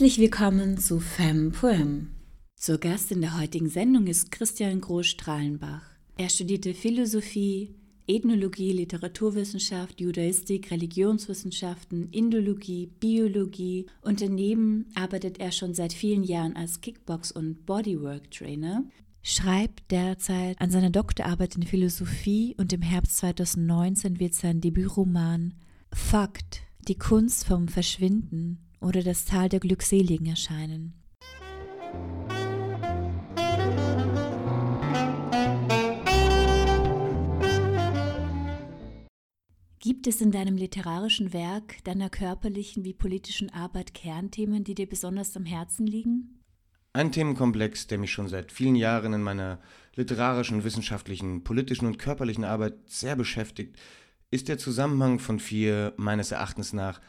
Herzlich 0.00 0.18
willkommen 0.18 0.78
zu 0.78 0.98
Femme 0.98 1.50
Poem. 1.50 2.12
Zur 2.56 2.78
Gast 2.78 3.12
in 3.12 3.20
der 3.20 3.38
heutigen 3.38 3.68
Sendung 3.68 4.06
ist 4.06 4.32
Christian 4.32 4.80
Groß-Strahlenbach. 4.80 5.82
Er 6.16 6.30
studierte 6.30 6.72
Philosophie, 6.72 7.74
Ethnologie, 8.06 8.72
Literaturwissenschaft, 8.72 10.00
Judaistik, 10.00 10.70
Religionswissenschaften, 10.70 12.08
Indologie, 12.12 12.86
Biologie 12.98 13.88
und 14.00 14.22
daneben 14.22 14.86
arbeitet 14.94 15.38
er 15.38 15.52
schon 15.52 15.74
seit 15.74 15.92
vielen 15.92 16.24
Jahren 16.24 16.56
als 16.56 16.80
Kickbox- 16.80 17.30
und 17.30 17.66
Bodywork-Trainer, 17.66 18.84
schreibt 19.20 19.90
derzeit 19.90 20.58
an 20.62 20.70
seiner 20.70 20.88
Doktorarbeit 20.88 21.56
in 21.56 21.64
Philosophie 21.64 22.54
und 22.56 22.72
im 22.72 22.80
Herbst 22.80 23.18
2019 23.18 24.18
wird 24.18 24.32
sein 24.32 24.62
Debütroman 24.62 25.52
Fakt, 25.92 26.62
die 26.88 26.96
Kunst 26.96 27.44
vom 27.44 27.68
Verschwinden 27.68 28.60
oder 28.80 29.02
das 29.02 29.24
Tal 29.24 29.48
der 29.48 29.60
Glückseligen 29.60 30.26
erscheinen. 30.26 30.94
Gibt 39.82 40.06
es 40.06 40.20
in 40.20 40.30
deinem 40.30 40.56
literarischen 40.56 41.32
Werk, 41.32 41.82
deiner 41.84 42.10
körperlichen 42.10 42.84
wie 42.84 42.92
politischen 42.92 43.50
Arbeit 43.50 43.94
Kernthemen, 43.94 44.62
die 44.62 44.74
dir 44.74 44.86
besonders 44.86 45.34
am 45.36 45.46
Herzen 45.46 45.86
liegen? 45.86 46.40
Ein 46.92 47.12
Themenkomplex, 47.12 47.86
der 47.86 47.98
mich 47.98 48.12
schon 48.12 48.28
seit 48.28 48.52
vielen 48.52 48.74
Jahren 48.74 49.14
in 49.14 49.22
meiner 49.22 49.58
literarischen, 49.94 50.64
wissenschaftlichen, 50.64 51.44
politischen 51.44 51.86
und 51.86 51.98
körperlichen 51.98 52.44
Arbeit 52.44 52.74
sehr 52.86 53.16
beschäftigt, 53.16 53.78
ist 54.30 54.48
der 54.48 54.58
Zusammenhang 54.58 55.18
von 55.18 55.40
vier, 55.40 55.94
meines 55.96 56.30
Erachtens 56.30 56.72
nach, 56.72 57.00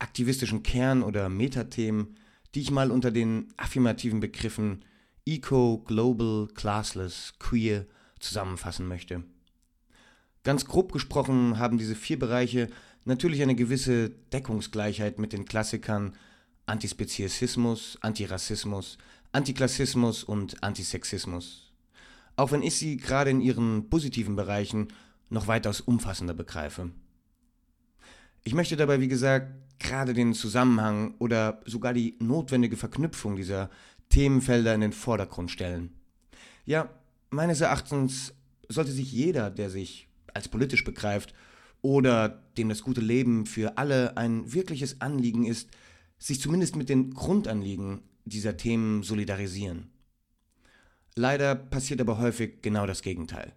aktivistischen 0.00 0.62
Kern- 0.62 1.02
oder 1.02 1.28
Metathemen, 1.28 2.16
die 2.54 2.62
ich 2.62 2.70
mal 2.70 2.90
unter 2.90 3.10
den 3.10 3.48
affirmativen 3.56 4.20
Begriffen 4.20 4.84
Eco, 5.24 5.78
Global, 5.86 6.48
Classless, 6.54 7.34
Queer 7.38 7.86
zusammenfassen 8.18 8.88
möchte. 8.88 9.22
Ganz 10.42 10.64
grob 10.64 10.92
gesprochen 10.92 11.58
haben 11.58 11.78
diese 11.78 11.94
vier 11.94 12.18
Bereiche 12.18 12.68
natürlich 13.04 13.42
eine 13.42 13.54
gewisse 13.54 14.10
Deckungsgleichheit 14.32 15.18
mit 15.18 15.32
den 15.32 15.44
Klassikern 15.44 16.16
Antispeziesismus, 16.66 17.98
Antirassismus, 18.00 18.98
Antiklassismus 19.32 20.24
und 20.24 20.62
Antisexismus. 20.62 21.72
Auch 22.36 22.52
wenn 22.52 22.62
ich 22.62 22.76
sie 22.76 22.96
gerade 22.96 23.30
in 23.30 23.40
ihren 23.40 23.90
positiven 23.90 24.36
Bereichen 24.36 24.88
noch 25.28 25.46
weitaus 25.46 25.80
umfassender 25.80 26.34
begreife. 26.34 26.90
Ich 28.42 28.54
möchte 28.54 28.76
dabei, 28.76 29.00
wie 29.00 29.08
gesagt, 29.08 29.52
gerade 29.80 30.12
den 30.12 30.34
Zusammenhang 30.34 31.14
oder 31.18 31.60
sogar 31.64 31.92
die 31.92 32.16
notwendige 32.20 32.76
Verknüpfung 32.76 33.34
dieser 33.34 33.70
Themenfelder 34.10 34.74
in 34.74 34.80
den 34.80 34.92
Vordergrund 34.92 35.50
stellen. 35.50 35.92
Ja, 36.64 36.88
meines 37.30 37.60
Erachtens 37.60 38.34
sollte 38.68 38.92
sich 38.92 39.10
jeder, 39.10 39.50
der 39.50 39.70
sich 39.70 40.08
als 40.32 40.48
politisch 40.48 40.84
begreift 40.84 41.34
oder 41.82 42.28
dem 42.56 42.68
das 42.68 42.82
gute 42.82 43.00
Leben 43.00 43.46
für 43.46 43.78
alle 43.78 44.16
ein 44.16 44.52
wirkliches 44.52 45.00
Anliegen 45.00 45.46
ist, 45.46 45.70
sich 46.18 46.40
zumindest 46.40 46.76
mit 46.76 46.88
den 46.88 47.14
Grundanliegen 47.14 48.02
dieser 48.24 48.56
Themen 48.56 49.02
solidarisieren. 49.02 49.90
Leider 51.16 51.54
passiert 51.54 52.00
aber 52.00 52.18
häufig 52.18 52.62
genau 52.62 52.86
das 52.86 53.02
Gegenteil. 53.02 53.52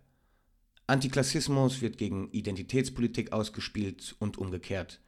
Antiklassismus 0.87 1.81
wird 1.81 1.97
gegen 1.97 2.29
Identitätspolitik 2.31 3.31
ausgespielt 3.31 4.15
und 4.19 4.37
umgekehrt. 4.37 4.99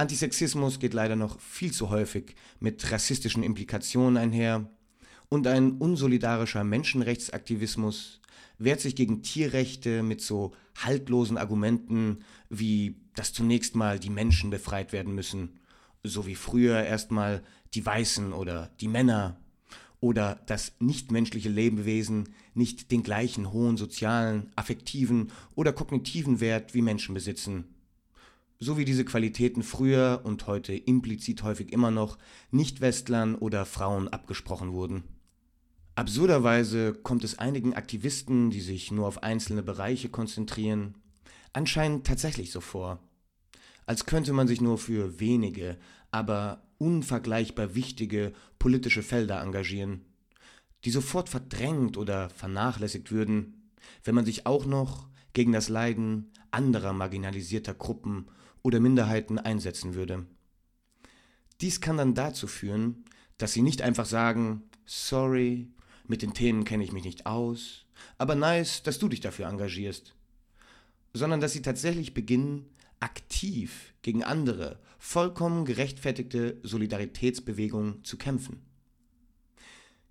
Antisexismus 0.00 0.78
geht 0.78 0.94
leider 0.94 1.14
noch 1.14 1.38
viel 1.40 1.72
zu 1.72 1.90
häufig 1.90 2.34
mit 2.58 2.90
rassistischen 2.90 3.42
Implikationen 3.42 4.16
einher 4.16 4.70
und 5.28 5.46
ein 5.46 5.72
unsolidarischer 5.72 6.64
Menschenrechtsaktivismus 6.64 8.22
wehrt 8.56 8.80
sich 8.80 8.96
gegen 8.96 9.22
Tierrechte 9.22 10.02
mit 10.02 10.22
so 10.22 10.52
haltlosen 10.82 11.36
Argumenten 11.36 12.24
wie, 12.48 12.96
dass 13.14 13.34
zunächst 13.34 13.76
mal 13.76 13.98
die 13.98 14.08
Menschen 14.08 14.48
befreit 14.48 14.94
werden 14.94 15.14
müssen, 15.14 15.60
so 16.02 16.26
wie 16.26 16.34
früher 16.34 16.82
erstmal 16.82 17.42
die 17.74 17.84
Weißen 17.84 18.32
oder 18.32 18.70
die 18.80 18.88
Männer 18.88 19.38
oder 20.00 20.40
dass 20.46 20.72
nichtmenschliche 20.78 21.50
Lebewesen 21.50 22.30
nicht 22.54 22.90
den 22.90 23.02
gleichen 23.02 23.52
hohen 23.52 23.76
sozialen, 23.76 24.50
affektiven 24.56 25.30
oder 25.54 25.74
kognitiven 25.74 26.40
Wert 26.40 26.72
wie 26.72 26.80
Menschen 26.80 27.14
besitzen. 27.14 27.66
So 28.62 28.76
wie 28.76 28.84
diese 28.84 29.06
Qualitäten 29.06 29.62
früher 29.62 30.20
und 30.22 30.46
heute 30.46 30.74
implizit 30.74 31.42
häufig 31.42 31.72
immer 31.72 31.90
noch 31.90 32.18
Nichtwestlern 32.50 33.34
oder 33.34 33.64
Frauen 33.64 34.08
abgesprochen 34.08 34.72
wurden. 34.74 35.04
Absurderweise 35.94 36.92
kommt 36.92 37.24
es 37.24 37.38
einigen 37.38 37.72
Aktivisten, 37.72 38.50
die 38.50 38.60
sich 38.60 38.92
nur 38.92 39.06
auf 39.06 39.22
einzelne 39.22 39.62
Bereiche 39.62 40.10
konzentrieren, 40.10 40.98
anscheinend 41.54 42.06
tatsächlich 42.06 42.52
so 42.52 42.60
vor. 42.60 42.98
Als 43.86 44.04
könnte 44.04 44.34
man 44.34 44.46
sich 44.46 44.60
nur 44.60 44.76
für 44.76 45.18
wenige, 45.20 45.78
aber 46.10 46.62
unvergleichbar 46.76 47.74
wichtige 47.74 48.34
politische 48.58 49.02
Felder 49.02 49.40
engagieren, 49.40 50.04
die 50.84 50.90
sofort 50.90 51.30
verdrängt 51.30 51.96
oder 51.96 52.28
vernachlässigt 52.28 53.10
würden, 53.10 53.70
wenn 54.04 54.14
man 54.14 54.26
sich 54.26 54.44
auch 54.44 54.66
noch 54.66 55.08
gegen 55.32 55.52
das 55.52 55.70
Leiden 55.70 56.30
anderer 56.50 56.92
marginalisierter 56.92 57.72
Gruppen 57.72 58.26
oder 58.62 58.80
Minderheiten 58.80 59.38
einsetzen 59.38 59.94
würde. 59.94 60.26
Dies 61.60 61.80
kann 61.80 61.96
dann 61.96 62.14
dazu 62.14 62.46
führen, 62.46 63.04
dass 63.38 63.52
sie 63.52 63.62
nicht 63.62 63.82
einfach 63.82 64.06
sagen, 64.06 64.62
sorry, 64.86 65.68
mit 66.06 66.22
den 66.22 66.34
Themen 66.34 66.64
kenne 66.64 66.84
ich 66.84 66.92
mich 66.92 67.04
nicht 67.04 67.26
aus, 67.26 67.84
aber 68.18 68.34
nice, 68.34 68.82
dass 68.82 68.98
du 68.98 69.08
dich 69.08 69.20
dafür 69.20 69.48
engagierst. 69.48 70.14
Sondern 71.12 71.40
dass 71.40 71.52
sie 71.52 71.62
tatsächlich 71.62 72.14
beginnen, 72.14 72.66
aktiv 73.00 73.94
gegen 74.02 74.22
andere, 74.22 74.78
vollkommen 74.98 75.64
gerechtfertigte 75.64 76.58
Solidaritätsbewegungen 76.62 78.04
zu 78.04 78.16
kämpfen. 78.16 78.62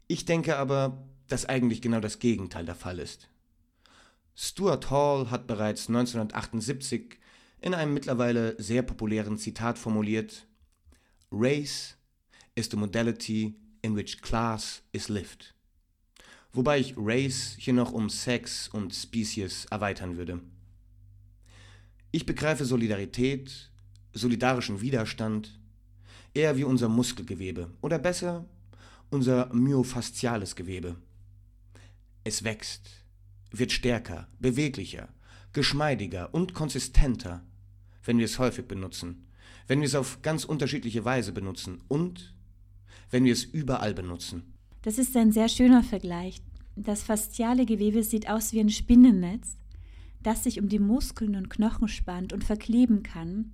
Ich 0.07 0.25
denke 0.25 0.57
aber, 0.57 1.07
dass 1.27 1.45
eigentlich 1.45 1.81
genau 1.81 1.99
das 1.99 2.19
Gegenteil 2.19 2.65
der 2.65 2.75
Fall 2.75 2.99
ist. 2.99 3.29
Stuart 4.35 4.89
Hall 4.89 5.29
hat 5.29 5.47
bereits 5.47 5.87
1978 5.87 7.19
in 7.61 7.73
einem 7.73 7.93
mittlerweile 7.93 8.61
sehr 8.61 8.81
populären 8.81 9.37
Zitat 9.37 9.77
formuliert, 9.77 10.47
Race 11.31 11.97
is 12.55 12.69
the 12.69 12.77
modality 12.77 13.55
in 13.81 13.95
which 13.95 14.21
class 14.21 14.81
is 14.91 15.09
lived 15.09 15.53
wobei 16.53 16.79
ich 16.79 16.95
Race 16.97 17.55
hier 17.57 17.73
noch 17.73 17.91
um 17.91 18.09
Sex 18.09 18.67
und 18.67 18.93
Species 18.93 19.65
erweitern 19.65 20.17
würde. 20.17 20.41
Ich 22.11 22.25
begreife 22.25 22.65
Solidarität, 22.65 23.71
solidarischen 24.13 24.81
Widerstand 24.81 25.59
eher 26.33 26.57
wie 26.57 26.63
unser 26.63 26.89
Muskelgewebe 26.89 27.71
oder 27.81 27.99
besser 27.99 28.45
unser 29.11 29.51
myofasziales 29.53 30.55
Gewebe. 30.55 30.95
Es 32.23 32.43
wächst, 32.43 33.03
wird 33.51 33.71
stärker, 33.71 34.27
beweglicher, 34.39 35.09
geschmeidiger 35.51 36.31
und 36.33 36.53
konsistenter, 36.53 37.43
wenn 38.09 38.17
wir 38.17 38.25
es 38.25 38.39
häufig 38.39 38.67
benutzen, 38.67 39.27
wenn 39.67 39.81
wir 39.81 39.85
es 39.85 39.93
auf 39.93 40.23
ganz 40.23 40.43
unterschiedliche 40.43 41.05
Weise 41.05 41.31
benutzen 41.31 41.83
und 41.89 42.33
wenn 43.11 43.23
wir 43.23 43.31
es 43.31 43.43
überall 43.43 43.93
benutzen. 43.93 44.51
Das 44.81 44.97
ist 44.97 45.15
ein 45.15 45.31
sehr 45.31 45.47
schöner 45.47 45.83
Vergleich. 45.83 46.41
Das 46.75 47.03
fasziale 47.03 47.67
Gewebe 47.67 48.01
sieht 48.01 48.27
aus 48.27 48.51
wie 48.51 48.61
ein 48.61 48.71
Spinnennetz, 48.71 49.59
das 50.23 50.43
sich 50.43 50.59
um 50.59 50.69
die 50.69 50.79
Muskeln 50.79 51.35
und 51.35 51.51
Knochen 51.51 51.87
spannt 51.87 52.33
und 52.33 52.43
verkleben 52.43 53.03
kann, 53.03 53.51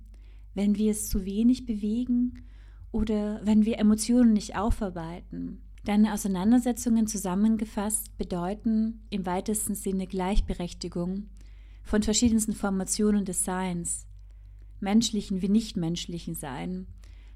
wenn 0.54 0.76
wir 0.76 0.90
es 0.90 1.10
zu 1.10 1.26
wenig 1.26 1.66
bewegen 1.66 2.46
oder 2.92 3.42
wenn 3.44 3.66
wir 3.66 3.78
Emotionen 3.78 4.32
nicht 4.32 4.56
aufarbeiten. 4.56 5.60
Deine 5.84 6.14
Auseinandersetzungen 6.14 7.06
zusammengefasst 7.06 8.16
bedeuten 8.16 9.02
im 9.10 9.26
weitesten 9.26 9.74
Sinne 9.74 10.06
Gleichberechtigung 10.06 11.28
von 11.82 12.02
verschiedensten 12.02 12.54
Formationen 12.54 13.26
des 13.26 13.44
Seins, 13.44 14.05
menschlichen 14.80 15.42
wie 15.42 15.48
nichtmenschlichen 15.48 16.34
Sein, 16.34 16.86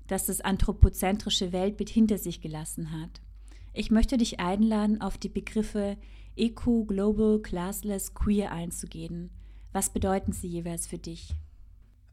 das 0.07 0.27
das 0.27 0.41
anthropozentrische 0.41 1.53
Weltbild 1.53 1.91
hinter 1.91 2.19
sich 2.19 2.41
gelassen 2.41 2.93
hat. 2.93 3.21
Ich 3.73 3.91
möchte 3.91 4.17
dich 4.17 4.41
einladen, 4.41 5.01
auf 5.01 5.17
die 5.19 5.29
Begriffe 5.29 5.97
Eco, 6.37 6.85
Global, 6.85 7.41
Classless, 7.41 8.15
Queer 8.15 8.53
einzugehen. 8.53 9.31
Was 9.73 9.93
bedeuten 9.93 10.33
sie 10.33 10.49
jeweils 10.49 10.87
für 10.87 10.99
dich? 10.99 11.35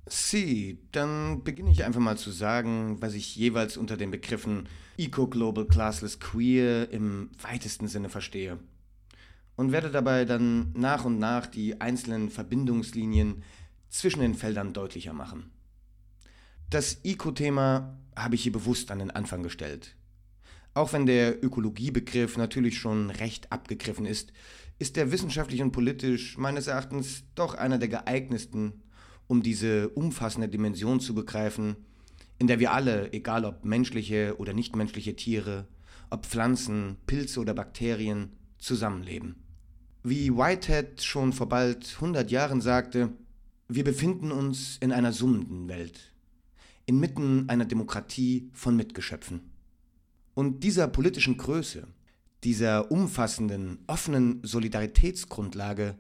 Sie, 0.09 0.79
dann 0.91 1.43
beginne 1.43 1.71
ich 1.71 1.83
einfach 1.83 1.99
mal 1.99 2.17
zu 2.17 2.31
sagen, 2.31 3.01
was 3.01 3.13
ich 3.13 3.35
jeweils 3.35 3.75
unter 3.77 3.97
den 3.97 4.11
Begriffen 4.11 4.69
Eco, 4.97 5.27
Global, 5.27 5.65
Classless, 5.65 6.19
Queer 6.19 6.89
im 6.91 7.29
weitesten 7.41 7.87
Sinne 7.87 8.09
verstehe. 8.09 8.59
Und 9.55 9.71
werde 9.71 9.89
dabei 9.89 10.25
dann 10.25 10.71
nach 10.73 11.03
und 11.03 11.17
nach 11.17 11.47
die 11.47 11.81
einzelnen 11.81 12.29
Verbindungslinien 12.29 13.43
zwischen 13.89 14.21
den 14.21 14.35
Feldern 14.35 14.73
deutlicher 14.73 15.13
machen. 15.13 15.51
Das 16.69 16.99
Eco-Thema 17.03 17.97
habe 18.15 18.35
ich 18.35 18.43
hier 18.43 18.51
bewusst 18.51 18.91
an 18.91 18.99
den 18.99 19.11
Anfang 19.11 19.43
gestellt, 19.43 19.95
Auch 20.73 20.93
wenn 20.93 21.05
der 21.07 21.43
Ökologiebegriff 21.43 22.37
natürlich 22.37 22.77
schon 22.77 23.09
recht 23.09 23.51
abgegriffen 23.51 24.05
ist, 24.05 24.31
ist 24.77 24.95
er 24.97 25.11
wissenschaftlich 25.11 25.61
und 25.63 25.71
politisch 25.71 26.37
meines 26.37 26.67
Erachtens 26.67 27.23
doch 27.33 27.55
einer 27.55 27.79
der 27.79 27.87
geeignetsten, 27.87 28.83
um 29.25 29.41
diese 29.41 29.89
umfassende 29.89 30.49
Dimension 30.49 30.99
zu 30.99 31.15
begreifen, 31.15 31.77
in 32.37 32.45
der 32.45 32.59
wir 32.59 32.73
alle, 32.73 33.11
egal 33.13 33.45
ob 33.45 33.65
menschliche 33.65 34.35
oder 34.37 34.53
nichtmenschliche 34.53 35.15
Tiere, 35.15 35.67
ob 36.09 36.25
Pflanzen, 36.25 36.97
Pilze 37.07 37.39
oder 37.39 37.53
Bakterien, 37.53 38.33
zusammenleben. 38.59 39.35
Wie 40.03 40.31
Whitehead 40.31 41.01
schon 41.01 41.33
vor 41.33 41.49
bald 41.49 41.93
100 41.95 42.29
Jahren 42.29 42.61
sagte, 42.61 43.13
wir 43.69 43.83
befinden 43.83 44.31
uns 44.31 44.77
in 44.79 44.91
einer 44.91 45.11
summenden 45.11 45.67
Welt, 45.67 46.13
inmitten 46.85 47.49
einer 47.49 47.65
Demokratie 47.65 48.49
von 48.53 48.75
Mitgeschöpfen. 48.75 49.51
Und 50.33 50.63
dieser 50.63 50.87
politischen 50.87 51.37
Größe, 51.37 51.87
dieser 52.43 52.91
umfassenden, 52.91 53.79
offenen 53.87 54.41
Solidaritätsgrundlage 54.43 55.97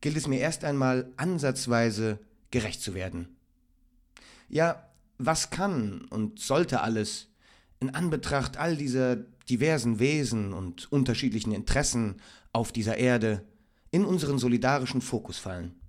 gilt 0.00 0.16
es 0.16 0.26
mir 0.26 0.40
erst 0.40 0.64
einmal 0.64 1.12
ansatzweise 1.16 2.18
gerecht 2.50 2.82
zu 2.82 2.94
werden. 2.94 3.28
Ja, 4.48 4.88
was 5.18 5.50
kann 5.50 6.06
und 6.06 6.40
sollte 6.40 6.80
alles 6.80 7.28
in 7.78 7.90
Anbetracht 7.90 8.56
all 8.56 8.76
dieser 8.76 9.16
diversen 9.48 9.98
Wesen 9.98 10.52
und 10.52 10.90
unterschiedlichen 10.90 11.52
Interessen 11.52 12.16
auf 12.52 12.72
dieser 12.72 12.96
Erde 12.96 13.44
in 13.90 14.04
unseren 14.04 14.38
solidarischen 14.38 15.02
Fokus 15.02 15.38
fallen? 15.38 15.79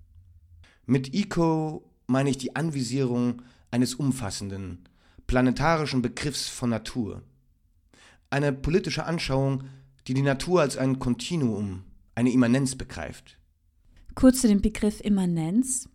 Mit 0.92 1.14
Eco 1.14 1.90
meine 2.08 2.32
ich 2.32 2.38
die 2.38 2.58
Anvisierung 2.58 3.44
eines 3.72 3.96
umfassenden, 3.96 4.80
planetarischen 5.26 6.02
Begriffs 6.02 6.50
von 6.50 6.70
Natur. 6.70 7.24
Eine 8.30 8.52
politische 8.52 9.06
Anschauung, 9.06 9.64
die 10.06 10.14
die 10.14 10.22
Natur 10.22 10.60
als 10.60 10.76
ein 10.76 11.00
Kontinuum, 11.00 11.84
eine 12.14 12.34
Immanenz 12.34 12.76
begreift. 12.76 13.38
Kurz 14.16 14.42
zu 14.42 14.50
dem 14.50 14.60
Begriff 14.60 15.00
Immanenz. 15.00 15.88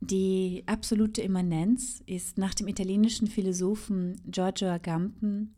Die 0.00 0.62
absolute 0.64 1.20
Immanenz 1.20 2.02
ist 2.06 2.38
nach 2.38 2.54
dem 2.54 2.68
italienischen 2.68 3.26
Philosophen 3.26 4.18
Giorgio 4.24 4.68
Agamben 4.68 5.54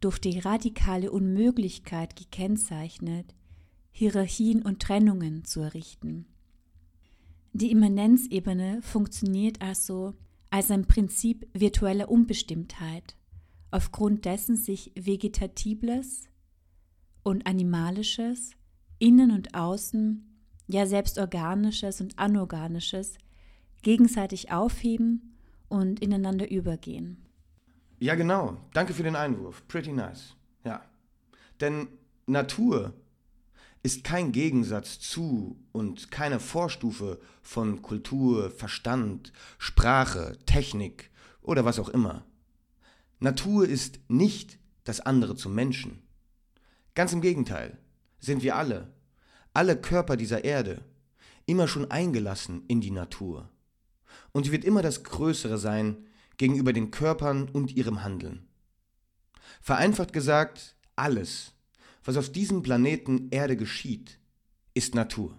durch 0.00 0.18
die 0.18 0.40
radikale 0.40 1.12
Unmöglichkeit 1.12 2.16
gekennzeichnet, 2.16 3.32
Hierarchien 3.92 4.62
und 4.62 4.82
Trennungen 4.82 5.44
zu 5.44 5.60
errichten. 5.60 6.26
Die 7.52 7.70
Immanenzebene 7.70 8.80
funktioniert 8.82 9.60
also 9.60 10.14
als 10.50 10.70
ein 10.70 10.86
Prinzip 10.86 11.48
virtueller 11.52 12.08
Unbestimmtheit, 12.08 13.16
aufgrund 13.70 14.24
dessen 14.24 14.56
sich 14.56 14.92
Vegetatibles 14.94 16.28
und 17.22 17.46
Animalisches, 17.46 18.52
Innen 18.98 19.30
und 19.30 19.54
Außen, 19.54 20.26
ja 20.68 20.86
selbst 20.86 21.18
Organisches 21.18 22.00
und 22.00 22.18
Anorganisches 22.18 23.18
gegenseitig 23.82 24.52
aufheben 24.52 25.36
und 25.68 26.00
ineinander 26.00 26.50
übergehen. 26.50 27.26
Ja, 27.98 28.14
genau. 28.14 28.56
Danke 28.72 28.94
für 28.94 29.02
den 29.02 29.16
Einwurf. 29.16 29.66
Pretty 29.68 29.92
nice. 29.92 30.34
Ja. 30.64 30.82
Denn 31.60 31.88
Natur 32.26 32.94
ist 33.82 34.04
kein 34.04 34.32
Gegensatz 34.32 35.00
zu 35.00 35.58
und 35.72 36.10
keine 36.10 36.38
Vorstufe 36.38 37.20
von 37.42 37.82
Kultur, 37.82 38.50
Verstand, 38.50 39.32
Sprache, 39.58 40.38
Technik 40.46 41.10
oder 41.40 41.64
was 41.64 41.78
auch 41.78 41.88
immer. 41.88 42.24
Natur 43.20 43.66
ist 43.66 44.00
nicht 44.08 44.58
das 44.84 45.00
andere 45.00 45.36
zum 45.36 45.54
Menschen. 45.54 46.02
Ganz 46.94 47.12
im 47.12 47.20
Gegenteil 47.20 47.78
sind 48.18 48.42
wir 48.42 48.56
alle, 48.56 48.92
alle 49.54 49.80
Körper 49.80 50.16
dieser 50.16 50.44
Erde, 50.44 50.84
immer 51.46 51.66
schon 51.66 51.90
eingelassen 51.90 52.64
in 52.68 52.80
die 52.80 52.90
Natur. 52.90 53.48
Und 54.32 54.44
sie 54.44 54.52
wird 54.52 54.64
immer 54.64 54.82
das 54.82 55.04
Größere 55.04 55.58
sein 55.58 56.06
gegenüber 56.36 56.72
den 56.72 56.90
Körpern 56.90 57.48
und 57.48 57.76
ihrem 57.76 58.02
Handeln. 58.02 58.46
Vereinfacht 59.60 60.12
gesagt, 60.12 60.76
alles, 60.96 61.52
was 62.04 62.16
auf 62.16 62.30
diesem 62.30 62.62
Planeten 62.62 63.28
Erde 63.30 63.56
geschieht, 63.56 64.18
ist 64.74 64.94
Natur. 64.94 65.38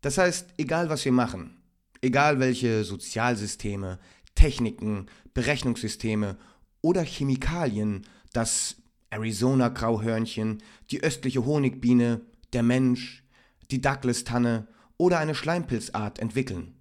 Das 0.00 0.18
heißt, 0.18 0.54
egal 0.58 0.88
was 0.88 1.04
wir 1.04 1.12
machen, 1.12 1.60
egal 2.00 2.38
welche 2.38 2.84
Sozialsysteme, 2.84 3.98
Techniken, 4.34 5.06
Berechnungssysteme 5.34 6.38
oder 6.80 7.02
Chemikalien 7.04 8.06
das 8.32 8.76
Arizona-Grauhörnchen, 9.10 10.62
die 10.90 11.02
östliche 11.02 11.44
Honigbiene, 11.44 12.20
der 12.52 12.62
Mensch, 12.62 13.24
die 13.70 13.80
Douglas-Tanne 13.80 14.68
oder 14.96 15.18
eine 15.18 15.34
Schleimpilzart 15.34 16.18
entwickeln. 16.18 16.74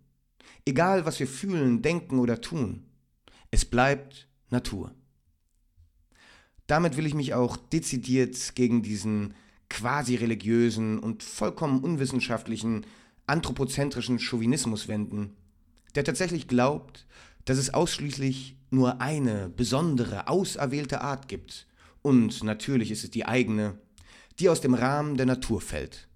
Egal 0.65 1.05
was 1.05 1.19
wir 1.19 1.27
fühlen, 1.27 1.81
denken 1.81 2.19
oder 2.19 2.41
tun, 2.41 2.85
es 3.51 3.65
bleibt 3.65 4.27
Natur. 4.49 4.93
Damit 6.67 6.97
will 6.97 7.05
ich 7.05 7.13
mich 7.13 7.33
auch 7.33 7.55
dezidiert 7.55 8.55
gegen 8.55 8.83
diesen 8.83 9.33
quasi 9.69 10.15
religiösen 10.15 10.99
und 10.99 11.23
vollkommen 11.23 11.81
unwissenschaftlichen 11.81 12.85
anthropozentrischen 13.25 14.19
Chauvinismus 14.19 14.89
wenden, 14.89 15.31
der 15.95 16.03
tatsächlich 16.03 16.47
glaubt, 16.47 17.05
dass 17.45 17.57
es 17.57 17.73
ausschließlich 17.73 18.57
nur 18.69 19.01
eine 19.01 19.49
besondere, 19.49 20.27
auserwählte 20.27 21.01
Art 21.01 21.27
gibt, 21.27 21.67
und 22.01 22.43
natürlich 22.43 22.91
ist 22.91 23.03
es 23.03 23.11
die 23.11 23.25
eigene, 23.25 23.77
die 24.39 24.47
aus 24.49 24.61
dem 24.61 24.73
Rahmen 24.73 25.17
der 25.17 25.25
Natur 25.25 25.59
fällt, 25.59 26.07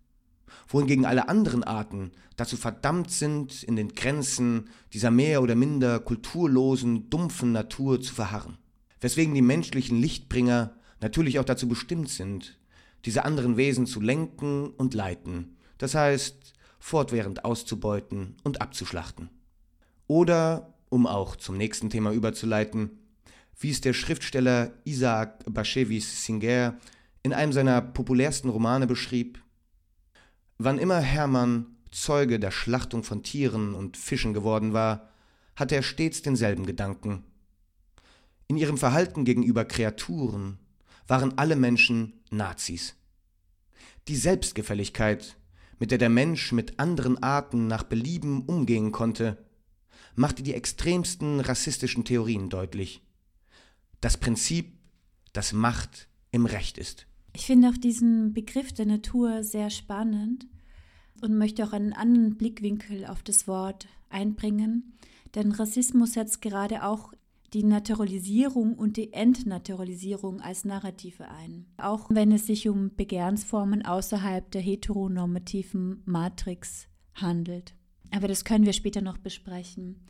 wohingegen 0.67 1.05
alle 1.05 1.27
anderen 1.27 1.63
Arten 1.63 2.11
dazu 2.37 2.55
verdammt 2.55 3.11
sind, 3.11 3.63
in 3.63 3.75
den 3.75 3.93
Grenzen 3.93 4.69
dieser 4.93 5.11
mehr 5.11 5.41
oder 5.41 5.55
minder 5.55 5.99
kulturlosen, 5.99 7.09
dumpfen 7.09 7.51
Natur 7.51 7.99
zu 7.99 8.13
verharren 8.13 8.57
weswegen 9.01 9.33
die 9.33 9.41
menschlichen 9.41 9.99
Lichtbringer 9.99 10.75
natürlich 11.01 11.39
auch 11.39 11.45
dazu 11.45 11.67
bestimmt 11.67 12.09
sind, 12.09 12.57
diese 13.05 13.25
anderen 13.25 13.57
Wesen 13.57 13.87
zu 13.87 13.99
lenken 13.99 14.69
und 14.69 14.93
leiten, 14.93 15.57
das 15.77 15.95
heißt 15.95 16.53
fortwährend 16.79 17.43
auszubeuten 17.43 18.37
und 18.43 18.61
abzuschlachten. 18.61 19.29
Oder, 20.07 20.73
um 20.89 21.07
auch 21.07 21.35
zum 21.35 21.57
nächsten 21.57 21.89
Thema 21.89 22.11
überzuleiten, 22.11 22.91
wie 23.59 23.69
es 23.69 23.81
der 23.81 23.93
Schriftsteller 23.93 24.71
Isaac 24.83 25.43
Bashevis 25.45 26.25
Singer 26.25 26.77
in 27.23 27.33
einem 27.33 27.53
seiner 27.53 27.81
populärsten 27.81 28.49
Romane 28.49 28.87
beschrieb, 28.87 29.43
wann 30.57 30.79
immer 30.79 30.99
Hermann 30.99 31.67
Zeuge 31.91 32.39
der 32.39 32.51
Schlachtung 32.51 33.03
von 33.03 33.21
Tieren 33.21 33.73
und 33.73 33.97
Fischen 33.97 34.33
geworden 34.33 34.73
war, 34.73 35.09
hatte 35.55 35.75
er 35.75 35.83
stets 35.83 36.21
denselben 36.21 36.65
Gedanken. 36.65 37.23
In 38.51 38.57
ihrem 38.57 38.77
Verhalten 38.77 39.23
gegenüber 39.23 39.63
Kreaturen 39.63 40.57
waren 41.07 41.37
alle 41.37 41.55
Menschen 41.55 42.19
Nazis. 42.31 42.95
Die 44.09 44.17
Selbstgefälligkeit, 44.17 45.37
mit 45.79 45.89
der 45.89 45.97
der 45.97 46.09
Mensch 46.09 46.51
mit 46.51 46.77
anderen 46.77 47.23
Arten 47.23 47.67
nach 47.67 47.83
Belieben 47.83 48.41
umgehen 48.41 48.91
konnte, 48.91 49.37
machte 50.15 50.43
die 50.43 50.53
extremsten 50.53 51.39
rassistischen 51.39 52.03
Theorien 52.03 52.49
deutlich. 52.49 53.01
Das 54.01 54.17
Prinzip, 54.17 54.73
dass 55.31 55.53
Macht 55.53 56.09
im 56.31 56.45
Recht 56.45 56.77
ist. 56.77 57.07
Ich 57.31 57.45
finde 57.45 57.69
auch 57.69 57.77
diesen 57.77 58.33
Begriff 58.33 58.73
der 58.73 58.85
Natur 58.85 59.45
sehr 59.45 59.69
spannend 59.69 60.45
und 61.21 61.37
möchte 61.37 61.63
auch 61.63 61.71
einen 61.71 61.93
anderen 61.93 62.35
Blickwinkel 62.35 63.05
auf 63.05 63.23
das 63.23 63.47
Wort 63.47 63.87
einbringen. 64.09 64.97
Denn 65.35 65.53
Rassismus 65.53 66.15
setzt 66.15 66.41
gerade 66.41 66.83
auch 66.83 67.13
die 67.53 67.63
Naturalisierung 67.63 68.75
und 68.75 68.97
die 68.97 69.11
Entnaturalisierung 69.11 70.39
als 70.41 70.63
Narrative 70.63 71.27
ein, 71.29 71.65
auch 71.77 72.09
wenn 72.09 72.31
es 72.31 72.47
sich 72.47 72.69
um 72.69 72.95
Begehrsformen 72.95 73.85
außerhalb 73.85 74.49
der 74.51 74.61
heteronormativen 74.61 76.01
Matrix 76.05 76.87
handelt. 77.13 77.75
Aber 78.11 78.27
das 78.27 78.45
können 78.45 78.65
wir 78.65 78.73
später 78.73 79.01
noch 79.01 79.17
besprechen. 79.17 80.07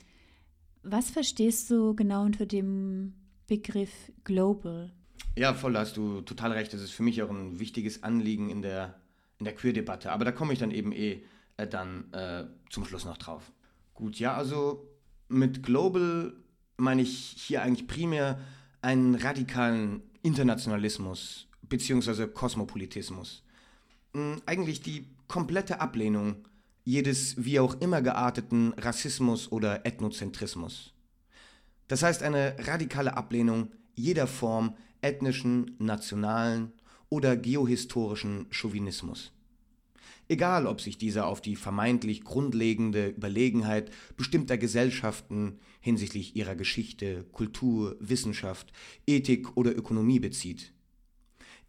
Was 0.84 1.10
verstehst 1.10 1.70
du 1.70 1.96
genau 1.96 2.24
unter 2.24 2.46
dem 2.46 3.14
Begriff 3.48 4.12
Global? 4.24 4.92
Ja, 5.36 5.54
voll, 5.54 5.78
hast 5.78 5.98
du 5.98 6.22
total 6.22 6.52
recht. 6.52 6.74
Das 6.74 6.82
ist 6.82 6.92
für 6.92 7.04
mich 7.04 7.22
auch 7.22 7.30
ein 7.30 7.60
wichtiges 7.60 8.04
Anliegen 8.04 8.50
in 8.50 8.62
der, 8.62 9.00
in 9.40 9.46
der 9.46 9.56
Queer-Debatte. 9.56 10.12
Aber 10.12 10.26
da 10.26 10.32
komme 10.32 10.54
ich 10.54 10.60
dann 10.60 10.72
eben 10.72 10.92
eh 10.92 11.24
äh, 11.58 11.68
dann 11.68 12.12
äh, 12.14 12.46
zum 12.70 12.86
Schluss 12.86 13.06
noch 13.06 13.18
drauf. 13.18 13.52
Gut, 13.94 14.20
ja, 14.20 14.34
also 14.36 14.88
mit 15.28 15.64
Global 15.64 16.34
meine 16.82 17.04
ich 17.04 17.36
hier 17.38 17.62
eigentlich 17.62 17.88
primär 17.88 18.40
einen 18.82 19.16
radikalen 19.16 20.02
Internationalismus 20.24 21.48
bzw. 21.62 22.28
Kosmopolitismus. 22.28 23.44
Hm, 24.14 24.42
eigentlich 24.46 24.82
die 24.82 25.06
komplette 25.28 25.80
Ablehnung 25.80 26.48
jedes 26.84 27.46
wie 27.46 27.60
auch 27.60 27.80
immer 27.80 28.02
gearteten 28.02 28.74
Rassismus 28.74 29.52
oder 29.52 29.86
Ethnozentrismus. 29.86 30.94
Das 31.88 32.02
heißt 32.02 32.24
eine 32.24 32.56
radikale 32.60 33.16
Ablehnung 33.16 33.72
jeder 33.94 34.26
Form 34.26 34.76
ethnischen, 35.02 35.76
nationalen 35.78 36.74
oder 37.10 37.38
geohistorischen 37.38 38.48
Chauvinismus. 38.50 39.32
Egal, 40.32 40.66
ob 40.66 40.80
sich 40.80 40.98
dieser 40.98 41.28
auf 41.28 41.42
die 41.42 41.58
vermeintlich 41.58 42.24
grundlegende 42.24 43.10
Überlegenheit 43.10 43.92
bestimmter 44.16 44.58
Gesellschaften 44.58 45.60
hinsichtlich 45.82 46.38
ihrer 46.38 46.56
Geschichte, 46.56 47.26
Kultur, 47.34 47.98
Wissenschaft, 48.00 48.72
Ethik 49.06 49.58
oder 49.58 49.76
Ökonomie 49.76 50.22
bezieht. 50.22 50.72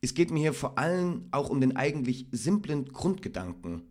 Es 0.00 0.14
geht 0.14 0.30
mir 0.30 0.38
hier 0.38 0.52
vor 0.52 0.78
allem 0.78 1.26
auch 1.32 1.50
um 1.50 1.60
den 1.60 1.74
eigentlich 1.74 2.28
simplen 2.30 2.84
Grundgedanken, 2.84 3.82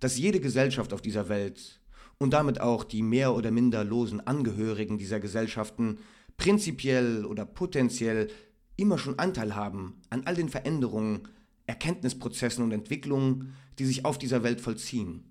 dass 0.00 0.18
jede 0.18 0.40
Gesellschaft 0.40 0.92
auf 0.92 1.00
dieser 1.00 1.28
Welt 1.28 1.80
und 2.18 2.32
damit 2.32 2.60
auch 2.60 2.82
die 2.82 3.02
mehr 3.02 3.36
oder 3.36 3.52
minder 3.52 3.84
losen 3.84 4.18
Angehörigen 4.20 4.98
dieser 4.98 5.20
Gesellschaften 5.20 5.98
prinzipiell 6.36 7.24
oder 7.24 7.46
potenziell 7.46 8.30
immer 8.74 8.98
schon 8.98 9.20
Anteil 9.20 9.54
haben 9.54 10.00
an 10.10 10.22
all 10.24 10.34
den 10.34 10.48
Veränderungen, 10.48 11.28
Erkenntnisprozessen 11.66 12.64
und 12.64 12.72
Entwicklungen, 12.72 13.54
die 13.78 13.84
sich 13.84 14.04
auf 14.04 14.18
dieser 14.18 14.42
Welt 14.42 14.60
vollziehen. 14.60 15.24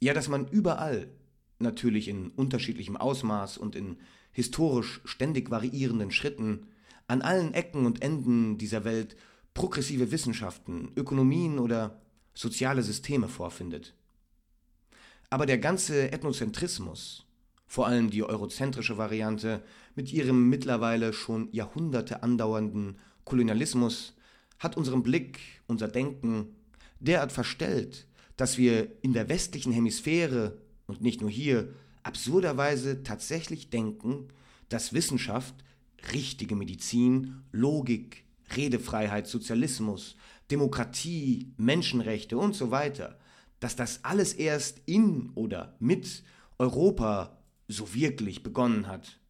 Ja, 0.00 0.14
dass 0.14 0.28
man 0.28 0.48
überall, 0.48 1.08
natürlich 1.58 2.08
in 2.08 2.28
unterschiedlichem 2.30 2.96
Ausmaß 2.96 3.58
und 3.58 3.74
in 3.74 3.96
historisch 4.32 5.00
ständig 5.04 5.50
variierenden 5.50 6.10
Schritten, 6.10 6.66
an 7.08 7.22
allen 7.22 7.54
Ecken 7.54 7.86
und 7.86 8.02
Enden 8.02 8.58
dieser 8.58 8.84
Welt 8.84 9.16
progressive 9.54 10.12
Wissenschaften, 10.12 10.92
Ökonomien 10.94 11.58
oder 11.58 12.00
soziale 12.34 12.82
Systeme 12.82 13.28
vorfindet. 13.28 13.94
Aber 15.30 15.46
der 15.46 15.58
ganze 15.58 16.12
Ethnozentrismus, 16.12 17.26
vor 17.66 17.86
allem 17.86 18.10
die 18.10 18.22
eurozentrische 18.22 18.96
Variante, 18.96 19.62
mit 19.94 20.12
ihrem 20.12 20.48
mittlerweile 20.48 21.12
schon 21.12 21.50
Jahrhunderte 21.52 22.22
andauernden 22.22 22.98
Kolonialismus, 23.24 24.14
hat 24.58 24.76
unseren 24.76 25.02
Blick, 25.02 25.40
unser 25.66 25.88
Denken 25.88 26.54
derart 27.00 27.32
verstellt, 27.32 28.06
dass 28.36 28.58
wir 28.58 28.90
in 29.02 29.12
der 29.12 29.28
westlichen 29.28 29.72
Hemisphäre 29.72 30.58
und 30.86 31.00
nicht 31.00 31.20
nur 31.20 31.30
hier 31.30 31.74
absurderweise 32.02 33.02
tatsächlich 33.02 33.70
denken, 33.70 34.28
dass 34.68 34.92
Wissenschaft, 34.92 35.54
richtige 36.12 36.56
Medizin, 36.56 37.42
Logik, 37.52 38.24
Redefreiheit, 38.56 39.26
Sozialismus, 39.26 40.16
Demokratie, 40.50 41.52
Menschenrechte 41.56 42.38
und 42.38 42.54
so 42.54 42.70
weiter 42.70 43.18
dass 43.60 43.76
das 43.76 44.04
alles 44.04 44.34
erst 44.34 44.80
in 44.86 45.30
oder 45.34 45.76
mit 45.80 46.22
Europa 46.58 47.38
so 47.66 47.94
wirklich 47.94 48.42
begonnen 48.42 48.86
hat. 48.86 49.20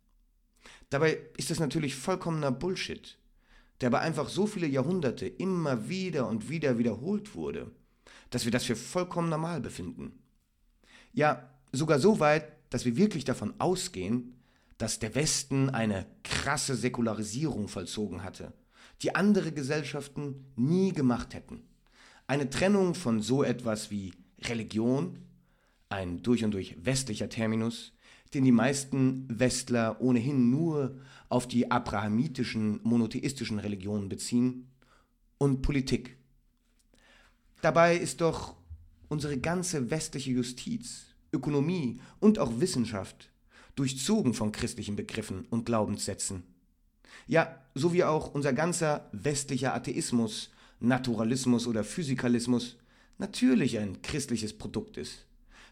Dabei 0.91 1.19
ist 1.37 1.51
das 1.51 1.61
natürlich 1.61 1.95
vollkommener 1.95 2.51
Bullshit, 2.53 3.19
der 3.81 3.89
aber 3.89 4.01
einfach 4.01 4.29
so 4.29 4.47
viele 4.47 4.67
Jahrhunderte 4.67 5.27
immer 5.27 5.89
wieder 5.89 6.29
und 6.29 6.49
wieder 6.49 6.79
wiederholt 6.79 7.35
wurde, 7.35 7.71
dass 8.31 8.45
wir 8.45 8.53
das 8.53 8.65
für 8.65 8.77
vollkommen 8.77 9.29
normal 9.29 9.61
befinden. 9.61 10.19
Ja, 11.13 11.49
sogar 11.73 11.99
so 11.99 12.21
weit, 12.21 12.53
dass 12.71 12.85
wir 12.85 12.97
wirklich 12.97 13.25
davon 13.25 13.55
ausgehen, 13.59 14.35
dass 14.79 14.99
der 14.99 15.15
Westen 15.15 15.71
eine 15.71 16.07
krasse 16.23 16.77
Säkularisierung 16.77 17.69
vollzogen 17.69 18.23
hatte, 18.23 18.53
die 19.03 19.15
andere 19.15 19.53
Gesellschaften 19.53 20.47
nie 20.57 20.93
gemacht 20.93 21.35
hätten. 21.35 21.63
Eine 22.27 22.51
Trennung 22.51 22.95
von 22.95 23.21
so 23.23 23.43
etwas 23.43 23.91
wie 23.91 24.13
Religion, 24.43 25.19
ein 25.89 26.23
durch 26.23 26.45
und 26.45 26.53
durch 26.53 26.77
westlicher 26.85 27.29
Terminus, 27.29 27.93
den 28.35 28.45
die 28.45 28.53
meisten 28.53 29.27
Westler 29.29 30.01
ohnehin 30.01 30.51
nur 30.51 30.99
auf 31.29 31.47
die 31.47 31.71
abrahamitischen, 31.71 32.81
monotheistischen 32.83 33.59
Religionen 33.59 34.09
beziehen, 34.09 34.69
und 35.39 35.63
Politik. 35.63 36.17
Dabei 37.63 37.97
ist 37.97 38.21
doch 38.21 38.57
unsere 39.09 39.39
ganze 39.39 39.91
westliche 39.91 40.33
Justiz, 40.33 41.07
Ökonomie 41.33 42.01
und 42.19 42.39
auch 42.39 42.61
Wissenschaft 42.61 43.31
durchzogen 43.77 44.35
von 44.35 44.51
christlichen 44.51 44.97
Begriffen 44.97 45.47
und 45.51 45.65
Glaubenssätzen. 45.65 46.43
Ja, 47.29 47.63
so 47.75 47.93
wie 47.93 48.03
auch 48.03 48.35
unser 48.35 48.53
ganzer 48.53 49.09
westlicher 49.13 49.75
Atheismus 49.75 50.51
Naturalismus 50.81 51.67
oder 51.67 51.85
Physikalismus 51.85 52.77
natürlich 53.19 53.79
ein 53.79 54.01
christliches 54.03 54.57
Produkt 54.57 54.97
ist, 54.97 55.27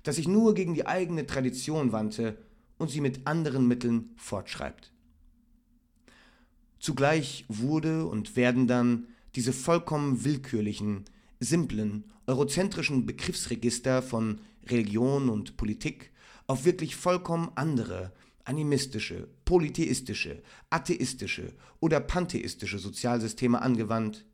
das 0.07 0.17
sich 0.17 0.29
nur 0.29 0.55
gegen 0.55 0.75
die 0.75 0.87
eigene 0.87 1.27
Tradition 1.27 1.91
wandte 1.91 2.39
und 2.79 2.91
sie 2.91 3.01
mit 3.01 3.27
anderen 3.27 3.67
Mitteln 3.67 4.11
fortschreibt. 4.17 4.93
Zugleich 6.79 7.45
wurde 7.49 8.07
und 8.07 8.37
werden 8.37 8.69
dann 8.69 9.09
diese 9.35 9.53
vollkommen 9.53 10.25
willkürlichen, 10.25 11.07
simplen, 11.41 12.05
eurozentrischen 12.29 13.05
Begriffsregister 13.05 14.01
von 14.01 14.41
Religion 14.67 15.29
und 15.29 15.57
Politik 15.57 16.13
auf 16.47 16.65
wirklich 16.65 16.95
vollkommen 16.95 17.51
andere, 17.57 18.13
animistische, 18.45 19.27
polytheistische, 19.45 20.41
atheistische 20.71 21.53
oder 21.81 21.99
pantheistische 21.99 22.79
Sozialsysteme 22.79 23.61
angewandt, 23.61 24.25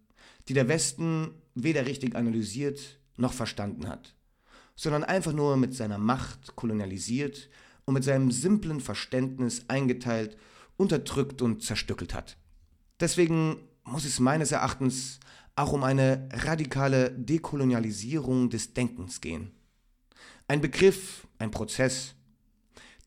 die 0.48 0.54
der 0.54 0.68
Westen 0.68 1.30
weder 1.54 1.86
richtig 1.86 2.14
analysiert 2.14 3.00
noch 3.16 3.32
verstanden 3.32 3.88
hat, 3.88 4.14
sondern 4.74 5.04
einfach 5.04 5.32
nur 5.32 5.56
mit 5.56 5.74
seiner 5.74 5.98
Macht 5.98 6.56
kolonialisiert 6.56 7.48
und 7.84 7.94
mit 7.94 8.04
seinem 8.04 8.30
simplen 8.30 8.80
Verständnis 8.80 9.64
eingeteilt, 9.68 10.36
unterdrückt 10.76 11.42
und 11.42 11.62
zerstückelt 11.62 12.14
hat. 12.14 12.36
Deswegen 13.00 13.56
muss 13.84 14.04
es 14.04 14.20
meines 14.20 14.52
Erachtens 14.52 15.20
auch 15.56 15.72
um 15.72 15.84
eine 15.84 16.28
radikale 16.32 17.10
Dekolonialisierung 17.10 18.48
des 18.48 18.74
Denkens 18.74 19.20
gehen. 19.20 19.50
Ein 20.48 20.60
Begriff, 20.60 21.26
ein 21.38 21.50
Prozess, 21.50 22.14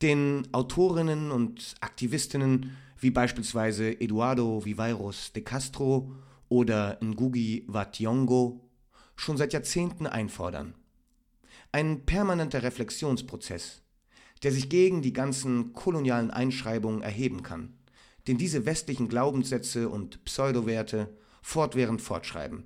den 0.02 0.48
Autorinnen 0.52 1.32
und 1.32 1.76
Aktivistinnen 1.80 2.78
wie 3.00 3.12
beispielsweise 3.12 4.00
Eduardo 4.00 4.64
Viveiros 4.66 5.34
de 5.34 5.44
Castro 5.44 6.12
oder 6.50 6.98
Ngugi 7.02 7.66
wa 7.68 7.84
Thiong'o 7.84 8.60
schon 9.16 9.38
seit 9.38 9.54
Jahrzehnten 9.54 10.08
einfordern. 10.08 10.76
Ein 11.76 12.06
permanenter 12.06 12.64
Reflexionsprozess, 12.64 13.82
der 14.44 14.54
sich 14.54 14.70
gegen 14.70 15.02
die 15.02 15.12
ganzen 15.12 15.74
kolonialen 15.74 16.32
Einschreibungen 16.32 17.02
erheben 17.02 17.44
kann, 17.44 17.74
den 18.30 18.38
diese 18.38 18.66
westlichen 18.66 19.10
Glaubenssätze 19.10 19.90
und 19.90 20.24
Pseudowerte 20.24 21.14
fortwährend 21.42 22.02
fortschreiben. 22.02 22.64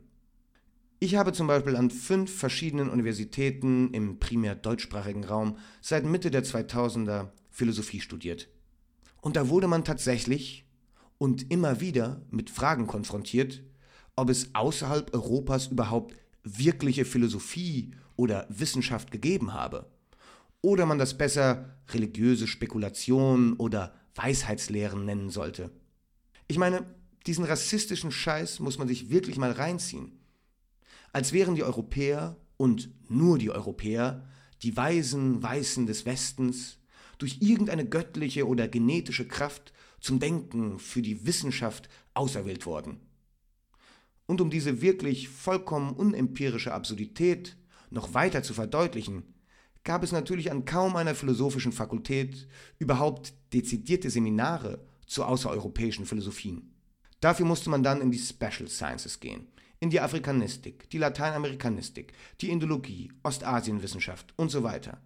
Ich 0.99 1.15
habe 1.15 1.33
zum 1.33 1.47
Beispiel 1.47 1.75
an 1.75 1.89
fünf 1.89 2.31
verschiedenen 2.37 2.87
Universitäten 2.87 3.91
im 3.95 4.19
primär 4.19 4.53
deutschsprachigen 4.53 5.23
Raum 5.23 5.57
seit 5.81 6.05
Mitte 6.05 6.29
der 6.29 6.43
2000er 6.43 7.29
Philosophie 7.49 8.01
studiert. 8.01 8.47
Und 9.21 9.37
da 9.37 9.49
wurde 9.49 9.65
man 9.67 9.83
tatsächlich 9.83 10.67
und 11.17 11.51
immer 11.51 11.81
wieder 11.81 12.21
mit 12.29 12.51
Fragen 12.51 12.85
konfrontiert, 12.85 13.63
ob 14.15 14.29
es 14.29 14.53
außerhalb 14.53 15.15
Europas 15.15 15.65
überhaupt 15.65 16.13
wirkliche 16.43 17.05
Philosophie 17.05 17.95
oder 18.19 18.45
Wissenschaft 18.49 19.11
gegeben 19.11 19.53
habe. 19.53 19.89
Oder 20.61 20.85
man 20.85 20.99
das 20.99 21.17
besser 21.17 21.77
religiöse 21.87 22.47
Spekulation 22.47 23.53
oder 23.53 23.93
Weisheitslehren 24.13 25.05
nennen 25.05 25.29
sollte. 25.29 25.71
Ich 26.49 26.57
meine, 26.57 26.85
diesen 27.25 27.45
rassistischen 27.45 28.11
Scheiß 28.11 28.59
muss 28.59 28.77
man 28.77 28.89
sich 28.89 29.09
wirklich 29.09 29.37
mal 29.37 29.53
reinziehen. 29.53 30.19
Als 31.13 31.31
wären 31.31 31.55
die 31.55 31.63
Europäer 31.63 32.35
und 32.57 32.89
nur 33.09 33.37
die 33.37 33.51
Europäer, 33.51 34.27
die 34.63 34.75
Weisen, 34.75 35.41
Weißen 35.41 35.87
des 35.87 36.05
Westens, 36.05 36.77
durch 37.19 37.37
irgendeine 37.39 37.87
göttliche 37.87 38.45
oder 38.45 38.67
genetische 38.67 39.29
Kraft 39.29 39.71
zum 40.01 40.19
Denken 40.19 40.77
für 40.77 41.01
die 41.01 41.25
Wissenschaft 41.25 41.87
auserwählt 42.13 42.65
worden. 42.65 42.99
Und 44.25 44.41
um 44.41 44.49
diese 44.49 44.81
wirklich 44.81 45.29
vollkommen 45.29 45.93
unempirische 45.93 46.73
Absurdität 46.73 47.55
noch 47.89 48.13
weiter 48.13 48.43
zu 48.43 48.53
verdeutlichen, 48.53 49.23
gab 49.83 50.03
es 50.03 50.11
natürlich 50.11 50.51
an 50.51 50.65
kaum 50.65 50.95
einer 50.95 51.15
philosophischen 51.15 51.71
Fakultät 51.71 52.47
überhaupt 52.77 53.33
dezidierte 53.53 54.09
Seminare 54.09 54.85
zu 55.05 55.23
außereuropäischen 55.23 56.05
Philosophien. 56.05 56.73
Dafür 57.21 57.45
musste 57.45 57.69
man 57.69 57.83
dann 57.83 58.01
in 58.01 58.11
die 58.11 58.19
Special 58.19 58.67
Sciences 58.67 59.19
gehen, 59.19 59.47
in 59.79 59.89
die 59.89 59.99
Afrikanistik, 59.99 60.89
die 60.89 60.97
Lateinamerikanistik, 60.97 62.13
die 62.41 62.49
Indologie, 62.49 63.11
Ostasienwissenschaft 63.23 64.33
und 64.37 64.49
so 64.49 64.63
weiter, 64.63 65.01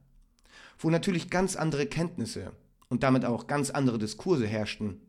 wo 0.79 0.89
natürlich 0.89 1.29
ganz 1.29 1.55
andere 1.55 1.85
Kenntnisse 1.85 2.51
und 2.89 3.03
damit 3.03 3.25
auch 3.25 3.47
ganz 3.47 3.69
andere 3.69 3.97
Diskurse 3.97 4.45
herrschten 4.45 4.99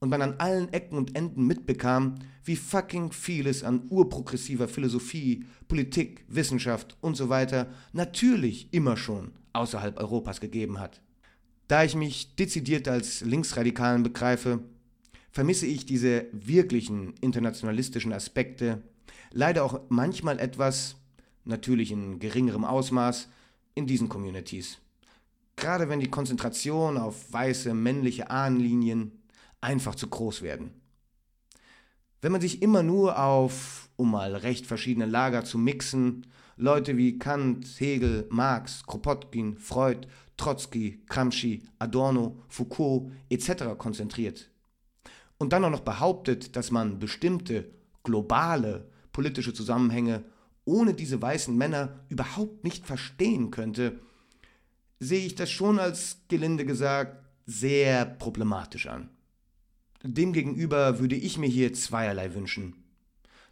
und 0.00 0.08
man 0.08 0.22
an 0.22 0.34
allen 0.38 0.72
Ecken 0.72 0.96
und 0.96 1.16
Enden 1.16 1.46
mitbekam, 1.46 2.16
wie 2.44 2.56
fucking 2.56 3.12
vieles 3.12 3.64
an 3.64 3.82
urprogressiver 3.90 4.68
Philosophie, 4.68 5.44
Politik, 5.66 6.24
Wissenschaft 6.28 6.96
und 7.00 7.16
so 7.16 7.28
weiter 7.28 7.68
natürlich 7.92 8.72
immer 8.72 8.96
schon 8.96 9.32
außerhalb 9.52 9.98
Europas 9.98 10.40
gegeben 10.40 10.78
hat. 10.78 11.00
Da 11.66 11.84
ich 11.84 11.94
mich 11.94 12.34
dezidiert 12.36 12.88
als 12.88 13.20
Linksradikalen 13.20 14.02
begreife, 14.02 14.60
vermisse 15.30 15.66
ich 15.66 15.84
diese 15.84 16.26
wirklichen 16.32 17.14
internationalistischen 17.20 18.12
Aspekte, 18.12 18.82
leider 19.32 19.64
auch 19.64 19.80
manchmal 19.88 20.38
etwas, 20.38 20.96
natürlich 21.44 21.92
in 21.92 22.18
geringerem 22.18 22.64
Ausmaß, 22.64 23.28
in 23.74 23.86
diesen 23.86 24.08
Communities. 24.08 24.78
Gerade 25.56 25.88
wenn 25.88 26.00
die 26.00 26.10
Konzentration 26.10 26.96
auf 26.96 27.32
weiße 27.32 27.74
männliche 27.74 28.30
Ahnenlinien 28.30 29.12
einfach 29.60 29.94
zu 29.94 30.08
groß 30.08 30.42
werden. 30.42 30.72
Wenn 32.20 32.32
man 32.32 32.40
sich 32.40 32.62
immer 32.62 32.82
nur 32.82 33.18
auf, 33.18 33.90
um 33.96 34.10
mal 34.10 34.34
recht 34.34 34.66
verschiedene 34.66 35.06
Lager 35.06 35.44
zu 35.44 35.58
mixen, 35.58 36.26
Leute 36.56 36.96
wie 36.96 37.18
Kant, 37.18 37.66
Hegel, 37.78 38.26
Marx, 38.30 38.84
Kropotkin, 38.84 39.56
Freud, 39.58 40.08
Trotzki, 40.36 41.02
Gramsci, 41.06 41.62
Adorno, 41.78 42.42
Foucault 42.48 43.12
etc. 43.28 43.76
konzentriert 43.78 44.50
und 45.38 45.52
dann 45.52 45.64
auch 45.64 45.70
noch 45.70 45.80
behauptet, 45.80 46.56
dass 46.56 46.70
man 46.70 46.98
bestimmte 46.98 47.70
globale 48.02 48.88
politische 49.12 49.54
Zusammenhänge 49.54 50.24
ohne 50.64 50.94
diese 50.94 51.20
weißen 51.22 51.56
Männer 51.56 52.00
überhaupt 52.08 52.64
nicht 52.64 52.86
verstehen 52.86 53.50
könnte, 53.50 54.00
sehe 55.00 55.24
ich 55.24 55.34
das 55.34 55.50
schon 55.50 55.78
als 55.78 56.18
gelinde 56.28 56.66
gesagt 56.66 57.24
sehr 57.46 58.04
problematisch 58.04 58.86
an. 58.86 59.08
Demgegenüber 60.02 61.00
würde 61.00 61.16
ich 61.16 61.38
mir 61.38 61.48
hier 61.48 61.72
zweierlei 61.72 62.34
wünschen. 62.34 62.74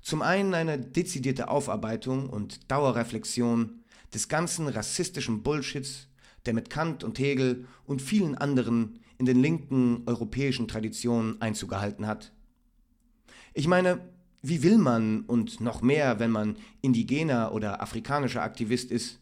Zum 0.01 0.23
einen 0.23 0.55
eine 0.55 0.79
dezidierte 0.79 1.49
Aufarbeitung 1.49 2.31
und 2.31 2.71
Dauerreflexion 2.71 3.81
des 4.15 4.29
ganzen 4.29 4.69
rassistischen 4.69 5.43
Bullshits, 5.43 6.09
der 6.47 6.55
mit 6.55 6.71
Kant 6.71 7.03
und 7.03 7.19
Hegel 7.19 7.67
und 7.85 8.01
vielen 8.01 8.37
anderen 8.37 9.01
in 9.19 9.27
den 9.27 9.43
linken 9.43 10.03
europäischen 10.07 10.69
Traditionen 10.69 11.41
Einzug 11.41 11.71
gehalten 11.71 12.07
hat. 12.07 12.33
Ich 13.53 13.67
meine, 13.67 14.01
wie 14.43 14.63
will 14.63 14.79
man, 14.79 15.23
und 15.23 15.61
noch 15.61 15.83
mehr, 15.83 16.21
wenn 16.21 16.31
man 16.31 16.57
indigener 16.83 17.53
oder 17.53 17.83
afrikanischer 17.83 18.43
Aktivist 18.43 18.93
ist, 18.93 19.19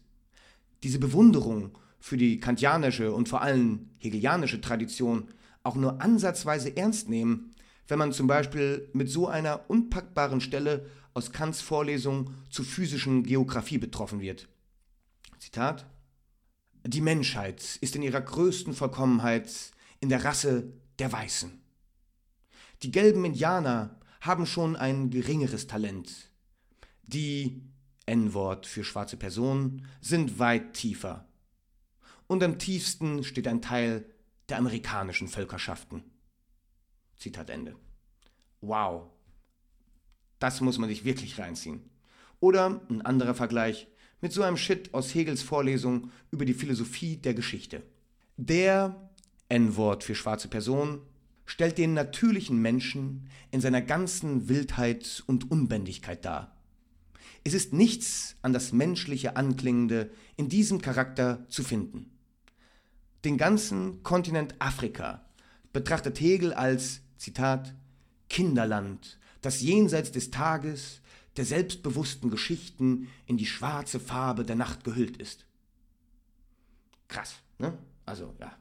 diese 0.83 0.99
Bewunderung 0.99 1.75
für 1.99 2.17
die 2.17 2.39
kantianische 2.39 3.11
und 3.11 3.27
vor 3.27 3.41
allem 3.41 3.89
hegelianische 3.97 4.61
Tradition 4.61 5.29
auch 5.65 5.75
nur 5.75 6.01
ansatzweise 6.01 6.75
ernst 6.77 7.09
nehmen, 7.09 7.55
wenn 7.87 7.99
man 7.99 8.13
zum 8.13 8.27
Beispiel 8.27 8.89
mit 8.93 9.09
so 9.09 9.27
einer 9.27 9.69
unpackbaren 9.69 10.41
Stelle 10.41 10.89
aus 11.13 11.31
Kants 11.31 11.61
Vorlesung 11.61 12.31
zur 12.49 12.65
physischen 12.65 13.23
Geographie 13.23 13.77
betroffen 13.77 14.21
wird. 14.21 14.47
Zitat 15.39 15.85
Die 16.85 17.01
Menschheit 17.01 17.77
ist 17.81 17.95
in 17.95 18.01
ihrer 18.01 18.21
größten 18.21 18.73
Vollkommenheit 18.73 19.51
in 19.99 20.09
der 20.09 20.23
Rasse 20.23 20.73
der 20.99 21.11
Weißen. 21.11 21.51
Die 22.83 22.91
gelben 22.91 23.25
Indianer 23.25 23.99
haben 24.21 24.45
schon 24.45 24.75
ein 24.75 25.09
geringeres 25.09 25.67
Talent. 25.67 26.31
Die 27.03 27.61
N-Wort 28.05 28.67
für 28.67 28.83
schwarze 28.83 29.17
Personen 29.17 29.87
sind 30.01 30.37
weit 30.37 30.73
tiefer. 30.73 31.27
Und 32.27 32.43
am 32.43 32.59
tiefsten 32.59 33.23
steht 33.23 33.47
ein 33.47 33.61
Teil 33.61 34.05
der 34.49 34.57
amerikanischen 34.57 35.27
Völkerschaften. 35.27 36.03
Zitat 37.17 37.49
Ende. 37.49 37.75
Wow. 38.61 39.09
Das 40.39 40.61
muss 40.61 40.77
man 40.77 40.89
sich 40.89 41.05
wirklich 41.05 41.39
reinziehen. 41.39 41.89
Oder 42.39 42.81
ein 42.89 43.01
anderer 43.01 43.35
Vergleich 43.35 43.87
mit 44.21 44.33
so 44.33 44.43
einem 44.43 44.57
Shit 44.57 44.93
aus 44.93 45.13
Hegels 45.13 45.41
Vorlesung 45.41 46.11
über 46.31 46.45
die 46.45 46.53
Philosophie 46.53 47.17
der 47.17 47.33
Geschichte. 47.33 47.83
Der 48.37 49.09
N-Wort 49.49 50.03
für 50.03 50.15
schwarze 50.15 50.47
Personen 50.47 51.01
stellt 51.45 51.77
den 51.77 51.93
natürlichen 51.93 52.61
Menschen 52.61 53.29
in 53.51 53.61
seiner 53.61 53.81
ganzen 53.81 54.49
Wildheit 54.49 55.23
und 55.27 55.51
Unbändigkeit 55.51 56.25
dar. 56.25 56.55
Es 57.43 57.53
ist 57.53 57.73
nichts 57.73 58.35
an 58.41 58.53
das 58.53 58.71
menschliche 58.71 59.35
Anklingende 59.35 60.11
in 60.35 60.49
diesem 60.49 60.81
Charakter 60.81 61.45
zu 61.47 61.63
finden. 61.63 62.09
Den 63.25 63.37
ganzen 63.37 64.03
Kontinent 64.03 64.55
Afrika 64.59 65.25
betrachtet 65.73 66.21
Hegel 66.21 66.53
als, 66.53 67.01
Zitat, 67.17 67.73
Kinderland, 68.29 69.19
das 69.41 69.61
jenseits 69.61 70.11
des 70.11 70.31
Tages, 70.31 71.01
der 71.35 71.45
selbstbewussten 71.45 72.29
Geschichten 72.29 73.07
in 73.25 73.37
die 73.37 73.45
schwarze 73.45 73.99
Farbe 73.99 74.45
der 74.45 74.55
Nacht 74.55 74.83
gehüllt 74.83 75.17
ist. 75.17 75.45
Krass, 77.07 77.35
ne? 77.57 77.77
Also, 78.05 78.33
ja, 78.39 78.55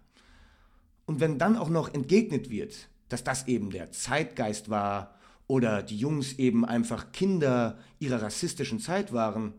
und 1.06 1.20
wenn 1.20 1.38
dann 1.38 1.56
auch 1.56 1.68
noch 1.68 1.92
entgegnet 1.92 2.50
wird, 2.50 2.88
dass 3.08 3.24
das 3.24 3.46
eben 3.46 3.70
der 3.70 3.92
Zeitgeist 3.92 4.70
war 4.70 5.14
oder 5.46 5.82
die 5.82 5.98
Jungs 5.98 6.34
eben 6.34 6.64
einfach 6.64 7.12
Kinder 7.12 7.78
ihrer 7.98 8.22
rassistischen 8.22 8.80
Zeit 8.80 9.12
waren, 9.12 9.52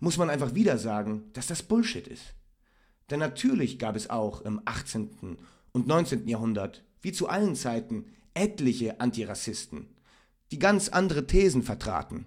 muss 0.00 0.16
man 0.16 0.30
einfach 0.30 0.54
wieder 0.54 0.78
sagen, 0.78 1.24
dass 1.34 1.46
das 1.46 1.62
Bullshit 1.62 2.08
ist. 2.08 2.34
Denn 3.10 3.18
natürlich 3.18 3.78
gab 3.78 3.96
es 3.96 4.10
auch 4.10 4.40
im 4.42 4.60
18. 4.64 5.36
und 5.72 5.86
19. 5.86 6.26
Jahrhundert, 6.28 6.84
wie 7.00 7.12
zu 7.12 7.28
allen 7.28 7.54
Zeiten, 7.54 8.06
etliche 8.34 9.00
Antirassisten, 9.00 9.88
die 10.50 10.58
ganz 10.58 10.88
andere 10.88 11.26
Thesen 11.26 11.62
vertraten. 11.62 12.26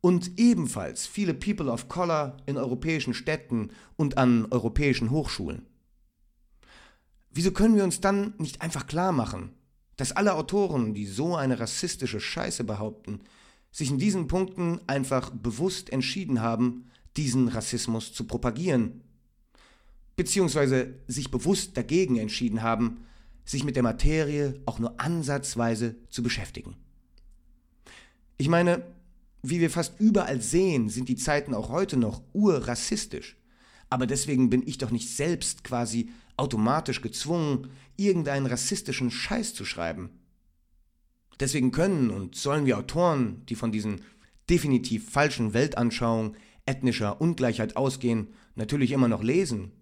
Und 0.00 0.38
ebenfalls 0.38 1.06
viele 1.06 1.32
People 1.32 1.70
of 1.70 1.88
Color 1.88 2.36
in 2.46 2.58
europäischen 2.58 3.14
Städten 3.14 3.70
und 3.96 4.18
an 4.18 4.46
europäischen 4.50 5.10
Hochschulen. 5.10 5.66
Wieso 7.30 7.52
können 7.52 7.74
wir 7.74 7.84
uns 7.84 8.00
dann 8.00 8.34
nicht 8.38 8.60
einfach 8.60 8.86
klar 8.86 9.12
machen, 9.12 9.50
dass 9.96 10.12
alle 10.12 10.34
Autoren, 10.34 10.94
die 10.94 11.06
so 11.06 11.36
eine 11.36 11.58
rassistische 11.58 12.20
Scheiße 12.20 12.64
behaupten, 12.64 13.20
sich 13.72 13.90
in 13.90 13.98
diesen 13.98 14.28
Punkten 14.28 14.80
einfach 14.86 15.30
bewusst 15.30 15.90
entschieden 15.90 16.40
haben, 16.40 16.90
diesen 17.16 17.48
Rassismus 17.48 18.12
zu 18.12 18.24
propagieren, 18.24 19.02
beziehungsweise 20.16 20.94
sich 21.06 21.30
bewusst 21.30 21.76
dagegen 21.76 22.16
entschieden 22.16 22.62
haben, 22.62 23.04
sich 23.44 23.64
mit 23.64 23.76
der 23.76 23.82
Materie 23.82 24.60
auch 24.66 24.78
nur 24.78 25.00
ansatzweise 25.00 25.96
zu 26.08 26.22
beschäftigen. 26.22 26.76
Ich 28.36 28.48
meine, 28.48 28.82
wie 29.42 29.60
wir 29.60 29.70
fast 29.70 30.00
überall 30.00 30.40
sehen, 30.40 30.88
sind 30.88 31.08
die 31.08 31.16
Zeiten 31.16 31.54
auch 31.54 31.68
heute 31.68 31.96
noch 31.96 32.22
urrassistisch. 32.32 33.36
Aber 33.90 34.06
deswegen 34.06 34.50
bin 34.50 34.66
ich 34.66 34.78
doch 34.78 34.90
nicht 34.90 35.14
selbst 35.14 35.62
quasi 35.62 36.08
automatisch 36.36 37.02
gezwungen, 37.02 37.68
irgendeinen 37.96 38.46
rassistischen 38.46 39.10
Scheiß 39.10 39.54
zu 39.54 39.64
schreiben. 39.64 40.10
Deswegen 41.38 41.72
können 41.72 42.10
und 42.10 42.36
sollen 42.36 42.64
wir 42.66 42.78
Autoren, 42.78 43.44
die 43.46 43.54
von 43.54 43.70
diesen 43.70 44.00
definitiv 44.48 45.10
falschen 45.10 45.52
Weltanschauungen 45.52 46.36
ethnischer 46.66 47.20
Ungleichheit 47.20 47.76
ausgehen, 47.76 48.28
natürlich 48.54 48.92
immer 48.92 49.08
noch 49.08 49.22
lesen. 49.22 49.72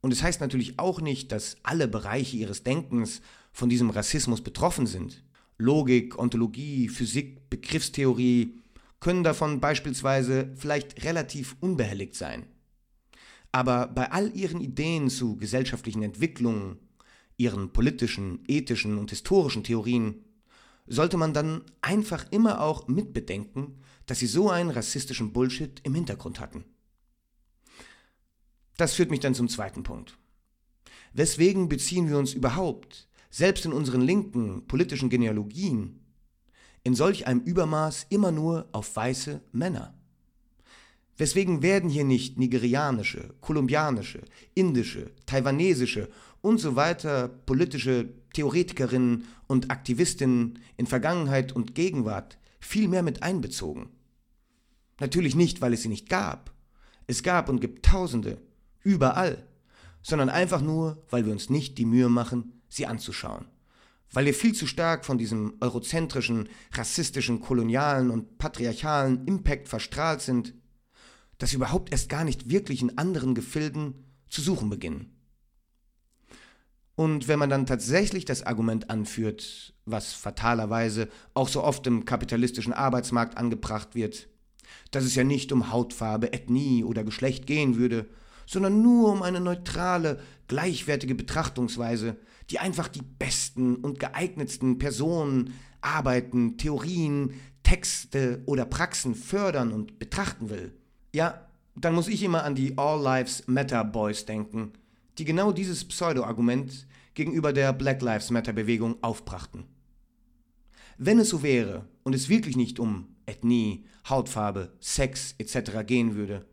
Und 0.00 0.12
es 0.12 0.18
das 0.18 0.26
heißt 0.26 0.40
natürlich 0.40 0.78
auch 0.78 1.00
nicht, 1.00 1.32
dass 1.32 1.56
alle 1.62 1.88
Bereiche 1.88 2.36
ihres 2.36 2.62
Denkens 2.62 3.20
von 3.52 3.68
diesem 3.68 3.90
Rassismus 3.90 4.40
betroffen 4.42 4.86
sind. 4.86 5.24
Logik, 5.58 6.18
Ontologie, 6.18 6.88
Physik, 6.88 7.50
Begriffstheorie 7.50 8.54
können 9.00 9.24
davon 9.24 9.60
beispielsweise 9.60 10.52
vielleicht 10.56 11.04
relativ 11.04 11.56
unbehelligt 11.60 12.14
sein. 12.14 12.46
Aber 13.50 13.88
bei 13.88 14.12
all 14.12 14.36
ihren 14.36 14.60
Ideen 14.60 15.08
zu 15.10 15.36
gesellschaftlichen 15.36 16.02
Entwicklungen, 16.02 16.78
ihren 17.36 17.72
politischen, 17.72 18.40
ethischen 18.46 18.98
und 18.98 19.10
historischen 19.10 19.64
Theorien, 19.64 20.24
sollte 20.86 21.16
man 21.16 21.34
dann 21.34 21.62
einfach 21.80 22.26
immer 22.30 22.60
auch 22.60 22.88
mitbedenken, 22.88 23.78
dass 24.06 24.20
sie 24.20 24.26
so 24.26 24.50
einen 24.50 24.70
rassistischen 24.70 25.32
Bullshit 25.32 25.80
im 25.82 25.94
Hintergrund 25.94 26.40
hatten. 26.40 26.64
Das 28.78 28.94
führt 28.94 29.10
mich 29.10 29.20
dann 29.20 29.34
zum 29.34 29.48
zweiten 29.48 29.82
Punkt. 29.82 30.16
Weswegen 31.12 31.68
beziehen 31.68 32.08
wir 32.08 32.16
uns 32.16 32.32
überhaupt, 32.32 33.08
selbst 33.28 33.66
in 33.66 33.72
unseren 33.72 34.00
linken 34.00 34.66
politischen 34.66 35.10
Genealogien, 35.10 36.00
in 36.84 36.94
solch 36.94 37.26
einem 37.26 37.40
Übermaß 37.40 38.06
immer 38.08 38.30
nur 38.30 38.68
auf 38.72 38.94
weiße 38.94 39.42
Männer? 39.52 39.94
Weswegen 41.16 41.62
werden 41.62 41.90
hier 41.90 42.04
nicht 42.04 42.38
nigerianische, 42.38 43.34
kolumbianische, 43.40 44.22
indische, 44.54 45.10
taiwanesische 45.26 46.08
und 46.40 46.58
so 46.58 46.76
weiter 46.76 47.26
politische 47.26 48.10
Theoretikerinnen 48.32 49.24
und 49.48 49.72
Aktivistinnen 49.72 50.60
in 50.76 50.86
Vergangenheit 50.86 51.50
und 51.50 51.74
Gegenwart 51.74 52.38
viel 52.60 52.86
mehr 52.86 53.02
mit 53.02 53.24
einbezogen? 53.24 53.88
Natürlich 55.00 55.34
nicht, 55.34 55.60
weil 55.60 55.72
es 55.72 55.82
sie 55.82 55.88
nicht 55.88 56.08
gab. 56.08 56.52
Es 57.08 57.24
gab 57.24 57.48
und 57.48 57.60
gibt 57.60 57.84
Tausende, 57.84 58.40
überall, 58.82 59.46
sondern 60.02 60.28
einfach 60.28 60.60
nur, 60.60 61.04
weil 61.10 61.26
wir 61.26 61.32
uns 61.32 61.50
nicht 61.50 61.78
die 61.78 61.84
Mühe 61.84 62.08
machen, 62.08 62.62
sie 62.68 62.86
anzuschauen. 62.86 63.46
Weil 64.12 64.24
wir 64.24 64.34
viel 64.34 64.54
zu 64.54 64.66
stark 64.66 65.04
von 65.04 65.18
diesem 65.18 65.54
eurozentrischen, 65.60 66.48
rassistischen, 66.72 67.40
kolonialen 67.40 68.10
und 68.10 68.38
patriarchalen 68.38 69.26
Impact 69.26 69.68
verstrahlt 69.68 70.22
sind, 70.22 70.54
dass 71.36 71.52
wir 71.52 71.58
überhaupt 71.58 71.92
erst 71.92 72.08
gar 72.08 72.24
nicht 72.24 72.48
wirklich 72.48 72.82
in 72.82 72.96
anderen 72.96 73.34
Gefilden 73.34 74.04
zu 74.28 74.40
suchen 74.40 74.70
beginnen. 74.70 75.14
Und 76.94 77.28
wenn 77.28 77.38
man 77.38 77.48
dann 77.48 77.66
tatsächlich 77.66 78.24
das 78.24 78.42
Argument 78.42 78.90
anführt, 78.90 79.72
was 79.84 80.14
fatalerweise 80.14 81.08
auch 81.32 81.48
so 81.48 81.62
oft 81.62 81.86
im 81.86 82.04
kapitalistischen 82.04 82.72
Arbeitsmarkt 82.72 83.36
angebracht 83.36 83.94
wird, 83.94 84.28
dass 84.90 85.04
es 85.04 85.14
ja 85.14 85.22
nicht 85.22 85.52
um 85.52 85.70
Hautfarbe, 85.70 86.32
Ethnie 86.32 86.82
oder 86.82 87.04
Geschlecht 87.04 87.46
gehen 87.46 87.76
würde, 87.76 88.06
sondern 88.48 88.80
nur 88.80 89.12
um 89.12 89.22
eine 89.22 89.40
neutrale, 89.40 90.20
gleichwertige 90.48 91.14
Betrachtungsweise, 91.14 92.16
die 92.48 92.58
einfach 92.58 92.88
die 92.88 93.02
besten 93.02 93.76
und 93.76 94.00
geeignetsten 94.00 94.78
Personen, 94.78 95.52
Arbeiten, 95.82 96.56
Theorien, 96.56 97.34
Texte 97.62 98.42
oder 98.46 98.64
Praxen 98.64 99.14
fördern 99.14 99.70
und 99.70 99.98
betrachten 99.98 100.48
will. 100.48 100.74
Ja, 101.14 101.46
dann 101.76 101.94
muss 101.94 102.08
ich 102.08 102.22
immer 102.22 102.42
an 102.42 102.54
die 102.54 102.78
All 102.78 103.02
Lives 103.02 103.46
Matter 103.46 103.84
Boys 103.84 104.24
denken, 104.24 104.72
die 105.18 105.26
genau 105.26 105.52
dieses 105.52 105.84
Pseudo-Argument 105.84 106.86
gegenüber 107.12 107.52
der 107.52 107.74
Black 107.74 108.00
Lives 108.00 108.30
Matter 108.30 108.54
Bewegung 108.54 108.96
aufbrachten. 109.02 109.64
Wenn 110.96 111.18
es 111.18 111.28
so 111.28 111.42
wäre 111.42 111.86
und 112.02 112.14
es 112.14 112.30
wirklich 112.30 112.56
nicht 112.56 112.80
um 112.80 113.14
Ethnie, 113.26 113.84
Hautfarbe, 114.08 114.72
Sex 114.80 115.34
etc. 115.36 115.86
gehen 115.86 116.14
würde, 116.14 116.46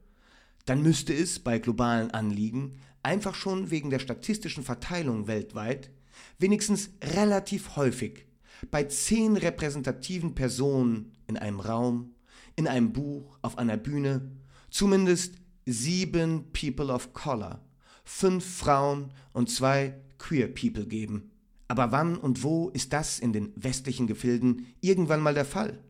dann 0.65 0.81
müsste 0.81 1.13
es 1.13 1.39
bei 1.39 1.59
globalen 1.59 2.11
Anliegen 2.11 2.79
einfach 3.03 3.35
schon 3.35 3.71
wegen 3.71 3.89
der 3.89 3.99
statistischen 3.99 4.63
Verteilung 4.63 5.27
weltweit 5.27 5.91
wenigstens 6.39 6.89
relativ 7.01 7.75
häufig 7.75 8.25
bei 8.71 8.83
zehn 8.83 9.37
repräsentativen 9.37 10.33
Personen 10.33 11.11
in 11.27 11.37
einem 11.37 11.59
Raum, 11.59 12.15
in 12.55 12.67
einem 12.67 12.93
Buch, 12.93 13.37
auf 13.41 13.57
einer 13.57 13.77
Bühne, 13.77 14.31
zumindest 14.69 15.35
sieben 15.65 16.51
People 16.53 16.91
of 16.93 17.13
Color, 17.13 17.61
fünf 18.03 18.45
Frauen 18.45 19.11
und 19.33 19.49
zwei 19.49 19.95
Queer 20.17 20.47
People 20.47 20.85
geben. 20.85 21.31
Aber 21.67 21.91
wann 21.91 22.17
und 22.17 22.43
wo 22.43 22.69
ist 22.69 22.93
das 22.93 23.19
in 23.19 23.33
den 23.33 23.51
westlichen 23.55 24.07
Gefilden 24.07 24.67
irgendwann 24.81 25.21
mal 25.21 25.33
der 25.33 25.45
Fall? 25.45 25.83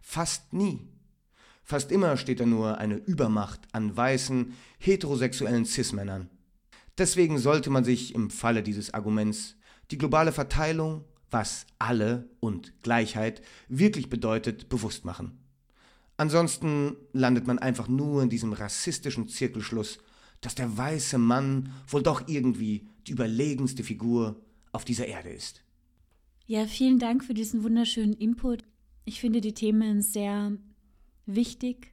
Fast 0.00 0.52
nie. 0.52 0.89
Fast 1.62 1.92
immer 1.92 2.16
steht 2.16 2.40
da 2.40 2.46
nur 2.46 2.78
eine 2.78 2.96
Übermacht 2.96 3.60
an 3.72 3.96
weißen, 3.96 4.52
heterosexuellen 4.78 5.64
Cis-Männern. 5.64 6.28
Deswegen 6.98 7.38
sollte 7.38 7.70
man 7.70 7.84
sich 7.84 8.14
im 8.14 8.30
Falle 8.30 8.62
dieses 8.62 8.92
Arguments 8.92 9.56
die 9.90 9.98
globale 9.98 10.32
Verteilung, 10.32 11.04
was 11.30 11.66
alle 11.78 12.28
und 12.40 12.82
Gleichheit 12.82 13.42
wirklich 13.68 14.10
bedeutet, 14.10 14.68
bewusst 14.68 15.04
machen. 15.04 15.38
Ansonsten 16.16 16.96
landet 17.12 17.46
man 17.46 17.58
einfach 17.58 17.88
nur 17.88 18.22
in 18.22 18.28
diesem 18.28 18.52
rassistischen 18.52 19.28
Zirkelschluss, 19.28 19.98
dass 20.40 20.54
der 20.54 20.76
weiße 20.76 21.18
Mann 21.18 21.72
wohl 21.86 22.02
doch 22.02 22.28
irgendwie 22.28 22.88
die 23.06 23.12
überlegenste 23.12 23.84
Figur 23.84 24.40
auf 24.72 24.84
dieser 24.84 25.06
Erde 25.06 25.30
ist. 25.30 25.62
Ja, 26.46 26.66
vielen 26.66 26.98
Dank 26.98 27.24
für 27.24 27.34
diesen 27.34 27.62
wunderschönen 27.62 28.12
Input. 28.12 28.64
Ich 29.04 29.20
finde 29.20 29.40
die 29.40 29.54
Themen 29.54 30.02
sehr 30.02 30.52
wichtig, 31.26 31.92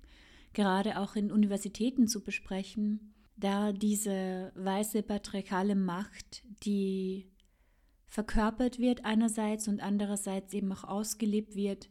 gerade 0.53 0.99
auch 0.99 1.15
in 1.15 1.31
Universitäten 1.31 2.07
zu 2.07 2.23
besprechen, 2.23 3.13
da 3.35 3.71
diese 3.71 4.51
weiße 4.55 5.03
patriarchale 5.03 5.75
Macht, 5.75 6.43
die 6.63 7.29
verkörpert 8.07 8.79
wird 8.79 9.05
einerseits 9.05 9.67
und 9.67 9.81
andererseits 9.81 10.53
eben 10.53 10.71
auch 10.71 10.83
ausgelebt 10.83 11.55
wird, 11.55 11.89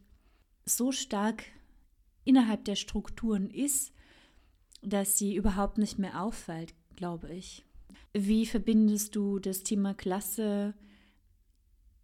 so 0.65 0.91
stark 0.91 1.43
innerhalb 2.25 2.65
der 2.65 2.75
Strukturen 2.75 3.49
ist, 3.49 3.93
dass 4.81 5.17
sie 5.17 5.35
überhaupt 5.35 5.77
nicht 5.77 5.97
mehr 5.97 6.21
auffällt, 6.21 6.73
glaube 6.95 7.33
ich. 7.33 7.65
Wie 8.13 8.45
verbindest 8.45 9.15
du 9.15 9.39
das 9.39 9.63
Thema 9.63 9.93
Klasse 9.93 10.73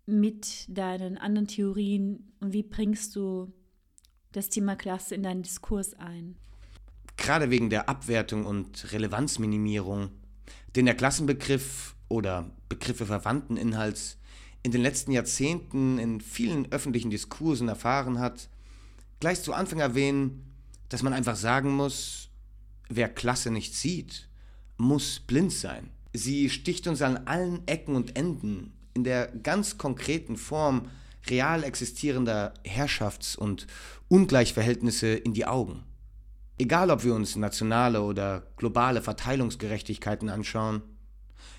mit 0.05 0.65
deinen 0.69 1.17
anderen 1.17 1.47
Theorien 1.47 2.31
und 2.39 2.53
wie 2.53 2.63
bringst 2.63 3.15
du 3.15 3.51
das 4.33 4.49
Thema 4.49 4.75
Klasse 4.75 5.15
in 5.15 5.23
deinen 5.23 5.43
Diskurs 5.43 5.93
ein? 5.93 6.35
Gerade 7.15 7.49
wegen 7.49 7.69
der 7.69 7.87
Abwertung 7.87 8.45
und 8.45 8.91
Relevanzminimierung, 8.91 10.09
den 10.75 10.85
der 10.85 10.95
Klassenbegriff 10.95 11.95
oder 12.09 12.49
Begriffe 12.67 13.05
verwandten 13.05 13.57
Inhalts 13.57 14.17
in 14.63 14.71
den 14.71 14.81
letzten 14.81 15.11
Jahrzehnten 15.11 15.99
in 15.99 16.21
vielen 16.21 16.71
öffentlichen 16.71 17.11
Diskursen 17.11 17.67
erfahren 17.67 18.19
hat, 18.19 18.49
gleich 19.19 19.41
zu 19.41 19.53
Anfang 19.53 19.79
erwähnen, 19.79 20.53
dass 20.89 21.03
man 21.03 21.13
einfach 21.13 21.35
sagen 21.35 21.75
muss, 21.75 22.29
wer 22.89 23.09
Klasse 23.09 23.51
nicht 23.51 23.75
sieht, 23.75 24.27
muss 24.77 25.19
blind 25.19 25.51
sein. 25.51 25.89
Sie 26.13 26.49
sticht 26.49 26.87
uns 26.87 27.01
an 27.01 27.17
allen 27.27 27.67
Ecken 27.67 27.95
und 27.95 28.15
Enden 28.15 28.73
in 28.93 29.03
der 29.03 29.27
ganz 29.27 29.77
konkreten 29.77 30.37
Form 30.37 30.89
real 31.29 31.63
existierender 31.63 32.53
Herrschafts- 32.63 33.36
und 33.36 33.67
Ungleichverhältnisse 34.07 35.07
in 35.07 35.33
die 35.33 35.45
Augen. 35.45 35.83
Egal 36.57 36.91
ob 36.91 37.03
wir 37.03 37.15
uns 37.15 37.36
nationale 37.36 38.01
oder 38.01 38.47
globale 38.57 39.01
Verteilungsgerechtigkeiten 39.01 40.29
anschauen, 40.29 40.83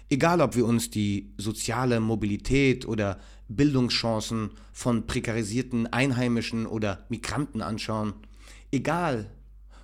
egal 0.09 0.41
ob 0.41 0.55
wir 0.55 0.67
uns 0.67 0.91
die 0.91 1.35
soziale 1.37 2.01
Mobilität 2.01 2.87
oder 2.87 3.19
Bildungschancen 3.49 4.51
von 4.73 5.07
prekarisierten 5.07 5.93
Einheimischen 5.93 6.67
oder 6.67 7.05
Migranten 7.09 7.61
anschauen, 7.61 8.15
egal 8.71 9.31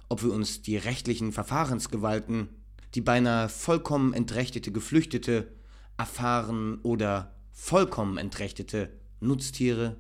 ob 0.09 0.23
wir 0.23 0.33
uns 0.33 0.63
die 0.63 0.77
rechtlichen 0.77 1.33
Verfahrensgewalten, 1.33 2.49
die 2.95 3.01
beinahe 3.01 3.49
vollkommen 3.49 4.13
entrechtete 4.13 4.73
Geflüchtete 4.73 5.53
erfahren 5.97 6.81
oder 6.83 7.35
vollkommen 7.53 8.17
entrechtete 8.17 9.00
Nutztiere, 9.21 9.97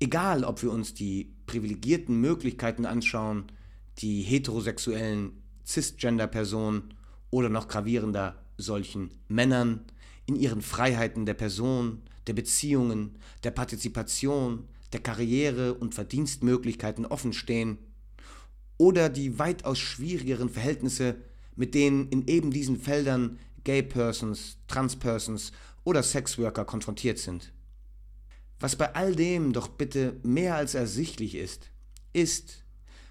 egal 0.00 0.44
ob 0.44 0.62
wir 0.62 0.72
uns 0.72 0.94
die 0.94 1.34
privilegierten 1.46 2.20
Möglichkeiten 2.20 2.86
anschauen, 2.86 3.44
die 3.98 4.22
heterosexuellen 4.22 5.32
Cisgender-Personen 5.66 6.94
oder 7.30 7.48
noch 7.48 7.68
gravierender 7.68 8.42
solchen 8.56 9.10
Männern 9.28 9.84
in 10.26 10.36
ihren 10.36 10.62
Freiheiten 10.62 11.26
der 11.26 11.34
Person, 11.34 12.02
der 12.26 12.34
Beziehungen, 12.34 13.16
der 13.44 13.50
Partizipation, 13.50 14.64
der 14.92 15.00
Karriere 15.00 15.74
und 15.74 15.94
Verdienstmöglichkeiten 15.94 17.06
offenstehen, 17.06 17.78
oder 18.76 19.08
die 19.08 19.38
weitaus 19.38 19.78
schwierigeren 19.78 20.48
Verhältnisse, 20.48 21.16
mit 21.56 21.74
denen 21.74 22.08
in 22.10 22.26
eben 22.28 22.50
diesen 22.50 22.78
Feldern 22.78 23.38
Gay 23.64 23.82
Persons, 23.82 24.56
Trans 24.68 24.96
Persons 24.96 25.52
oder 25.84 26.02
Sexworker 26.02 26.64
konfrontiert 26.64 27.18
sind. 27.18 27.52
Was 28.60 28.76
bei 28.76 28.94
all 28.94 29.14
dem 29.14 29.52
doch 29.52 29.68
bitte 29.68 30.18
mehr 30.22 30.56
als 30.56 30.74
ersichtlich 30.74 31.34
ist, 31.34 31.70
ist, 32.12 32.64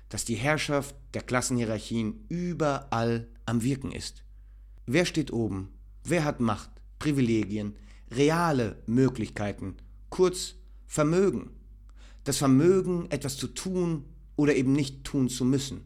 dass 0.09 0.25
die 0.25 0.35
Herrschaft 0.35 0.95
der 1.13 1.21
Klassenhierarchien 1.21 2.25
überall 2.29 3.27
am 3.45 3.63
Wirken 3.63 3.91
ist. 3.91 4.23
Wer 4.85 5.05
steht 5.05 5.31
oben? 5.31 5.69
Wer 6.03 6.23
hat 6.23 6.39
Macht, 6.39 6.69
Privilegien, 6.99 7.75
reale 8.11 8.81
Möglichkeiten, 8.85 9.75
kurz 10.09 10.55
Vermögen? 10.85 11.51
Das 12.23 12.37
Vermögen, 12.37 13.09
etwas 13.09 13.37
zu 13.37 13.47
tun 13.47 14.05
oder 14.35 14.55
eben 14.55 14.73
nicht 14.73 15.03
tun 15.03 15.29
zu 15.29 15.45
müssen. 15.45 15.81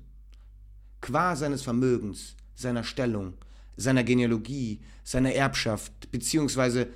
Qua 1.02 1.36
seines 1.36 1.62
Vermögens, 1.62 2.36
seiner 2.56 2.84
Stellung, 2.84 3.34
seiner 3.76 4.04
Genealogie, 4.04 4.82
seiner 5.04 5.34
Erbschaft 5.34 6.12
beziehungsweise 6.12 6.88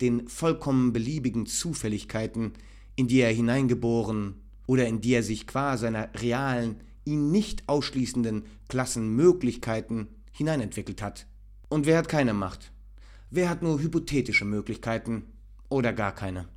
den 0.00 0.28
vollkommen 0.28 0.92
beliebigen 0.92 1.46
Zufälligkeiten, 1.46 2.52
in 2.96 3.08
die 3.08 3.20
er 3.20 3.32
hineingeboren 3.32 4.40
oder 4.66 4.86
in 4.86 5.00
die 5.00 5.14
er 5.14 5.22
sich 5.22 5.46
qua 5.46 5.76
seiner 5.76 6.08
realen, 6.14 6.76
ihn 7.04 7.30
nicht 7.30 7.68
ausschließenden 7.68 8.44
Klassenmöglichkeiten 8.68 10.08
hineinentwickelt 10.32 11.02
hat. 11.02 11.26
Und 11.68 11.86
wer 11.86 11.98
hat 11.98 12.08
keine 12.08 12.34
Macht? 12.34 12.72
Wer 13.30 13.48
hat 13.48 13.62
nur 13.62 13.80
hypothetische 13.80 14.44
Möglichkeiten 14.44 15.24
oder 15.68 15.92
gar 15.92 16.14
keine? 16.14 16.48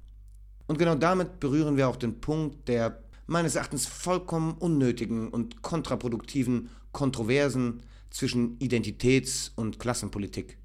Und 0.68 0.78
genau 0.78 0.96
damit 0.96 1.40
berühren 1.40 1.78
wir 1.78 1.88
auch 1.88 1.96
den 1.96 2.20
Punkt 2.22 2.68
der 2.68 3.04
meines 3.28 3.56
Erachtens 3.56 3.88
vollkommen 3.88 4.54
unnötigen 4.54 5.30
und 5.30 5.62
kontraproduktiven 5.62 6.70
Kontroversen 6.92 7.82
zwischen 8.10 8.58
Identitäts- 8.60 9.52
und 9.56 9.80
Klassenpolitik. 9.80 10.58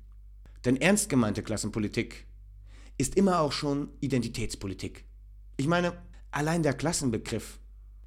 Denn 0.65 0.77
ernst 0.77 1.09
gemeinte 1.09 1.43
Klassenpolitik 1.43 2.27
ist 3.01 3.17
immer 3.17 3.41
auch 3.41 3.53
schon 3.53 3.89
Identitätspolitik. 4.01 5.07
Ich 5.57 5.67
meine, 5.67 5.95
allein 6.31 6.63
der 6.63 6.75
Klassenbegriff, 6.75 7.59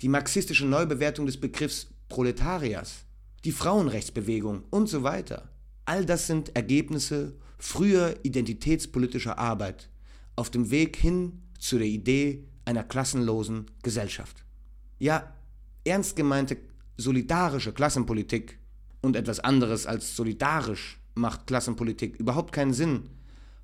die 0.01 0.07
marxistische 0.07 0.67
Neubewertung 0.67 1.25
des 1.25 1.39
Begriffs 1.39 1.87
Proletariers, 2.09 3.05
die 3.43 3.51
Frauenrechtsbewegung 3.51 4.65
und 4.69 4.87
so 4.87 5.01
weiter, 5.01 5.49
all 5.85 6.05
das 6.05 6.27
sind 6.27 6.55
Ergebnisse 6.55 7.35
früher 7.57 8.15
identitätspolitischer 8.21 9.39
Arbeit 9.39 9.89
auf 10.35 10.51
dem 10.51 10.69
Weg 10.69 10.95
hin 10.95 11.41
zu 11.57 11.79
der 11.79 11.87
Idee 11.87 12.47
einer 12.65 12.83
klassenlosen 12.83 13.71
Gesellschaft. 13.81 14.45
Ja, 14.99 15.33
ernst 15.85 16.15
gemeinte 16.15 16.57
solidarische 16.97 17.73
Klassenpolitik 17.73 18.59
und 19.01 19.15
etwas 19.15 19.39
anderes 19.39 19.87
als 19.87 20.15
solidarisch 20.15 20.99
macht 21.15 21.47
Klassenpolitik 21.47 22.15
überhaupt 22.17 22.51
keinen 22.51 22.73
Sinn, 22.73 23.09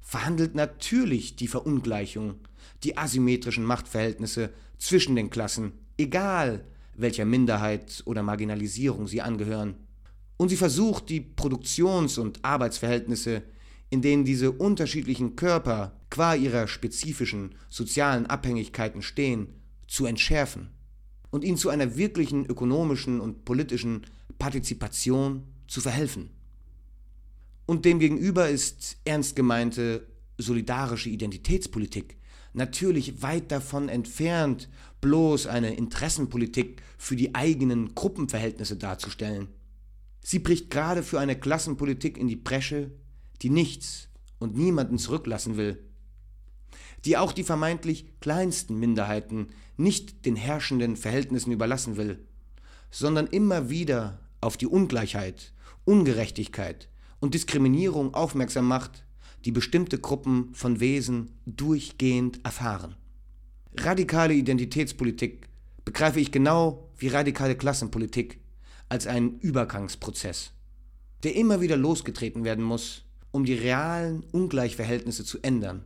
verhandelt 0.02 0.56
natürlich 0.56 1.36
die 1.36 1.48
Verungleichung, 1.48 2.36
die 2.84 2.98
asymmetrischen 2.98 3.64
Machtverhältnisse 3.64 4.52
zwischen 4.78 5.16
den 5.16 5.30
Klassen, 5.30 5.74
egal 5.98 6.66
welcher 6.96 7.26
Minderheit 7.26 8.04
oder 8.06 8.24
Marginalisierung 8.24 9.08
sie 9.08 9.22
angehören. 9.22 9.76
Und 10.38 10.50
sie 10.50 10.58
versucht, 10.58 11.10
die 11.10 11.22
Produktions- 11.22 12.18
und 12.18 12.44
Arbeitsverhältnisse, 12.44 13.44
in 13.90 14.02
denen 14.02 14.26
diese 14.26 14.52
unterschiedlichen 14.52 15.36
Körper 15.36 15.94
qua 16.10 16.36
ihrer 16.36 16.68
spezifischen 16.68 17.56
sozialen 17.70 18.26
Abhängigkeiten 18.26 19.02
stehen, 19.02 19.48
zu 19.88 20.06
entschärfen 20.06 20.70
und 21.32 21.44
ihnen 21.44 21.58
zu 21.58 21.70
einer 21.70 21.98
wirklichen 21.98 22.46
ökonomischen 22.46 23.20
und 23.20 23.46
politischen 23.46 24.06
Partizipation 24.38 25.44
zu 25.68 25.82
verhelfen. 25.82 26.30
Und 27.70 27.86
demgegenüber 27.86 28.50
ist 28.50 28.98
ernst 29.06 29.36
gemeinte 29.36 30.08
solidarische 30.40 31.10
Identitätspolitik 31.10 32.18
natürlich 32.54 33.22
weit 33.22 33.52
davon 33.52 33.90
entfernt, 33.90 34.70
bloß 35.02 35.46
eine 35.46 35.76
Interessenpolitik 35.76 36.82
für 36.98 37.16
die 37.16 37.36
eigenen 37.36 37.94
Gruppenverhältnisse 37.94 38.76
darzustellen. 38.76 39.50
Sie 40.20 40.40
bricht 40.40 40.72
gerade 40.72 41.04
für 41.04 41.20
eine 41.20 41.40
Klassenpolitik 41.40 42.18
in 42.18 42.28
die 42.28 42.36
Bresche, 42.36 42.90
die 43.44 43.52
nichts 43.52 44.10
und 44.40 44.58
niemanden 44.58 44.98
zurücklassen 44.98 45.56
will, 45.56 45.78
die 47.06 47.18
auch 47.18 47.34
die 47.34 47.44
vermeintlich 47.44 48.20
kleinsten 48.20 48.80
Minderheiten 48.80 49.50
nicht 49.78 50.26
den 50.26 50.36
herrschenden 50.36 50.96
Verhältnissen 50.98 51.52
überlassen 51.52 51.98
will, 51.98 52.26
sondern 52.90 53.28
immer 53.28 53.70
wieder 53.70 54.22
auf 54.42 54.58
die 54.58 54.66
Ungleichheit, 54.66 55.54
Ungerechtigkeit 55.86 56.89
und 57.20 57.34
Diskriminierung 57.34 58.14
aufmerksam 58.14 58.68
macht, 58.68 59.04
die 59.46 59.52
bestimmte 59.52 60.00
Gruppen 60.00 60.54
von 60.54 60.80
Wesen 60.80 61.32
durchgehend 61.46 62.44
erfahren. 62.44 62.96
Radikale 63.76 64.34
Identitätspolitik 64.34 65.48
begreife 65.86 66.20
ich 66.20 66.32
genau 66.32 66.90
wie 66.98 67.08
radikale 67.08 67.56
Klassenpolitik 67.56 68.40
als 68.90 69.08
einen 69.08 69.40
Übergangsprozess, 69.40 70.52
der 71.24 71.36
immer 71.36 71.62
wieder 71.62 71.78
losgetreten 71.78 72.44
werden 72.44 72.64
muss, 72.64 73.06
um 73.32 73.46
die 73.46 73.54
realen 73.54 74.24
Ungleichverhältnisse 74.32 75.24
zu 75.24 75.40
ändern 75.42 75.84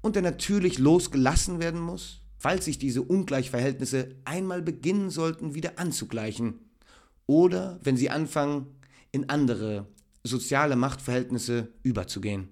und 0.00 0.14
der 0.14 0.22
natürlich 0.22 0.78
losgelassen 0.78 1.58
werden 1.60 1.80
muss, 1.80 2.20
falls 2.38 2.64
sich 2.64 2.78
diese 2.78 3.02
Ungleichverhältnisse 3.02 4.14
einmal 4.24 4.62
beginnen 4.62 5.10
sollten, 5.10 5.54
wieder 5.54 5.78
anzugleichen 5.78 6.54
oder 7.26 7.80
wenn 7.82 7.96
sie 7.96 8.10
anfangen, 8.10 8.66
in 9.10 9.28
andere 9.28 9.86
soziale 10.24 10.76
Machtverhältnisse 10.76 11.72
überzugehen. 11.82 12.48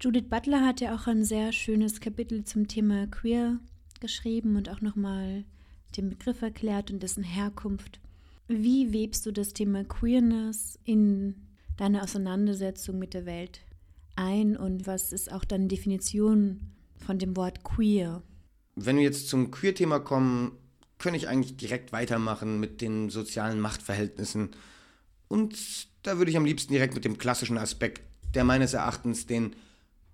Judith 0.00 0.28
Butler 0.28 0.64
hat 0.64 0.80
ja 0.80 0.94
auch 0.94 1.06
ein 1.06 1.24
sehr 1.24 1.52
schönes 1.52 2.00
Kapitel 2.00 2.44
zum 2.44 2.68
Thema 2.68 3.06
Queer 3.08 3.58
geschrieben 4.00 4.56
und 4.56 4.68
auch 4.68 4.80
nochmal 4.80 5.44
den 5.96 6.10
Begriff 6.10 6.42
erklärt 6.42 6.90
und 6.90 7.02
dessen 7.02 7.24
Herkunft. 7.24 8.00
Wie 8.46 8.92
webst 8.92 9.26
du 9.26 9.32
das 9.32 9.52
Thema 9.52 9.84
Queerness 9.84 10.78
in 10.84 11.34
deine 11.76 12.02
Auseinandersetzung 12.02 12.98
mit 12.98 13.14
der 13.14 13.26
Welt 13.26 13.60
ein 14.16 14.56
und 14.56 14.86
was 14.86 15.12
ist 15.12 15.32
auch 15.32 15.44
deine 15.44 15.68
Definition 15.68 16.60
von 16.96 17.18
dem 17.18 17.36
Wort 17.36 17.64
queer? 17.64 18.22
Wenn 18.76 18.96
wir 18.96 19.02
jetzt 19.02 19.28
zum 19.28 19.50
Queer-Thema 19.50 20.00
kommen, 20.00 20.52
kann 20.98 21.14
ich 21.14 21.28
eigentlich 21.28 21.56
direkt 21.56 21.92
weitermachen 21.92 22.60
mit 22.60 22.80
den 22.80 23.10
sozialen 23.10 23.60
Machtverhältnissen. 23.60 24.50
Und 25.28 25.87
da 26.02 26.18
würde 26.18 26.30
ich 26.30 26.36
am 26.36 26.44
liebsten 26.44 26.72
direkt 26.72 26.94
mit 26.94 27.04
dem 27.04 27.18
klassischen 27.18 27.58
Aspekt, 27.58 28.02
der 28.34 28.44
meines 28.44 28.74
Erachtens 28.74 29.26
den 29.26 29.56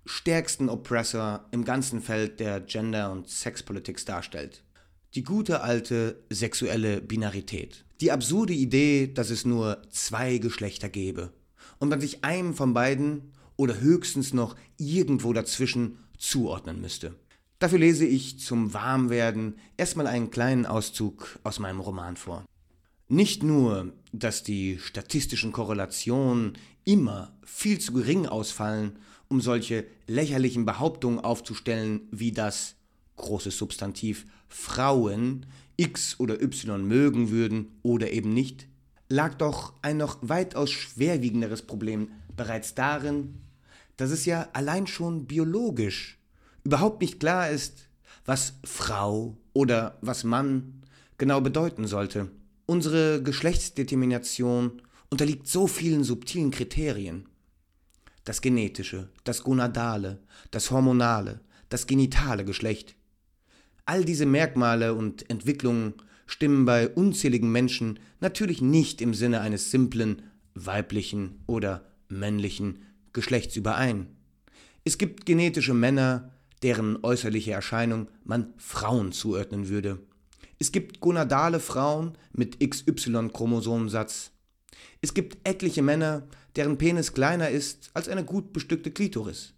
stärksten 0.05 0.69
Oppressor 0.69 1.45
im 1.51 1.65
ganzen 1.65 2.01
Feld 2.01 2.39
der 2.39 2.61
Gender- 2.61 3.11
und 3.11 3.27
Sexpolitik 3.29 4.03
darstellt. 4.05 4.63
Die 5.15 5.23
gute 5.23 5.61
alte 5.61 6.23
sexuelle 6.29 7.01
Binarität. 7.01 7.85
Die 8.01 8.11
absurde 8.11 8.53
Idee, 8.53 9.07
dass 9.07 9.29
es 9.29 9.45
nur 9.45 9.81
zwei 9.89 10.37
Geschlechter 10.37 10.89
gäbe 10.89 11.31
und 11.79 11.89
man 11.89 12.01
sich 12.01 12.23
einem 12.23 12.53
von 12.53 12.73
beiden 12.73 13.31
oder 13.55 13.79
höchstens 13.79 14.33
noch 14.33 14.55
irgendwo 14.77 15.33
dazwischen 15.33 15.97
zuordnen 16.17 16.81
müsste. 16.81 17.15
Dafür 17.59 17.79
lese 17.79 18.05
ich 18.05 18.39
zum 18.39 18.73
Warmwerden 18.73 19.57
erstmal 19.77 20.07
einen 20.07 20.29
kleinen 20.29 20.65
Auszug 20.65 21.39
aus 21.43 21.59
meinem 21.59 21.79
Roman 21.79 22.17
vor. 22.17 22.43
Nicht 23.07 23.43
nur, 23.43 23.93
dass 24.11 24.41
die 24.41 24.79
statistischen 24.79 25.51
Korrelationen 25.51 26.53
immer 26.85 27.37
viel 27.43 27.79
zu 27.79 27.93
gering 27.93 28.25
ausfallen, 28.25 28.97
um 29.27 29.41
solche 29.41 29.85
lächerlichen 30.07 30.65
Behauptungen 30.65 31.19
aufzustellen, 31.19 32.01
wie 32.11 32.31
das 32.31 32.75
großes 33.17 33.57
Substantiv 33.57 34.25
Frauen 34.47 35.45
X 35.77 36.19
oder 36.19 36.41
Y 36.41 36.87
mögen 36.87 37.29
würden 37.29 37.67
oder 37.83 38.11
eben 38.11 38.33
nicht, 38.33 38.67
lag 39.07 39.35
doch 39.35 39.73
ein 39.81 39.97
noch 39.97 40.17
weitaus 40.21 40.71
schwerwiegenderes 40.71 41.61
Problem 41.61 42.09
bereits 42.35 42.73
darin, 42.73 43.41
dass 43.97 44.09
es 44.09 44.25
ja 44.25 44.49
allein 44.53 44.87
schon 44.87 45.25
biologisch 45.25 46.17
überhaupt 46.63 47.01
nicht 47.01 47.19
klar 47.19 47.49
ist, 47.49 47.87
was 48.25 48.53
Frau 48.63 49.37
oder 49.53 49.97
was 50.01 50.23
Mann 50.23 50.81
genau 51.17 51.39
bedeuten 51.41 51.87
sollte. 51.87 52.31
Unsere 52.65 53.21
Geschlechtsdetermination 53.21 54.81
unterliegt 55.09 55.47
so 55.47 55.67
vielen 55.67 56.03
subtilen 56.03 56.49
Kriterien. 56.49 57.27
Das 58.23 58.41
genetische, 58.41 59.09
das 59.23 59.43
gonadale, 59.43 60.19
das 60.49 60.71
hormonale, 60.71 61.41
das 61.69 61.85
genitale 61.85 62.43
Geschlecht. 62.43 62.95
All 63.85 64.03
diese 64.03 64.25
Merkmale 64.25 64.95
und 64.95 65.29
Entwicklungen 65.29 65.93
stimmen 66.25 66.65
bei 66.65 66.89
unzähligen 66.89 67.51
Menschen 67.51 67.99
natürlich 68.19 68.61
nicht 68.61 68.99
im 68.99 69.13
Sinne 69.13 69.41
eines 69.41 69.69
simplen 69.69 70.23
weiblichen 70.55 71.43
oder 71.45 71.85
männlichen 72.09 72.79
Geschlechts 73.13 73.55
überein. 73.55 74.07
Es 74.83 74.97
gibt 74.97 75.27
genetische 75.27 75.75
Männer, 75.75 76.31
deren 76.63 77.03
äußerliche 77.03 77.51
Erscheinung 77.51 78.07
man 78.23 78.53
Frauen 78.57 79.11
zuordnen 79.11 79.69
würde. 79.69 79.99
Es 80.57 80.71
gibt 80.71 81.01
gonadale 81.01 81.59
Frauen 81.59 82.17
mit 82.31 82.59
XY-Chromosomensatz. 82.59 84.31
Es 85.01 85.13
gibt 85.13 85.37
etliche 85.43 85.81
Männer, 85.81 86.23
deren 86.55 86.77
Penis 86.77 87.13
kleiner 87.13 87.49
ist 87.49 87.91
als 87.93 88.07
eine 88.07 88.23
gut 88.23 88.53
bestückte 88.53 88.91
Klitoris. 88.91 89.53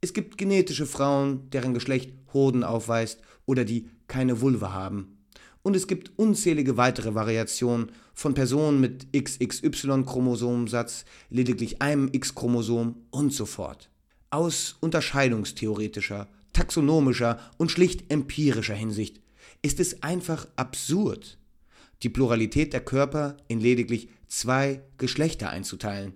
Es 0.00 0.12
gibt 0.12 0.38
genetische 0.38 0.86
Frauen, 0.86 1.50
deren 1.50 1.74
Geschlecht 1.74 2.12
Hoden 2.32 2.62
aufweist 2.62 3.20
oder 3.46 3.64
die 3.64 3.90
keine 4.06 4.40
Vulva 4.40 4.72
haben. 4.72 5.18
Und 5.62 5.74
es 5.74 5.88
gibt 5.88 6.16
unzählige 6.16 6.76
weitere 6.76 7.16
Variationen 7.16 7.90
von 8.14 8.34
Personen 8.34 8.80
mit 8.80 9.12
XXY-Chromosomensatz, 9.12 11.04
lediglich 11.30 11.82
einem 11.82 12.08
X-Chromosom 12.12 12.94
und 13.10 13.32
so 13.32 13.44
fort. 13.44 13.90
Aus 14.30 14.76
unterscheidungstheoretischer, 14.80 16.28
taxonomischer 16.52 17.40
und 17.56 17.72
schlicht 17.72 18.10
empirischer 18.12 18.74
Hinsicht 18.74 19.20
ist 19.62 19.80
es 19.80 20.02
einfach 20.02 20.46
absurd, 20.56 21.38
die 22.02 22.08
Pluralität 22.08 22.72
der 22.72 22.84
Körper 22.84 23.36
in 23.48 23.60
lediglich 23.60 24.08
zwei 24.28 24.82
Geschlechter 24.98 25.50
einzuteilen. 25.50 26.14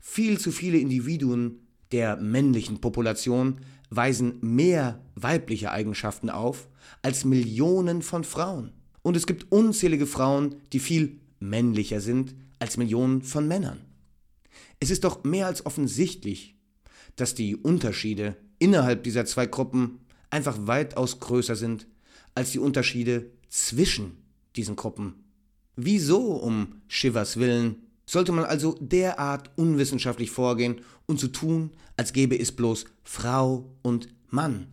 Viel 0.00 0.38
zu 0.38 0.52
viele 0.52 0.78
Individuen 0.78 1.66
der 1.92 2.16
männlichen 2.16 2.80
Population 2.80 3.60
weisen 3.90 4.38
mehr 4.40 5.02
weibliche 5.14 5.70
Eigenschaften 5.70 6.30
auf 6.30 6.68
als 7.02 7.24
Millionen 7.24 8.02
von 8.02 8.24
Frauen. 8.24 8.72
Und 9.02 9.16
es 9.16 9.26
gibt 9.26 9.50
unzählige 9.50 10.06
Frauen, 10.06 10.56
die 10.72 10.80
viel 10.80 11.20
männlicher 11.40 12.00
sind 12.00 12.34
als 12.58 12.76
Millionen 12.76 13.22
von 13.22 13.46
Männern. 13.46 13.80
Es 14.80 14.90
ist 14.90 15.04
doch 15.04 15.24
mehr 15.24 15.46
als 15.46 15.64
offensichtlich, 15.66 16.56
dass 17.16 17.34
die 17.34 17.56
Unterschiede 17.56 18.36
innerhalb 18.58 19.04
dieser 19.04 19.24
zwei 19.24 19.46
Gruppen 19.46 20.00
einfach 20.30 20.66
weitaus 20.66 21.20
größer 21.20 21.56
sind 21.56 21.86
als 22.38 22.52
die 22.52 22.60
Unterschiede 22.60 23.32
zwischen 23.48 24.12
diesen 24.54 24.76
Gruppen. 24.76 25.24
Wieso 25.74 26.36
um 26.36 26.76
Shivers 26.86 27.36
willen 27.36 27.82
sollte 28.06 28.30
man 28.30 28.44
also 28.44 28.78
derart 28.80 29.50
unwissenschaftlich 29.56 30.30
vorgehen 30.30 30.80
und 31.06 31.18
so 31.18 31.26
tun, 31.26 31.72
als 31.96 32.12
gäbe 32.12 32.38
es 32.38 32.52
bloß 32.52 32.84
Frau 33.02 33.74
und 33.82 34.08
Mann, 34.28 34.68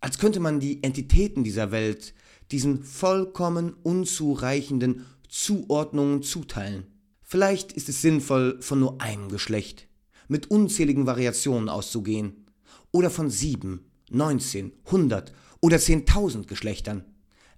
als 0.00 0.18
könnte 0.18 0.38
man 0.38 0.60
die 0.60 0.82
Entitäten 0.82 1.44
dieser 1.44 1.70
Welt 1.70 2.12
diesen 2.50 2.84
vollkommen 2.84 3.72
unzureichenden 3.82 5.06
Zuordnungen 5.28 6.22
zuteilen. 6.22 6.86
Vielleicht 7.22 7.72
ist 7.72 7.88
es 7.88 8.02
sinnvoll, 8.02 8.60
von 8.60 8.80
nur 8.80 9.00
einem 9.00 9.30
Geschlecht 9.30 9.88
mit 10.28 10.50
unzähligen 10.50 11.06
Variationen 11.06 11.70
auszugehen, 11.70 12.44
oder 12.92 13.08
von 13.08 13.30
sieben, 13.30 13.90
neunzehn, 14.10 14.72
hundert 14.90 15.32
oder 15.60 15.78
zehntausend 15.78 16.48
Geschlechtern, 16.48 17.04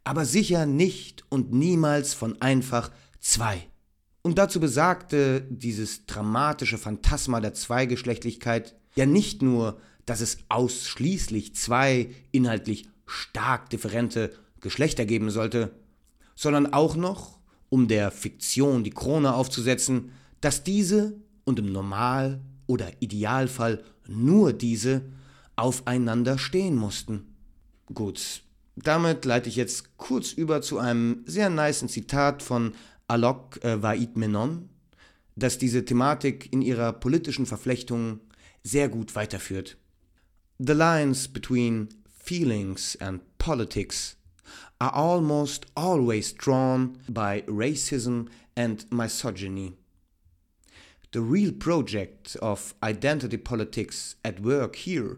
aber 0.05 0.25
sicher 0.25 0.67
nicht 0.67 1.25
und 1.29 1.53
niemals 1.53 2.15
von 2.15 2.41
einfach 2.41 2.91
zwei. 3.21 3.67
Und 4.23 4.39
dazu 4.39 4.61
besagte 4.61 5.43
dieses 5.49 6.07
dramatische 6.07 6.79
Phantasma 6.79 7.41
der 7.41 7.55
Zweigeschlechtlichkeit 7.55 8.75
ja 8.95 9.07
nicht 9.07 9.43
nur, 9.43 9.81
dass 10.05 10.21
es 10.21 10.39
ausschließlich 10.49 11.55
zwei 11.55 12.11
inhaltlich 12.33 12.89
stark 13.07 13.71
differente 13.71 14.31
Geschlechter 14.61 15.07
geben 15.07 15.31
sollte, 15.31 15.73
sondern 16.35 16.73
auch 16.73 16.97
noch, 16.97 17.39
um 17.69 17.89
der 17.89 18.11
Fiktion 18.11 18.85
die 18.85 18.91
Krone 18.91 19.35
aufzusetzen, 19.35 20.13
dass 20.41 20.65
diese 20.65 21.15
und 21.45 21.59
im 21.59 21.73
Normal- 21.73 22.41
oder 22.67 22.91
Idealfall 23.01 23.83
nur 24.07 24.53
diese 24.53 25.03
aufeinander 25.57 26.39
stehen 26.39 26.77
mussten. 26.77 27.37
Gut, 27.93 28.43
damit 28.77 29.25
leite 29.25 29.49
ich 29.49 29.57
jetzt 29.57 29.97
kurz 29.97 30.33
über 30.33 30.63
zu 30.63 30.79
einem 30.79 31.25
sehr 31.27 31.51
niceen 31.51 31.89
Zitat 31.89 32.43
von 32.43 32.75
Alok 33.09 33.63
äh, 33.65 33.83
Vaid 33.83 34.17
Menon, 34.17 34.69
das 35.35 35.59
diese 35.59 35.85
Thematik 35.85 36.53
in 36.53 36.63
ihrer 36.63 36.93
politischen 36.93 37.47
Verflechtung 37.47 38.21
sehr 38.63 38.89
gut 38.89 39.17
weiterführt. 39.17 39.77
The 40.59 40.73
lines 40.73 41.27
between 41.27 41.89
feelings 42.09 42.97
and 43.01 43.23
politics 43.39 44.17
are 44.79 44.95
almost 44.95 45.67
always 45.75 46.33
drawn 46.33 46.99
by 47.09 47.43
racism 47.47 48.29
and 48.55 48.87
misogyny. 48.93 49.73
The 51.13 51.23
real 51.23 51.53
project 51.53 52.37
of 52.37 52.75
identity 52.85 53.37
politics 53.37 54.17
at 54.23 54.41
work 54.41 54.77
here 54.77 55.17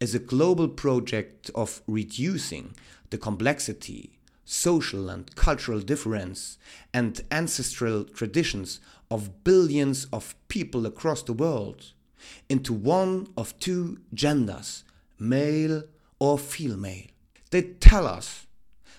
is 0.00 0.14
a 0.14 0.18
global 0.18 0.68
project 0.68 1.50
of 1.54 1.82
reducing 1.86 2.74
the 3.10 3.18
complexity, 3.18 4.18
social 4.44 5.08
and 5.08 5.34
cultural 5.36 5.80
difference, 5.80 6.58
and 6.92 7.22
ancestral 7.30 8.04
traditions 8.04 8.80
of 9.10 9.44
billions 9.44 10.06
of 10.12 10.34
people 10.48 10.86
across 10.86 11.22
the 11.22 11.32
world 11.32 11.92
into 12.48 12.72
one 12.72 13.26
of 13.36 13.58
two 13.58 13.98
genders, 14.12 14.84
male 15.18 15.84
or 16.18 16.38
female. 16.38 17.06
They 17.50 17.62
tell 17.62 18.06
us 18.06 18.46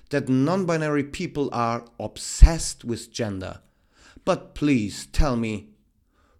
that 0.09 0.29
non 0.29 0.65
binary 0.65 1.03
people 1.03 1.49
are 1.51 1.85
obsessed 1.99 2.85
with 2.85 3.11
gender. 3.11 3.59
But 4.23 4.55
please 4.55 5.07
tell 5.07 5.35
me 5.35 5.69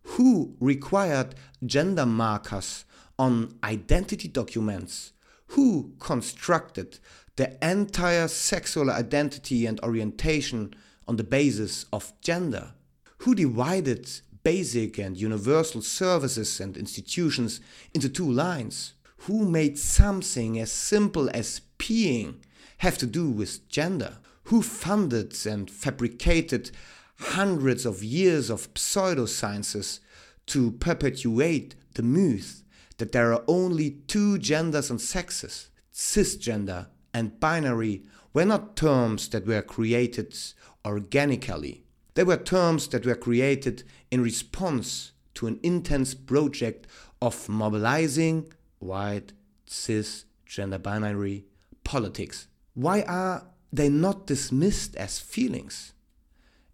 who 0.04 0.56
required 0.60 1.36
gender 1.66 2.06
markers 2.06 2.86
on 3.18 3.58
identity 3.64 4.28
documents? 4.28 5.14
Who 5.50 5.94
constructed 6.00 7.00
the 7.36 7.58
entire 7.68 8.28
sexual 8.28 8.90
identity 8.90 9.66
and 9.66 9.80
orientation 9.82 10.74
on 11.08 11.18
the 11.18 11.24
basis 11.24 11.86
of 11.94 12.14
gender? 12.22 12.74
Who 13.20 13.36
divided 13.36 14.10
basic 14.44 14.98
and 14.98 15.18
universal 15.18 15.82
services 15.82 16.60
and 16.60 16.78
institutions 16.78 17.60
into 17.94 18.10
two 18.10 18.32
lines? 18.32 18.94
Who 19.20 19.46
made 19.50 19.80
something 19.80 20.60
as 20.60 20.72
simple 20.72 21.30
as 21.34 21.62
peeing 21.80 22.36
have 22.80 22.98
to 23.00 23.06
do 23.06 23.30
with 23.30 23.68
gender? 23.70 24.18
Who 24.46 24.62
funded 24.62 25.36
and 25.48 25.70
fabricated 25.70 26.72
hundreds 27.20 27.86
of 27.86 28.04
years 28.04 28.50
of 28.50 28.72
pseudosciences 28.74 30.00
to 30.48 30.72
perpetuate 30.74 31.76
the 31.96 32.04
myth 32.04 32.62
that 32.98 33.12
there 33.12 33.34
are 33.34 33.44
only 33.48 33.92
two 34.08 34.38
genders 34.38 34.90
and 34.90 35.02
sexes. 35.02 35.70
Cisgender 35.94 36.88
and 37.14 37.40
binary 37.40 38.04
were 38.34 38.46
not 38.46 38.76
terms 38.76 39.30
that 39.30 39.48
were 39.48 39.62
created 39.62 40.38
organically. 40.86 41.84
They 42.14 42.24
were 42.24 42.38
terms 42.38 42.88
that 42.90 43.06
were 43.06 43.16
created 43.16 43.84
in 44.12 44.22
response 44.22 45.12
to 45.36 45.48
an 45.48 45.60
intense 45.64 46.14
project 46.14 46.88
of 47.22 47.50
mobilizing 47.50 48.52
white, 48.80 49.34
cis, 49.66 50.26
gender 50.46 50.78
binary 50.78 51.46
politics. 51.84 52.48
Why 52.74 53.02
are 53.02 53.48
they 53.72 53.90
not 53.90 54.28
dismissed 54.28 54.96
as 54.96 55.20
feelings? 55.20 55.94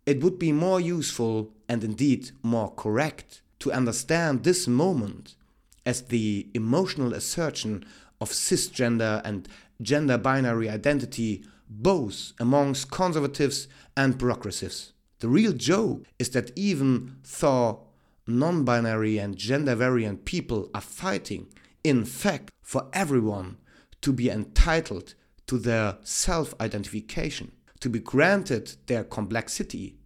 It 0.06 0.24
would 0.24 0.40
be 0.40 0.52
more 0.52 0.80
useful 0.80 1.54
and 1.70 1.84
indeed 1.84 2.32
more 2.44 2.74
correct 2.74 3.42
to 3.60 3.72
understand 3.72 4.44
this 4.44 4.68
moment 4.68 5.36
as 5.86 6.04
the 6.04 6.48
emotional 6.54 7.13
assertion 7.13 7.84
of 8.20 8.30
cisgender 8.30 9.22
and 9.24 9.48
gender 9.82 10.17
binary 10.17 10.70
identity 10.70 11.44
both 11.70 12.34
amongst 12.39 12.91
conservatives 12.91 13.67
and 13.96 14.20
progressives. 14.20 14.94
The 15.20 15.30
real 15.30 15.54
joke 15.54 16.06
is 16.20 16.30
that 16.32 16.52
even 16.56 17.17
though 17.39 17.88
non 18.28 18.63
binary 18.63 19.17
and 19.17 19.36
gender 19.36 19.76
variant 19.76 20.26
people 20.26 20.70
are 20.74 20.82
fighting, 20.82 21.48
in 21.84 22.06
fact, 22.06 22.52
for 22.62 22.88
everyone 22.94 23.58
to 24.02 24.12
be 24.12 24.30
entitled 24.30 25.13
to 25.48 25.58
their 25.58 25.98
self 26.04 26.54
identification, 26.60 27.52
to 27.80 27.89
be 27.89 28.00
granted 28.00 28.76
their 28.88 29.04
complexity, 29.04 29.98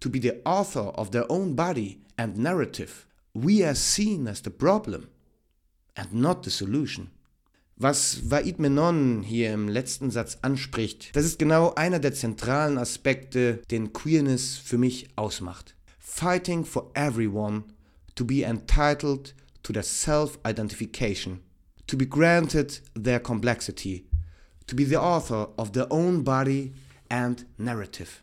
to 0.00 0.08
be 0.08 0.18
the 0.18 0.40
author 0.44 0.90
of 0.94 1.10
their 1.12 1.30
own 1.30 1.54
body 1.54 2.00
and 2.18 2.36
narrative, 2.36 3.06
we 3.34 3.62
are 3.62 3.74
seen 3.74 4.26
as 4.28 4.40
the 4.42 4.50
problem 4.50 5.08
and 5.94 6.12
not 6.12 6.44
the 6.44 6.50
solution. 6.50 7.10
Was 7.76 8.30
Vaid 8.30 8.58
Menon 8.58 9.22
hier 9.22 9.52
im 9.52 9.68
letzten 9.68 10.10
Satz 10.10 10.38
anspricht, 10.42 11.16
das 11.16 11.24
ist 11.24 11.38
genau 11.38 11.74
einer 11.74 11.98
der 11.98 12.14
zentralen 12.14 12.78
Aspekte, 12.78 13.62
den 13.70 13.92
Queerness 13.92 14.56
für 14.56 14.78
mich 14.78 15.08
ausmacht. 15.16 15.74
Fighting 15.98 16.64
for 16.64 16.90
everyone 16.94 17.64
to 18.14 18.24
be 18.24 18.42
entitled 18.42 19.34
to 19.62 19.72
their 19.72 19.82
self-identification, 19.82 21.40
to 21.86 21.96
be 21.96 22.06
granted 22.06 22.82
their 22.94 23.18
complexity, 23.18 24.06
to 24.66 24.76
be 24.76 24.84
the 24.84 24.98
author 24.98 25.48
of 25.56 25.72
their 25.72 25.90
own 25.90 26.22
body 26.22 26.74
and 27.08 27.46
narrative. 27.56 28.22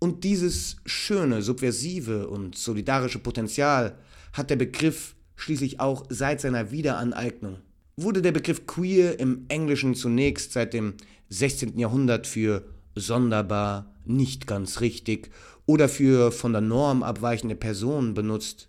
Und 0.00 0.24
dieses 0.24 0.76
schöne, 0.84 1.42
subversive 1.42 2.28
und 2.28 2.56
solidarische 2.56 3.18
Potenzial 3.18 3.98
hat 4.32 4.50
der 4.50 4.56
Begriff 4.56 5.16
schließlich 5.38 5.80
auch 5.80 6.04
seit 6.10 6.40
seiner 6.40 6.70
Wiederaneignung. 6.70 7.60
Wurde 7.96 8.20
der 8.20 8.32
Begriff 8.32 8.66
queer 8.66 9.18
im 9.18 9.46
Englischen 9.48 9.94
zunächst 9.94 10.52
seit 10.52 10.74
dem 10.74 10.94
16. 11.30 11.78
Jahrhundert 11.78 12.26
für 12.26 12.64
sonderbar, 12.94 13.94
nicht 14.04 14.46
ganz 14.46 14.80
richtig 14.80 15.30
oder 15.64 15.88
für 15.88 16.32
von 16.32 16.52
der 16.52 16.60
Norm 16.60 17.02
abweichende 17.02 17.54
Personen 17.54 18.14
benutzt, 18.14 18.68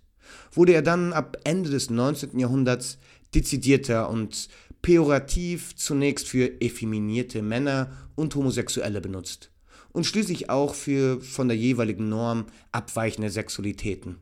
wurde 0.52 0.72
er 0.72 0.82
dann 0.82 1.12
ab 1.12 1.38
Ende 1.44 1.70
des 1.70 1.90
19. 1.90 2.38
Jahrhunderts 2.38 2.98
dezidierter 3.34 4.08
und 4.08 4.48
pejorativ 4.82 5.74
zunächst 5.76 6.28
für 6.28 6.60
effeminierte 6.60 7.42
Männer 7.42 7.90
und 8.14 8.34
Homosexuelle 8.34 9.00
benutzt 9.00 9.50
und 9.92 10.04
schließlich 10.04 10.50
auch 10.50 10.74
für 10.74 11.20
von 11.20 11.48
der 11.48 11.56
jeweiligen 11.56 12.08
Norm 12.08 12.46
abweichende 12.70 13.30
Sexualitäten. 13.30 14.16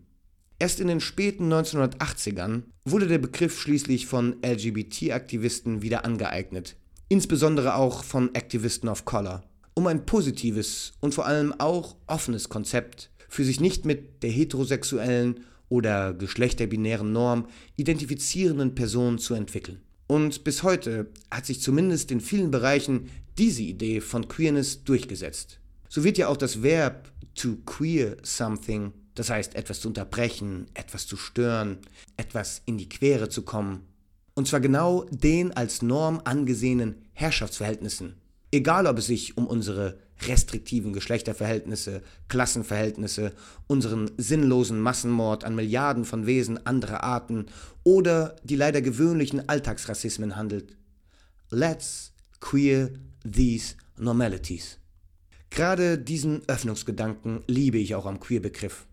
Erst 0.61 0.81
in 0.81 0.89
den 0.89 1.01
späten 1.01 1.53
1980ern 1.53 2.65
wurde 2.85 3.07
der 3.07 3.19
Begriff 3.19 3.61
schließlich 3.61 4.07
von 4.07 4.37
LGBT-Aktivisten 4.45 5.83
wieder 5.83 6.05
angeeignet, 6.05 6.75
insbesondere 7.09 7.77
auch 7.77 8.03
von 8.03 8.35
Aktivisten 8.35 8.89
of 8.89 9.05
Color, 9.05 9.45
um 9.75 9.87
ein 9.87 10.05
positives 10.05 10.95
und 10.99 11.15
vor 11.15 11.27
allem 11.27 11.55
auch 11.59 11.95
offenes 12.09 12.49
Konzept 12.49 13.11
für 13.29 13.45
sich 13.45 13.61
nicht 13.61 13.85
mit 13.85 14.25
der 14.25 14.31
heterosexuellen 14.31 15.45
oder 15.69 16.13
geschlechterbinären 16.13 17.13
Norm 17.13 17.47
identifizierenden 17.77 18.75
Personen 18.75 19.19
zu 19.19 19.35
entwickeln. 19.35 19.81
Und 20.09 20.43
bis 20.43 20.65
heute 20.65 21.11
hat 21.31 21.47
sich 21.47 21.61
zumindest 21.61 22.11
in 22.11 22.21
vielen 22.21 22.51
Bereichen 22.51 23.11
diese 23.37 23.63
Idee 23.63 24.01
von 24.01 24.27
Queerness 24.27 24.83
durchgesetzt. 24.83 25.61
So 25.89 26.03
wird 26.03 26.19
ja 26.19 26.27
auch 26.27 26.37
das 26.37 26.65
Verb 26.65 27.13
to 27.37 27.57
queer 27.65 28.17
something, 28.23 28.93
das 29.19 29.31
heißt 29.31 29.55
etwas 29.55 29.81
zu 29.81 29.89
unterbrechen, 29.89 30.67
etwas 30.75 31.07
zu 31.07 31.17
stören, 31.17 31.79
etwas 32.17 32.63
in 32.67 32.79
die 32.79 32.89
Quere 32.89 33.29
zu 33.29 33.43
kommen, 33.43 33.87
und 34.35 34.47
zwar 34.47 34.61
genau 34.61 35.05
den 35.11 35.53
als 35.53 35.83
Norm 35.83 36.21
angesehenen 36.23 36.95
Herrschaftsverhältnissen, 37.13 38.15
egal 38.53 38.87
ob 38.87 38.99
es 38.99 39.07
sich 39.07 39.37
um 39.37 39.49
unsere 39.49 39.99
restriktiven 40.27 40.93
Geschlechterverhältnisse, 40.93 42.03
Klassenverhältnisse, 42.29 43.33
unseren 43.67 44.11
sinnlosen 44.17 44.81
Massenmord 44.81 45.45
an 45.45 45.55
Milliarden 45.55 46.05
von 46.05 46.27
Wesen 46.27 46.65
anderer 46.67 47.03
Arten 47.03 47.47
oder 47.83 48.37
die 48.45 48.57
leider 48.57 48.81
gewöhnlichen 48.81 49.49
Alltagsrassismen 49.49 50.37
handelt. 50.37 50.77
Let's 51.51 52.13
queer 52.41 52.91
these 53.25 53.75
normalities. 53.97 54.79
Gerade 55.51 55.99
diesen 55.99 56.43
Öffnungsgedanken 56.49 57.43
liebe 57.47 57.79
ich 57.79 57.95
auch 57.95 58.07
am 58.07 58.21
Queer-Begriff, 58.21 58.87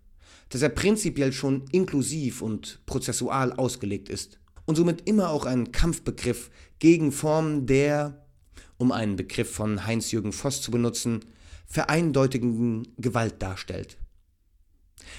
dass 0.55 0.61
er 0.61 0.69
prinzipiell 0.69 1.33
schon 1.33 1.65
inklusiv 1.73 2.41
und 2.41 2.79
prozessual 2.85 3.51
ausgelegt 3.51 4.07
ist 4.07 4.39
und 4.63 4.77
somit 4.77 5.05
immer 5.05 5.29
auch 5.29 5.45
ein 5.45 5.73
Kampfbegriff 5.73 6.49
gegen 6.79 7.11
Formen 7.11 7.65
der 7.65 8.25
um 8.77 8.93
einen 8.93 9.17
Begriff 9.17 9.51
von 9.51 9.85
Heinz-Jürgen 9.85 10.31
Voss 10.31 10.61
zu 10.61 10.71
benutzen, 10.71 11.25
vereindeutigen 11.65 12.87
Gewalt 12.97 13.41
darstellt. 13.41 13.97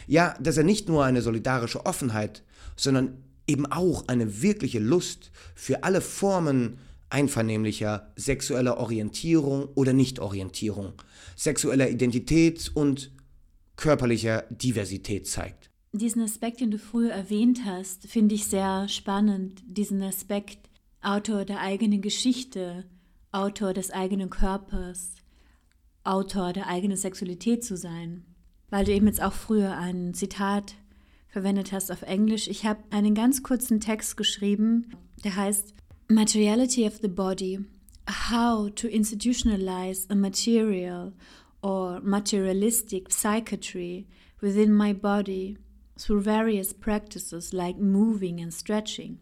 Ja, 0.07 0.35
dass 0.41 0.57
er 0.57 0.65
nicht 0.65 0.89
nur 0.89 1.05
eine 1.05 1.21
solidarische 1.21 1.85
Offenheit, 1.85 2.43
sondern 2.75 3.23
eben 3.47 3.67
auch 3.67 4.09
eine 4.09 4.41
wirkliche 4.41 4.79
Lust 4.79 5.33
für 5.55 5.85
alle 5.85 6.01
Formen 6.01 6.79
einvernehmlicher 7.11 8.11
sexueller 8.17 8.79
Orientierung 8.79 9.69
oder 9.75 9.93
Nichtorientierung, 9.93 10.95
sexueller 11.37 11.91
Identität 11.91 12.71
und 12.73 13.11
körperlicher 13.77 14.45
Diversität 14.51 15.27
zeigt. 15.27 15.71
Diesen 15.93 16.23
Aspekt, 16.23 16.61
den 16.61 16.71
du 16.71 16.79
früher 16.79 17.13
erwähnt 17.13 17.65
hast, 17.65 18.07
finde 18.07 18.35
ich 18.35 18.47
sehr 18.47 18.89
spannend. 18.89 19.63
Diesen 19.67 20.03
Aspekt, 20.03 20.69
Autor 21.01 21.45
der 21.45 21.61
eigenen 21.61 22.03
Geschichte, 22.03 22.85
Autor 23.33 23.73
des 23.73 23.91
eigenen 23.91 24.29
Körpers, 24.29 25.15
Autor 26.05 26.53
der 26.53 26.67
eigenen 26.69 26.97
Sexualität 26.97 27.65
zu 27.65 27.77
sein. 27.77 28.25
Weil 28.71 28.85
du 28.85 28.93
eben 28.93 29.07
jetzt 29.07 29.23
auch 29.23 29.33
früher 29.33 29.77
ein 29.77 30.13
Zitat 30.15 30.75
verwendet 31.29 31.73
hast 31.73 31.91
auf 31.91 32.03
Englisch. 32.03 32.49
Ich 32.49 32.65
habe 32.65 32.83
einen 32.91 33.15
ganz 33.15 33.43
kurzen 33.43 33.81
Text 33.81 34.17
geschrieben, 34.17 34.91
der 35.25 35.37
heißt 35.37 35.75
Materiality 36.09 36.87
of 36.87 36.99
the 37.03 37.09
Body. 37.09 37.61
How 38.31 38.71
to 38.75 38.87
institutionalize 38.87 40.07
a 40.09 40.15
material 40.15 41.13
or 41.67 42.01
materialistic 42.01 43.11
psychiatry 43.11 44.07
within 44.41 44.73
my 44.73 44.93
body 44.93 45.59
through 45.99 46.21
various 46.21 46.73
practices 46.73 47.53
like 47.53 47.77
moving 47.77 48.41
and 48.41 48.55
stretching. 48.55 49.19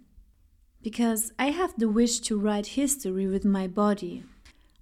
Because 0.82 1.32
I 1.38 1.46
have 1.46 1.72
the 1.78 1.88
wish 1.88 2.20
to 2.26 2.38
write 2.38 2.76
history 2.80 3.26
with 3.26 3.46
my 3.46 3.66
body, 3.66 4.24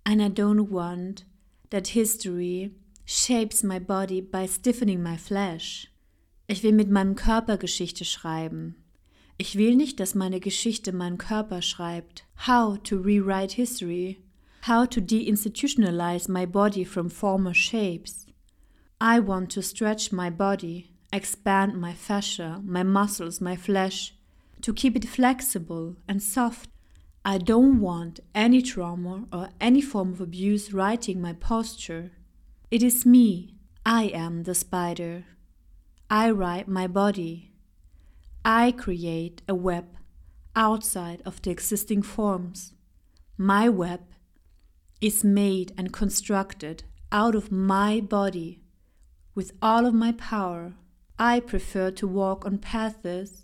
and 0.04 0.20
I 0.20 0.26
don't 0.26 0.70
want 0.70 1.24
that 1.70 1.94
history 2.00 2.72
shapes 3.04 3.62
my 3.62 3.78
body 3.78 4.20
by 4.20 4.46
stiffening 4.46 5.00
my 5.00 5.16
flesh. 5.16 5.86
Ich 6.48 6.64
will 6.64 6.72
mit 6.72 6.90
meinem 6.90 7.14
Körper 7.14 7.56
Geschichte 7.56 8.04
schreiben. 8.04 8.74
Ich 9.38 9.56
will 9.56 9.76
nicht, 9.76 10.00
dass 10.00 10.16
meine 10.16 10.40
Geschichte 10.40 10.92
meinen 10.92 11.18
Körper 11.18 11.62
schreibt. 11.62 12.24
How 12.48 12.76
to 12.82 12.96
rewrite 12.96 13.54
history. 13.54 14.18
How 14.66 14.84
to 14.84 15.02
deinstitutionalize 15.02 16.28
my 16.28 16.46
body 16.46 16.84
from 16.84 17.08
former 17.08 17.52
shapes. 17.52 18.26
I 19.00 19.18
want 19.18 19.50
to 19.50 19.60
stretch 19.60 20.12
my 20.12 20.30
body, 20.30 20.92
expand 21.12 21.80
my 21.80 21.94
fascia, 21.94 22.60
my 22.64 22.84
muscles, 22.84 23.40
my 23.40 23.56
flesh, 23.56 24.14
to 24.60 24.72
keep 24.72 24.94
it 24.94 25.08
flexible 25.08 25.96
and 26.06 26.22
soft. 26.22 26.70
I 27.24 27.38
don't 27.38 27.80
want 27.80 28.20
any 28.36 28.62
trauma 28.62 29.24
or 29.32 29.48
any 29.60 29.82
form 29.82 30.12
of 30.12 30.20
abuse 30.20 30.72
writing 30.72 31.20
my 31.20 31.32
posture. 31.32 32.12
It 32.70 32.84
is 32.84 33.04
me. 33.04 33.56
I 33.84 34.04
am 34.14 34.44
the 34.44 34.54
spider. 34.54 35.24
I 36.08 36.30
write 36.30 36.68
my 36.68 36.86
body. 36.86 37.50
I 38.44 38.70
create 38.70 39.42
a 39.48 39.56
web 39.56 39.86
outside 40.54 41.20
of 41.24 41.42
the 41.42 41.50
existing 41.50 42.02
forms. 42.02 42.74
My 43.36 43.68
web 43.68 44.02
is 45.02 45.24
made 45.24 45.74
and 45.76 45.92
constructed 45.92 46.84
out 47.10 47.34
of 47.34 47.52
my 47.52 48.00
body 48.00 48.62
with 49.34 49.52
all 49.60 49.84
of 49.84 49.92
my 49.92 50.12
power. 50.12 50.74
I 51.18 51.40
prefer 51.40 51.90
to 51.90 52.06
walk 52.06 52.46
on 52.46 52.58
paths 52.58 53.42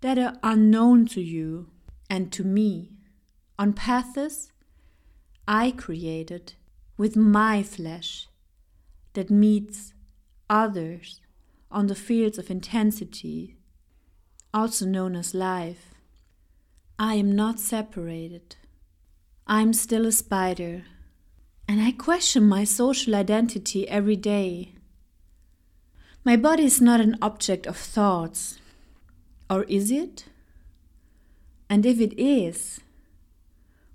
that 0.00 0.18
are 0.18 0.38
unknown 0.42 1.06
to 1.08 1.20
you 1.20 1.68
and 2.10 2.32
to 2.32 2.42
me, 2.42 2.92
on 3.58 3.74
paths 3.74 4.50
I 5.46 5.70
created 5.70 6.54
with 6.96 7.16
my 7.16 7.62
flesh 7.62 8.28
that 9.12 9.30
meets 9.30 9.92
others 10.48 11.20
on 11.70 11.86
the 11.86 11.94
fields 11.94 12.38
of 12.38 12.50
intensity, 12.50 13.56
also 14.54 14.86
known 14.86 15.14
as 15.14 15.34
life. 15.34 15.94
I 16.98 17.14
am 17.14 17.36
not 17.36 17.60
separated. 17.60 18.56
I'm 19.50 19.72
still 19.72 20.04
a 20.04 20.12
spider, 20.12 20.82
and 21.66 21.80
I 21.80 21.92
question 21.92 22.46
my 22.46 22.64
social 22.64 23.14
identity 23.14 23.88
every 23.88 24.14
day. 24.14 24.74
My 26.22 26.36
body 26.36 26.64
is 26.64 26.82
not 26.82 27.00
an 27.00 27.16
object 27.22 27.66
of 27.66 27.78
thoughts, 27.78 28.58
or 29.48 29.62
is 29.64 29.90
it? 29.90 30.26
And 31.70 31.86
if 31.86 31.98
it 31.98 32.12
is, 32.20 32.80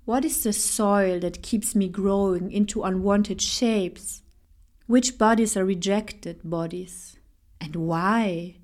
what 0.04 0.24
is 0.24 0.42
the 0.42 0.52
soil 0.52 1.20
that 1.20 1.42
keeps 1.42 1.76
me 1.76 1.88
growing 1.88 2.50
into 2.50 2.82
unwanted 2.82 3.40
shapes? 3.40 4.22
Which 4.88 5.18
bodies 5.18 5.56
are 5.56 5.64
rejected 5.64 6.40
bodies? 6.42 7.16
And 7.60 7.76
why? 7.76 8.56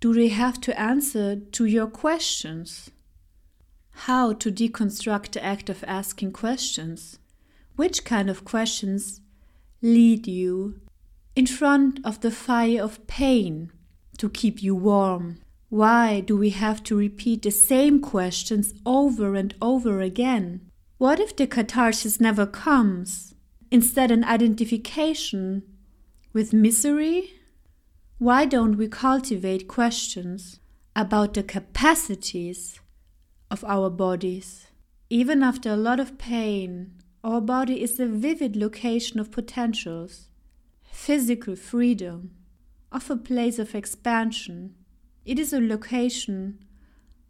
Do 0.00 0.14
they 0.14 0.28
have 0.28 0.58
to 0.62 0.80
answer 0.80 1.36
to 1.36 1.66
your 1.66 1.86
questions? 1.86 2.90
How 4.06 4.32
to 4.32 4.50
deconstruct 4.50 5.30
the 5.30 5.44
act 5.44 5.70
of 5.70 5.84
asking 5.86 6.32
questions? 6.32 7.20
Which 7.76 8.04
kind 8.04 8.28
of 8.28 8.44
questions 8.44 9.20
lead 9.80 10.26
you 10.26 10.80
in 11.36 11.46
front 11.46 12.00
of 12.04 12.20
the 12.20 12.32
fire 12.32 12.82
of 12.82 13.06
pain 13.06 13.70
to 14.18 14.28
keep 14.28 14.60
you 14.60 14.74
warm? 14.74 15.38
Why 15.68 16.18
do 16.18 16.36
we 16.36 16.50
have 16.50 16.82
to 16.82 16.96
repeat 16.96 17.42
the 17.42 17.52
same 17.52 18.00
questions 18.00 18.74
over 18.84 19.36
and 19.36 19.54
over 19.62 20.00
again? 20.00 20.62
What 20.98 21.20
if 21.20 21.36
the 21.36 21.46
catharsis 21.46 22.18
never 22.18 22.44
comes? 22.44 23.36
Instead, 23.70 24.10
an 24.10 24.24
identification 24.24 25.62
with 26.32 26.52
misery? 26.52 27.34
Why 28.18 28.46
don't 28.46 28.76
we 28.76 28.88
cultivate 28.88 29.68
questions 29.68 30.58
about 30.96 31.34
the 31.34 31.44
capacities 31.44 32.80
of 33.52 33.62
our 33.64 33.90
bodies? 33.90 34.66
Even 35.10 35.42
after 35.42 35.70
a 35.70 35.76
lot 35.76 36.00
of 36.00 36.16
pain, 36.16 36.94
our 37.22 37.40
body 37.40 37.82
is 37.82 38.00
a 38.00 38.06
vivid 38.06 38.56
location 38.56 39.20
of 39.20 39.30
potentials, 39.30 40.30
physical 40.90 41.54
freedom, 41.54 42.30
of 42.90 43.10
a 43.10 43.16
place 43.16 43.58
of 43.58 43.74
expansion. 43.74 44.74
It 45.26 45.38
is 45.38 45.52
a 45.52 45.60
location 45.60 46.64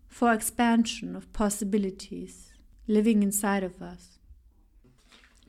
for 0.06 0.32
expansion 0.32 1.16
of 1.16 1.32
possibilities 1.32 2.52
living 2.86 3.22
inside 3.22 3.64
of 3.64 3.82
us. 3.82 4.18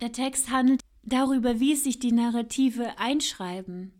Der 0.01 0.11
Text 0.11 0.49
handelt 0.49 0.81
darüber, 1.03 1.59
wie 1.59 1.75
sich 1.75 1.99
die 1.99 2.11
Narrative 2.11 2.97
einschreiben 2.97 3.91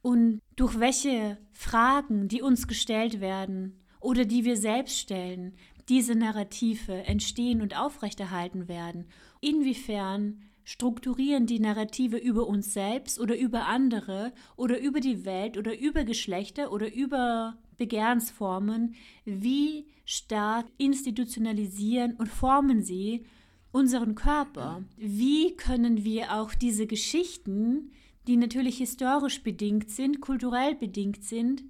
und 0.00 0.40
durch 0.54 0.78
welche 0.78 1.38
Fragen, 1.52 2.28
die 2.28 2.40
uns 2.40 2.68
gestellt 2.68 3.20
werden 3.20 3.80
oder 4.00 4.24
die 4.24 4.44
wir 4.44 4.56
selbst 4.56 4.98
stellen, 4.98 5.54
diese 5.90 6.14
Narrative 6.14 6.92
entstehen 7.04 7.60
und 7.60 7.76
aufrechterhalten 7.76 8.68
werden. 8.68 9.06
Inwiefern 9.40 10.40
strukturieren 10.62 11.46
die 11.46 11.58
Narrative 11.58 12.16
über 12.16 12.46
uns 12.46 12.72
selbst 12.72 13.18
oder 13.18 13.36
über 13.36 13.66
andere 13.66 14.32
oder 14.56 14.80
über 14.80 15.00
die 15.00 15.24
Welt 15.24 15.58
oder 15.58 15.76
über 15.76 16.04
Geschlechter 16.04 16.70
oder 16.72 16.94
über 16.94 17.58
Begehrensformen, 17.76 18.94
wie 19.24 19.86
stark 20.04 20.66
institutionalisieren 20.78 22.14
und 22.14 22.28
formen 22.28 22.82
sie 22.82 23.24
unseren 23.72 24.14
Körper? 24.14 24.84
Wie 24.96 25.56
können 25.56 26.04
wir 26.04 26.34
auch 26.34 26.54
diese 26.54 26.86
Geschichten, 26.86 27.90
die 28.28 28.36
natürlich 28.36 28.78
historisch 28.78 29.42
bedingt 29.42 29.90
sind, 29.90 30.20
kulturell 30.20 30.76
bedingt 30.76 31.24
sind, 31.24 31.64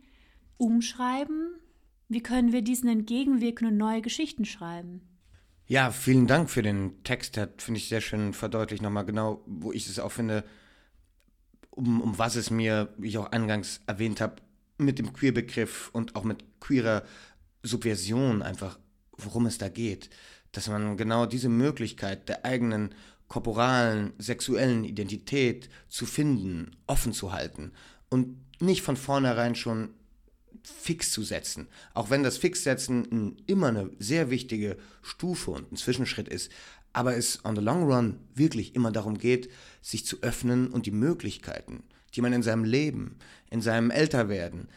umschreiben? 0.58 1.59
Wie 2.10 2.24
können 2.24 2.52
wir 2.52 2.62
diesen 2.62 2.88
entgegenwirken 2.88 3.68
und 3.68 3.76
neue 3.76 4.02
Geschichten 4.02 4.44
schreiben? 4.44 5.00
Ja, 5.66 5.92
vielen 5.92 6.26
Dank 6.26 6.50
für 6.50 6.60
den 6.60 7.04
Text. 7.04 7.36
Der 7.36 7.48
finde 7.56 7.78
ich 7.78 7.88
sehr 7.88 8.00
schön 8.00 8.34
verdeutlicht 8.34 8.82
nochmal 8.82 9.04
genau, 9.04 9.44
wo 9.46 9.70
ich 9.70 9.88
es 9.88 10.00
auch 10.00 10.10
finde, 10.10 10.42
um, 11.70 12.00
um 12.00 12.18
was 12.18 12.34
es 12.34 12.50
mir, 12.50 12.92
wie 12.98 13.06
ich 13.06 13.18
auch 13.18 13.30
eingangs 13.30 13.80
erwähnt 13.86 14.20
habe, 14.20 14.42
mit 14.76 14.98
dem 14.98 15.12
Queer-Begriff 15.12 15.90
und 15.92 16.16
auch 16.16 16.24
mit 16.24 16.42
queerer 16.58 17.04
Subversion 17.62 18.42
einfach, 18.42 18.80
worum 19.12 19.46
es 19.46 19.58
da 19.58 19.68
geht. 19.68 20.10
Dass 20.50 20.68
man 20.68 20.96
genau 20.96 21.26
diese 21.26 21.48
Möglichkeit 21.48 22.28
der 22.28 22.44
eigenen 22.44 22.92
korporalen, 23.28 24.14
sexuellen 24.18 24.82
Identität 24.82 25.68
zu 25.88 26.06
finden, 26.06 26.72
offen 26.88 27.12
zu 27.12 27.32
halten 27.32 27.70
und 28.08 28.36
nicht 28.60 28.82
von 28.82 28.96
vornherein 28.96 29.54
schon 29.54 29.90
fix 30.62 31.10
zu 31.10 31.22
setzen. 31.22 31.68
Auch 31.94 32.10
wenn 32.10 32.22
das 32.22 32.38
Fixsetzen 32.38 33.36
immer 33.46 33.68
eine 33.68 33.90
sehr 33.98 34.30
wichtige 34.30 34.76
Stufe 35.02 35.50
und 35.50 35.72
ein 35.72 35.76
Zwischenschritt 35.76 36.28
ist, 36.28 36.50
aber 36.92 37.16
es 37.16 37.44
on 37.44 37.56
the 37.56 37.62
long 37.62 37.84
run 37.84 38.18
wirklich 38.34 38.74
immer 38.74 38.90
darum 38.92 39.18
geht, 39.18 39.50
sich 39.80 40.04
zu 40.06 40.22
öffnen 40.22 40.68
und 40.68 40.86
die 40.86 40.90
Möglichkeiten, 40.90 41.84
die 42.14 42.20
man 42.20 42.32
in 42.32 42.42
seinem 42.42 42.64
Leben, 42.64 43.16
in 43.50 43.60
seinem 43.60 43.90
Älterwerden 43.90 44.68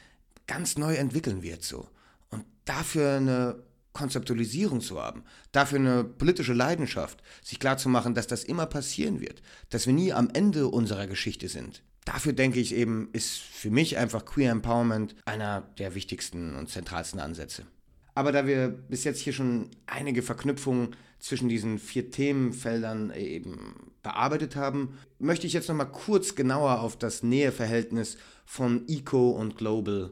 ganz 0.48 0.78
neu 0.78 0.96
entwickeln 0.96 1.42
wird 1.42 1.64
so. 1.64 1.88
Und 2.30 2.46
dafür 2.66 3.18
eine 3.18 3.64
Konzeptualisierung 3.94 4.82
zu 4.82 5.00
haben, 5.00 5.24
dafür 5.52 5.80
eine 5.80 6.04
politische 6.04 6.54
Leidenschaft, 6.54 7.22
sich 7.44 7.60
klarzumachen, 7.60 8.16
dass 8.16 8.28
das 8.28 8.44
immer 8.44 8.66
passieren 8.66 9.22
wird, 9.22 9.42
dass 9.70 9.86
wir 9.86 9.94
nie 9.94 10.14
am 10.14 10.30
Ende 10.34 10.68
unserer 10.68 11.08
Geschichte 11.08 11.48
sind. 11.48 11.84
Dafür 12.06 12.34
denke 12.34 12.60
ich 12.60 12.76
eben, 12.76 13.10
ist 13.14 13.38
für 13.38 13.72
mich 13.72 13.98
einfach 13.98 14.26
Queer 14.26 14.52
Empowerment 14.52 15.16
einer 15.26 15.62
der 15.78 15.96
wichtigsten 15.96 16.56
und 16.56 16.70
zentralsten 16.70 17.20
Ansätze. 17.20 17.66
Aber 18.16 18.32
da 18.32 18.46
wir 18.46 18.70
bis 18.70 19.04
jetzt 19.06 19.22
hier 19.22 19.34
schon 19.34 19.70
einige 19.88 20.22
Verknüpfungen 20.22 20.96
zwischen 21.20 21.50
diesen 21.50 21.80
vier 21.80 22.12
Themenfeldern 22.12 23.12
eben 23.14 23.94
bearbeitet 24.04 24.56
haben, 24.56 24.98
möchte 25.20 25.48
ich 25.48 25.54
jetzt 25.54 25.70
noch 25.70 25.76
mal 25.76 25.86
kurz 25.86 26.36
genauer 26.36 26.82
auf 26.82 26.98
das 26.98 27.24
Näheverhältnis 27.24 28.18
von 28.46 28.88
Eco 28.88 29.32
und 29.32 29.58
Global 29.58 30.12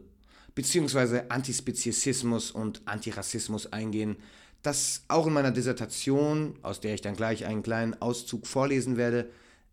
bzw. 0.56 1.24
Antispeziesismus 1.30 2.52
und 2.52 2.82
Antirassismus 2.86 3.72
eingehen, 3.72 4.18
das 4.62 5.04
auch 5.08 5.28
in 5.28 5.34
meiner 5.34 5.52
Dissertation, 5.52 6.56
aus 6.62 6.80
der 6.80 6.94
ich 6.94 7.02
dann 7.02 7.16
gleich 7.16 7.46
einen 7.46 7.64
kleinen 7.64 8.00
Auszug 8.02 8.48
vorlesen 8.48 8.96
werde, 8.96 9.30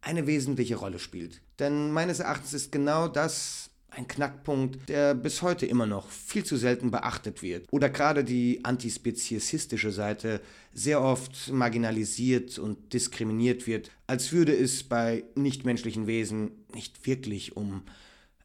eine 0.08 0.26
wesentliche 0.26 0.76
Rolle 0.76 0.98
spielt. 0.98 1.42
Denn 1.58 1.92
meines 1.92 2.20
Erachtens 2.20 2.54
ist 2.54 2.72
genau 2.72 3.08
das 3.08 3.68
ein 3.90 4.08
Knackpunkt, 4.08 4.88
der 4.88 5.14
bis 5.14 5.42
heute 5.42 5.66
immer 5.66 5.86
noch 5.86 6.08
viel 6.08 6.44
zu 6.44 6.56
selten 6.56 6.90
beachtet 6.90 7.42
wird. 7.42 7.66
Oder 7.70 7.90
gerade 7.90 8.24
die 8.24 8.64
antispeziesistische 8.64 9.92
Seite 9.92 10.40
sehr 10.72 11.02
oft 11.02 11.52
marginalisiert 11.52 12.58
und 12.58 12.94
diskriminiert 12.94 13.66
wird, 13.66 13.90
als 14.06 14.32
würde 14.32 14.56
es 14.56 14.82
bei 14.82 15.24
nichtmenschlichen 15.34 16.06
Wesen 16.06 16.52
nicht 16.74 17.06
wirklich 17.06 17.56
um 17.56 17.82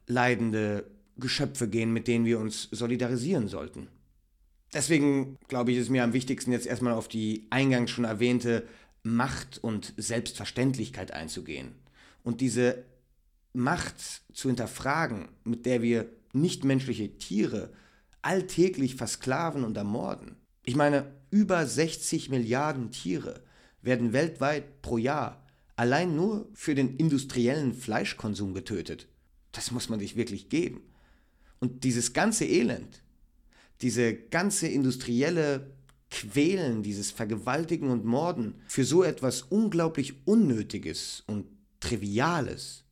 leidende 0.06 0.84
Geschöpfe 1.16 1.68
gehen, 1.68 1.94
mit 1.94 2.08
denen 2.08 2.26
wir 2.26 2.40
uns 2.40 2.68
solidarisieren 2.72 3.48
sollten. 3.48 3.88
Deswegen 4.74 5.38
glaube 5.48 5.72
ich, 5.72 5.78
ist 5.78 5.88
mir 5.88 6.04
am 6.04 6.12
wichtigsten 6.12 6.52
jetzt 6.52 6.66
erstmal 6.66 6.94
auf 6.94 7.08
die 7.08 7.46
eingangs 7.48 7.90
schon 7.90 8.04
erwähnte 8.04 8.66
Macht 9.04 9.62
und 9.62 9.94
Selbstverständlichkeit 9.96 11.12
einzugehen. 11.12 11.76
Und 12.24 12.40
diese 12.40 12.84
Macht 13.52 13.94
zu 14.32 14.48
hinterfragen, 14.48 15.28
mit 15.44 15.64
der 15.66 15.80
wir 15.80 16.10
nichtmenschliche 16.32 17.16
Tiere 17.18 17.72
alltäglich 18.22 18.96
versklaven 18.96 19.62
und 19.62 19.76
ermorden. 19.76 20.36
Ich 20.64 20.74
meine, 20.74 21.12
über 21.30 21.64
60 21.66 22.30
Milliarden 22.30 22.90
Tiere 22.90 23.44
werden 23.82 24.12
weltweit 24.12 24.82
pro 24.82 24.98
Jahr 24.98 25.44
allein 25.76 26.16
nur 26.16 26.48
für 26.54 26.74
den 26.74 26.96
industriellen 26.96 27.74
Fleischkonsum 27.74 28.54
getötet. 28.54 29.08
Das 29.52 29.70
muss 29.70 29.88
man 29.88 30.00
sich 30.00 30.16
wirklich 30.16 30.48
geben. 30.48 30.82
Und 31.60 31.84
dieses 31.84 32.12
ganze 32.12 32.44
Elend, 32.44 33.02
diese 33.80 34.14
ganze 34.14 34.68
industrielle 34.68 35.72
Quälen, 36.14 36.84
dieses 36.84 37.10
Vergewaltigen 37.10 37.90
und 37.90 38.04
Morden 38.04 38.54
für 38.68 38.84
so 38.84 39.02
etwas 39.02 39.42
unglaublich 39.42 40.24
Unnötiges 40.26 41.24
und 41.26 41.46
Triviales, 41.80 42.84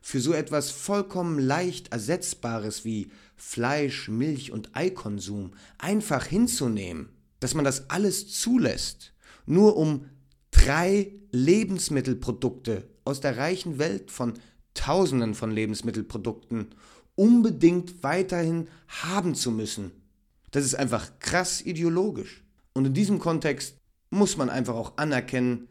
für 0.00 0.20
so 0.20 0.32
etwas 0.32 0.70
vollkommen 0.70 1.38
leicht 1.38 1.92
Ersetzbares 1.92 2.86
wie 2.86 3.10
Fleisch, 3.36 4.08
Milch 4.08 4.52
und 4.52 4.74
Eikonsum 4.74 5.52
einfach 5.76 6.24
hinzunehmen, 6.24 7.10
dass 7.40 7.54
man 7.54 7.66
das 7.66 7.90
alles 7.90 8.28
zulässt, 8.40 9.12
nur 9.44 9.76
um 9.76 10.06
drei 10.50 11.12
Lebensmittelprodukte 11.30 12.88
aus 13.04 13.20
der 13.20 13.36
reichen 13.36 13.78
Welt 13.78 14.10
von 14.10 14.32
Tausenden 14.72 15.34
von 15.34 15.50
Lebensmittelprodukten 15.50 16.68
unbedingt 17.16 18.02
weiterhin 18.02 18.68
haben 18.88 19.34
zu 19.34 19.50
müssen. 19.50 19.90
Das 20.52 20.64
ist 20.64 20.74
einfach 20.74 21.18
krass 21.18 21.60
ideologisch. 21.60 22.41
Und 22.74 22.86
in 22.86 22.94
diesem 22.94 23.18
Kontext 23.18 23.76
muss 24.10 24.36
man 24.36 24.50
einfach 24.50 24.74
auch 24.74 24.96
anerkennen, 24.96 25.68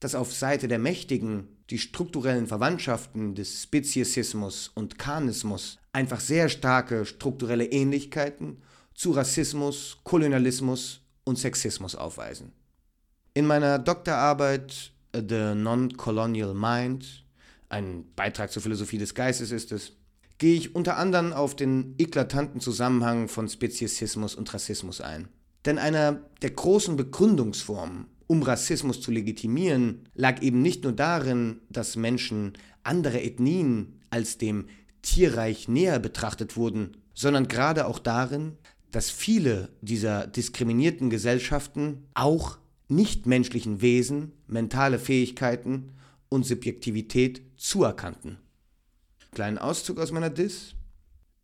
dass 0.00 0.14
auf 0.14 0.32
Seite 0.32 0.68
der 0.68 0.78
Mächtigen 0.78 1.48
die 1.70 1.78
strukturellen 1.78 2.46
Verwandtschaften 2.46 3.34
des 3.34 3.62
Speziesismus 3.62 4.70
und 4.74 4.98
Kanismus 4.98 5.78
einfach 5.92 6.20
sehr 6.20 6.48
starke 6.48 7.06
strukturelle 7.06 7.66
Ähnlichkeiten 7.66 8.62
zu 8.94 9.12
Rassismus, 9.12 9.98
Kolonialismus 10.04 11.00
und 11.24 11.38
Sexismus 11.38 11.94
aufweisen. 11.94 12.52
In 13.34 13.46
meiner 13.46 13.78
Doktorarbeit 13.78 14.92
The 15.14 15.54
Non-Colonial 15.54 16.54
Mind, 16.54 17.24
ein 17.68 18.04
Beitrag 18.16 18.50
zur 18.50 18.62
Philosophie 18.62 18.98
des 18.98 19.14
Geistes 19.14 19.50
ist 19.50 19.72
es, 19.72 19.92
gehe 20.38 20.56
ich 20.56 20.74
unter 20.74 20.96
anderem 20.96 21.32
auf 21.32 21.54
den 21.54 21.94
eklatanten 21.98 22.60
Zusammenhang 22.60 23.28
von 23.28 23.48
Speziesismus 23.48 24.34
und 24.34 24.52
Rassismus 24.52 25.00
ein. 25.00 25.28
Denn 25.64 25.78
einer 25.78 26.20
der 26.42 26.50
großen 26.50 26.96
Begründungsformen 26.96 28.06
um 28.32 28.42
Rassismus 28.42 29.02
zu 29.02 29.10
legitimieren, 29.10 30.08
lag 30.14 30.40
eben 30.40 30.62
nicht 30.62 30.84
nur 30.84 30.94
darin, 30.94 31.60
dass 31.68 31.96
Menschen 31.96 32.54
anderer 32.82 33.20
Ethnien 33.22 34.00
als 34.08 34.38
dem 34.38 34.68
Tierreich 35.02 35.68
näher 35.68 35.98
betrachtet 35.98 36.56
wurden, 36.56 36.96
sondern 37.12 37.46
gerade 37.46 37.86
auch 37.86 37.98
darin, 37.98 38.56
dass 38.90 39.10
viele 39.10 39.68
dieser 39.82 40.26
diskriminierten 40.26 41.10
Gesellschaften 41.10 42.06
auch 42.14 42.56
nichtmenschlichen 42.88 43.82
Wesen 43.82 44.32
mentale 44.46 44.98
Fähigkeiten 44.98 45.90
und 46.30 46.46
Subjektivität 46.46 47.42
zuerkannten. 47.58 48.38
Kleinen 49.32 49.58
Auszug 49.58 49.98
aus 49.98 50.10
meiner 50.10 50.30
Diss. 50.30 50.74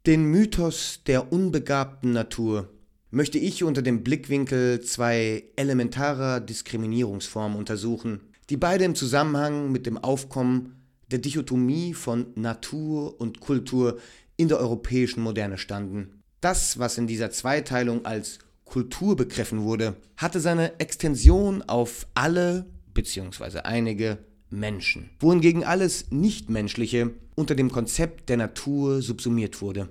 Den 0.06 0.24
Mythos 0.24 1.00
der 1.06 1.34
unbegabten 1.34 2.12
Natur 2.12 2.70
möchte 3.10 3.38
ich 3.38 3.64
unter 3.64 3.82
dem 3.82 4.02
Blickwinkel 4.02 4.80
zwei 4.80 5.44
elementarer 5.56 6.40
Diskriminierungsformen 6.40 7.58
untersuchen, 7.58 8.20
die 8.50 8.56
beide 8.56 8.84
im 8.84 8.94
Zusammenhang 8.94 9.72
mit 9.72 9.86
dem 9.86 9.98
Aufkommen 9.98 10.74
der 11.10 11.18
Dichotomie 11.18 11.94
von 11.94 12.26
Natur 12.34 13.20
und 13.20 13.40
Kultur 13.40 13.98
in 14.36 14.48
der 14.48 14.58
europäischen 14.58 15.22
Moderne 15.22 15.58
standen. 15.58 16.22
Das, 16.40 16.78
was 16.78 16.98
in 16.98 17.06
dieser 17.06 17.30
Zweiteilung 17.30 18.04
als 18.04 18.38
Kultur 18.64 19.16
begriffen 19.16 19.62
wurde, 19.62 19.96
hatte 20.16 20.40
seine 20.40 20.78
Extension 20.78 21.62
auf 21.62 22.06
alle 22.14 22.66
bzw. 22.94 23.60
einige 23.60 24.18
Menschen, 24.50 25.10
wohingegen 25.18 25.64
alles 25.64 26.10
Nichtmenschliche 26.10 27.10
unter 27.34 27.54
dem 27.54 27.70
Konzept 27.70 28.28
der 28.28 28.36
Natur 28.36 29.02
subsumiert 29.02 29.60
wurde. 29.62 29.88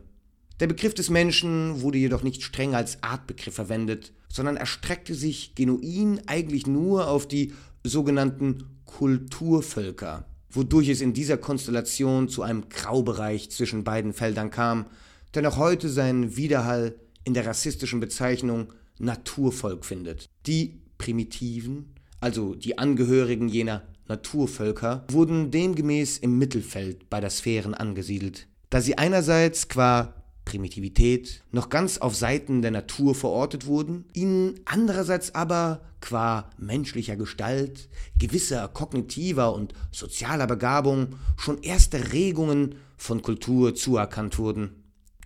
Der 0.59 0.67
Begriff 0.67 0.95
des 0.95 1.09
Menschen 1.11 1.81
wurde 1.81 1.99
jedoch 1.99 2.23
nicht 2.23 2.41
streng 2.41 2.73
als 2.73 3.03
Artbegriff 3.03 3.53
verwendet, 3.53 4.11
sondern 4.27 4.57
erstreckte 4.57 5.13
sich 5.13 5.53
genuin 5.53 6.21
eigentlich 6.25 6.65
nur 6.65 7.07
auf 7.07 7.27
die 7.27 7.53
sogenannten 7.83 8.63
Kulturvölker, 8.85 10.25
wodurch 10.49 10.89
es 10.89 11.01
in 11.01 11.13
dieser 11.13 11.37
Konstellation 11.37 12.27
zu 12.27 12.41
einem 12.41 12.69
Graubereich 12.69 13.51
zwischen 13.51 13.83
beiden 13.83 14.13
Feldern 14.13 14.49
kam, 14.49 14.87
der 15.35 15.43
noch 15.43 15.57
heute 15.57 15.89
seinen 15.89 16.37
Widerhall 16.37 16.95
in 17.23 17.35
der 17.35 17.45
rassistischen 17.45 17.99
Bezeichnung 17.99 18.73
Naturvolk 18.97 19.85
findet. 19.85 20.27
Die 20.47 20.81
Primitiven, 20.97 21.93
also 22.19 22.55
die 22.55 22.79
Angehörigen 22.79 23.47
jener 23.47 23.83
Naturvölker, 24.07 25.05
wurden 25.11 25.51
demgemäß 25.51 26.17
im 26.17 26.39
Mittelfeld 26.39 27.09
bei 27.11 27.19
der 27.19 27.29
Sphären 27.29 27.75
angesiedelt, 27.75 28.47
da 28.71 28.81
sie 28.81 28.97
einerseits 28.97 29.67
qua 29.67 30.13
Primitivität 30.47 31.43
noch 31.51 31.67
ganz 31.67 31.97
auf 31.97 32.15
Seiten 32.15 32.61
der 32.61 32.71
Natur 32.71 33.13
verortet 33.15 33.65
wurden, 33.65 34.05
ihnen 34.13 34.55
andererseits 34.63 35.35
aber 35.35 35.81
qua 35.99 36.49
menschlicher 36.57 37.17
Gestalt, 37.17 37.89
gewisser 38.17 38.69
kognitiver 38.69 39.53
und 39.53 39.73
sozialer 39.91 40.47
Begabung 40.47 41.15
schon 41.35 41.61
erste 41.63 42.13
Regungen 42.13 42.75
von 42.95 43.21
Kultur 43.21 43.75
zuerkannt 43.75 44.39
wurden. 44.39 44.83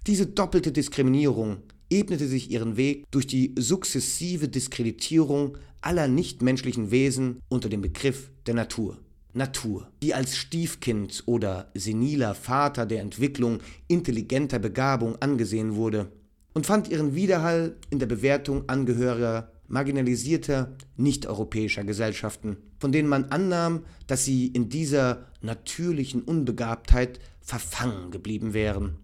Diese 0.07 0.25
doppelte 0.25 0.71
Diskriminierung 0.71 1.57
ebnete 1.91 2.27
sich 2.27 2.49
ihren 2.49 2.75
Weg 2.75 3.05
durch 3.11 3.27
die 3.27 3.53
sukzessive 3.59 4.47
Diskreditierung 4.47 5.57
aller 5.81 6.07
nichtmenschlichen 6.07 6.89
Wesen 6.89 7.41
unter 7.47 7.69
dem 7.69 7.81
Begriff 7.81 8.31
der 8.47 8.55
Natur. 8.55 8.97
Natur, 9.33 9.89
die 10.01 10.13
als 10.13 10.35
Stiefkind 10.35 11.23
oder 11.25 11.71
seniler 11.73 12.35
Vater 12.35 12.85
der 12.85 13.01
Entwicklung 13.01 13.59
intelligenter 13.87 14.59
Begabung 14.59 15.15
angesehen 15.21 15.75
wurde 15.75 16.11
und 16.53 16.65
fand 16.65 16.89
ihren 16.89 17.15
Widerhall 17.15 17.75
in 17.89 17.99
der 17.99 18.07
Bewertung 18.07 18.67
Angehöriger 18.67 19.51
marginalisierter 19.67 20.75
nicht-europäischer 20.97 21.83
Gesellschaften, 21.83 22.57
von 22.79 22.91
denen 22.91 23.07
man 23.07 23.25
annahm, 23.25 23.85
dass 24.05 24.25
sie 24.25 24.47
in 24.47 24.69
dieser 24.69 25.27
natürlichen 25.41 26.21
Unbegabtheit 26.23 27.19
verfangen 27.39 28.11
geblieben 28.11 28.53
wären. 28.53 28.97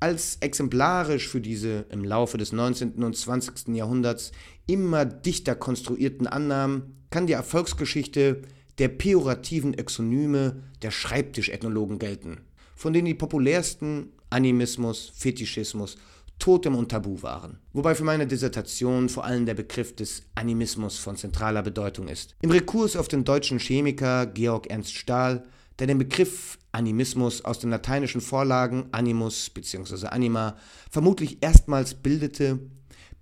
Als 0.00 0.36
exemplarisch 0.40 1.28
für 1.28 1.40
diese 1.40 1.86
im 1.90 2.04
Laufe 2.04 2.36
des 2.36 2.52
19. 2.52 3.02
und 3.04 3.16
20. 3.16 3.68
Jahrhunderts 3.68 4.32
immer 4.66 5.04
dichter 5.04 5.54
konstruierten 5.54 6.26
Annahmen 6.26 6.96
kann 7.10 7.26
die 7.26 7.34
Erfolgsgeschichte 7.34 8.42
der 8.78 8.88
pejorativen 8.88 9.74
Exonyme 9.74 10.62
der 10.82 10.90
Schreibtischethnologen 10.90 11.98
gelten, 11.98 12.40
von 12.74 12.92
denen 12.92 13.06
die 13.06 13.14
populärsten 13.14 14.12
Animismus, 14.30 15.12
Fetischismus, 15.14 15.96
Totem 16.38 16.74
und 16.74 16.88
Tabu 16.88 17.22
waren. 17.22 17.58
Wobei 17.72 17.94
für 17.94 18.02
meine 18.02 18.26
Dissertation 18.26 19.08
vor 19.08 19.24
allem 19.24 19.46
der 19.46 19.54
Begriff 19.54 19.94
des 19.94 20.24
Animismus 20.34 20.98
von 20.98 21.16
zentraler 21.16 21.62
Bedeutung 21.62 22.08
ist. 22.08 22.34
Im 22.42 22.50
Rekurs 22.50 22.96
auf 22.96 23.06
den 23.06 23.24
deutschen 23.24 23.60
Chemiker 23.60 24.26
Georg 24.26 24.66
Ernst 24.68 24.94
Stahl, 24.94 25.44
der 25.78 25.86
den 25.86 25.98
Begriff 25.98 26.58
Animismus 26.72 27.44
aus 27.44 27.60
den 27.60 27.70
lateinischen 27.70 28.20
Vorlagen 28.20 28.86
Animus 28.90 29.50
bzw. 29.50 30.06
Anima 30.06 30.56
vermutlich 30.90 31.38
erstmals 31.42 31.94
bildete, 31.94 32.58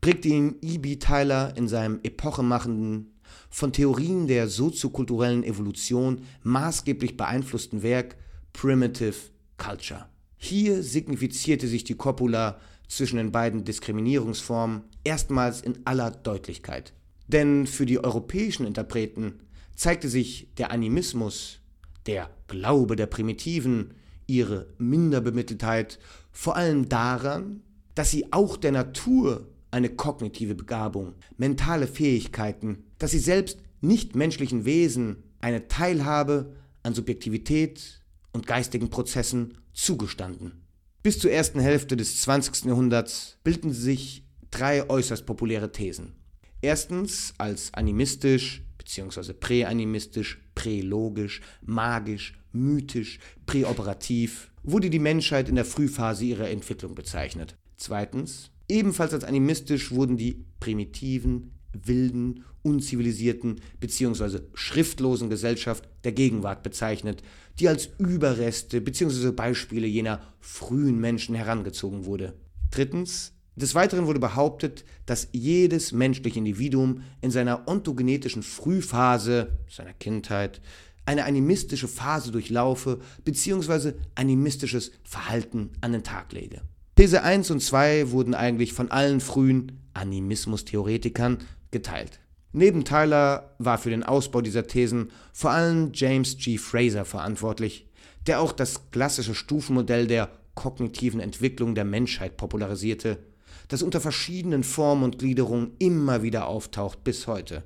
prägte 0.00 0.28
ihn 0.28 0.56
E.B. 0.62 0.96
Tyler 0.96 1.52
in 1.56 1.68
seinem 1.68 2.00
epochemachenden, 2.02 3.19
von 3.50 3.72
Theorien 3.72 4.26
der 4.26 4.48
soziokulturellen 4.48 5.44
Evolution 5.44 6.22
maßgeblich 6.42 7.16
beeinflussten 7.16 7.82
Werk 7.82 8.16
Primitive 8.52 9.16
Culture. 9.58 10.06
Hier 10.36 10.82
signifizierte 10.82 11.68
sich 11.68 11.84
die 11.84 11.96
Copula 11.96 12.58
zwischen 12.88 13.16
den 13.16 13.32
beiden 13.32 13.64
Diskriminierungsformen 13.64 14.82
erstmals 15.04 15.60
in 15.60 15.78
aller 15.84 16.10
Deutlichkeit. 16.10 16.92
Denn 17.28 17.66
für 17.66 17.86
die 17.86 18.02
europäischen 18.02 18.66
Interpreten 18.66 19.40
zeigte 19.76 20.08
sich 20.08 20.48
der 20.56 20.72
Animismus, 20.72 21.60
der 22.06 22.30
Glaube 22.48 22.96
der 22.96 23.06
Primitiven, 23.06 23.94
ihre 24.26 24.66
Minderbemitteltheit 24.78 25.98
vor 26.32 26.56
allem 26.56 26.88
daran, 26.88 27.62
dass 27.94 28.10
sie 28.10 28.32
auch 28.32 28.56
der 28.56 28.72
Natur 28.72 29.46
eine 29.70 29.88
kognitive 29.88 30.54
Begabung, 30.54 31.14
mentale 31.36 31.86
Fähigkeiten, 31.86 32.84
dass 33.00 33.10
sie 33.10 33.18
selbst 33.18 33.58
nichtmenschlichen 33.80 34.64
Wesen 34.64 35.24
eine 35.40 35.66
Teilhabe 35.66 36.54
an 36.84 36.94
Subjektivität 36.94 38.02
und 38.32 38.46
geistigen 38.46 38.90
Prozessen 38.90 39.58
zugestanden. 39.72 40.62
Bis 41.02 41.18
zur 41.18 41.32
ersten 41.32 41.60
Hälfte 41.60 41.96
des 41.96 42.20
20. 42.22 42.66
Jahrhunderts 42.66 43.38
bildeten 43.42 43.72
sich 43.72 44.22
drei 44.50 44.88
äußerst 44.88 45.26
populäre 45.26 45.72
Thesen. 45.72 46.14
Erstens 46.60 47.32
als 47.38 47.72
animistisch 47.72 48.62
bzw. 48.76 49.32
präanimistisch, 49.32 50.42
prälogisch, 50.54 51.40
magisch, 51.62 52.38
mythisch, 52.52 53.18
präoperativ 53.46 54.50
wurde 54.62 54.90
die 54.90 54.98
Menschheit 54.98 55.48
in 55.48 55.54
der 55.54 55.64
Frühphase 55.64 56.24
ihrer 56.26 56.50
Entwicklung 56.50 56.94
bezeichnet. 56.94 57.56
Zweitens, 57.78 58.50
ebenfalls 58.68 59.14
als 59.14 59.24
animistisch 59.24 59.90
wurden 59.90 60.18
die 60.18 60.44
primitiven, 60.60 61.52
wilden, 61.72 62.44
unzivilisierten 62.62 63.60
bzw. 63.80 64.40
schriftlosen 64.54 65.30
Gesellschaft 65.30 65.88
der 66.04 66.12
Gegenwart 66.12 66.62
bezeichnet, 66.62 67.22
die 67.58 67.68
als 67.68 67.88
Überreste 67.98 68.80
bzw. 68.80 69.32
Beispiele 69.32 69.86
jener 69.86 70.20
frühen 70.40 70.98
Menschen 70.98 71.34
herangezogen 71.34 72.04
wurde. 72.04 72.34
Drittens, 72.70 73.32
des 73.56 73.74
Weiteren 73.74 74.06
wurde 74.06 74.20
behauptet, 74.20 74.84
dass 75.06 75.28
jedes 75.32 75.92
menschliche 75.92 76.38
Individuum 76.38 77.02
in 77.20 77.30
seiner 77.30 77.68
ontogenetischen 77.68 78.42
Frühphase, 78.42 79.58
seiner 79.68 79.92
Kindheit, 79.92 80.60
eine 81.04 81.24
animistische 81.24 81.88
Phase 81.88 82.30
durchlaufe 82.30 83.00
bzw. 83.24 83.94
animistisches 84.14 84.92
Verhalten 85.02 85.70
an 85.80 85.92
den 85.92 86.04
Tag 86.04 86.32
lege. 86.32 86.62
These 86.94 87.22
1 87.22 87.50
und 87.50 87.60
2 87.60 88.10
wurden 88.12 88.34
eigentlich 88.34 88.72
von 88.72 88.90
allen 88.90 89.20
frühen 89.20 89.79
Animismus-Theoretikern 89.94 91.38
geteilt. 91.70 92.20
Neben 92.52 92.84
Tyler 92.84 93.54
war 93.58 93.78
für 93.78 93.90
den 93.90 94.02
Ausbau 94.02 94.40
dieser 94.40 94.66
Thesen 94.66 95.10
vor 95.32 95.52
allem 95.52 95.92
James 95.94 96.36
G. 96.36 96.58
Fraser 96.58 97.04
verantwortlich, 97.04 97.86
der 98.26 98.40
auch 98.40 98.52
das 98.52 98.90
klassische 98.90 99.34
Stufenmodell 99.34 100.06
der 100.06 100.30
kognitiven 100.54 101.20
Entwicklung 101.20 101.74
der 101.74 101.84
Menschheit 101.84 102.36
popularisierte, 102.36 103.18
das 103.68 103.82
unter 103.82 104.00
verschiedenen 104.00 104.64
Formen 104.64 105.04
und 105.04 105.18
Gliederungen 105.18 105.72
immer 105.78 106.22
wieder 106.22 106.48
auftaucht 106.48 107.04
bis 107.04 107.26
heute. 107.28 107.62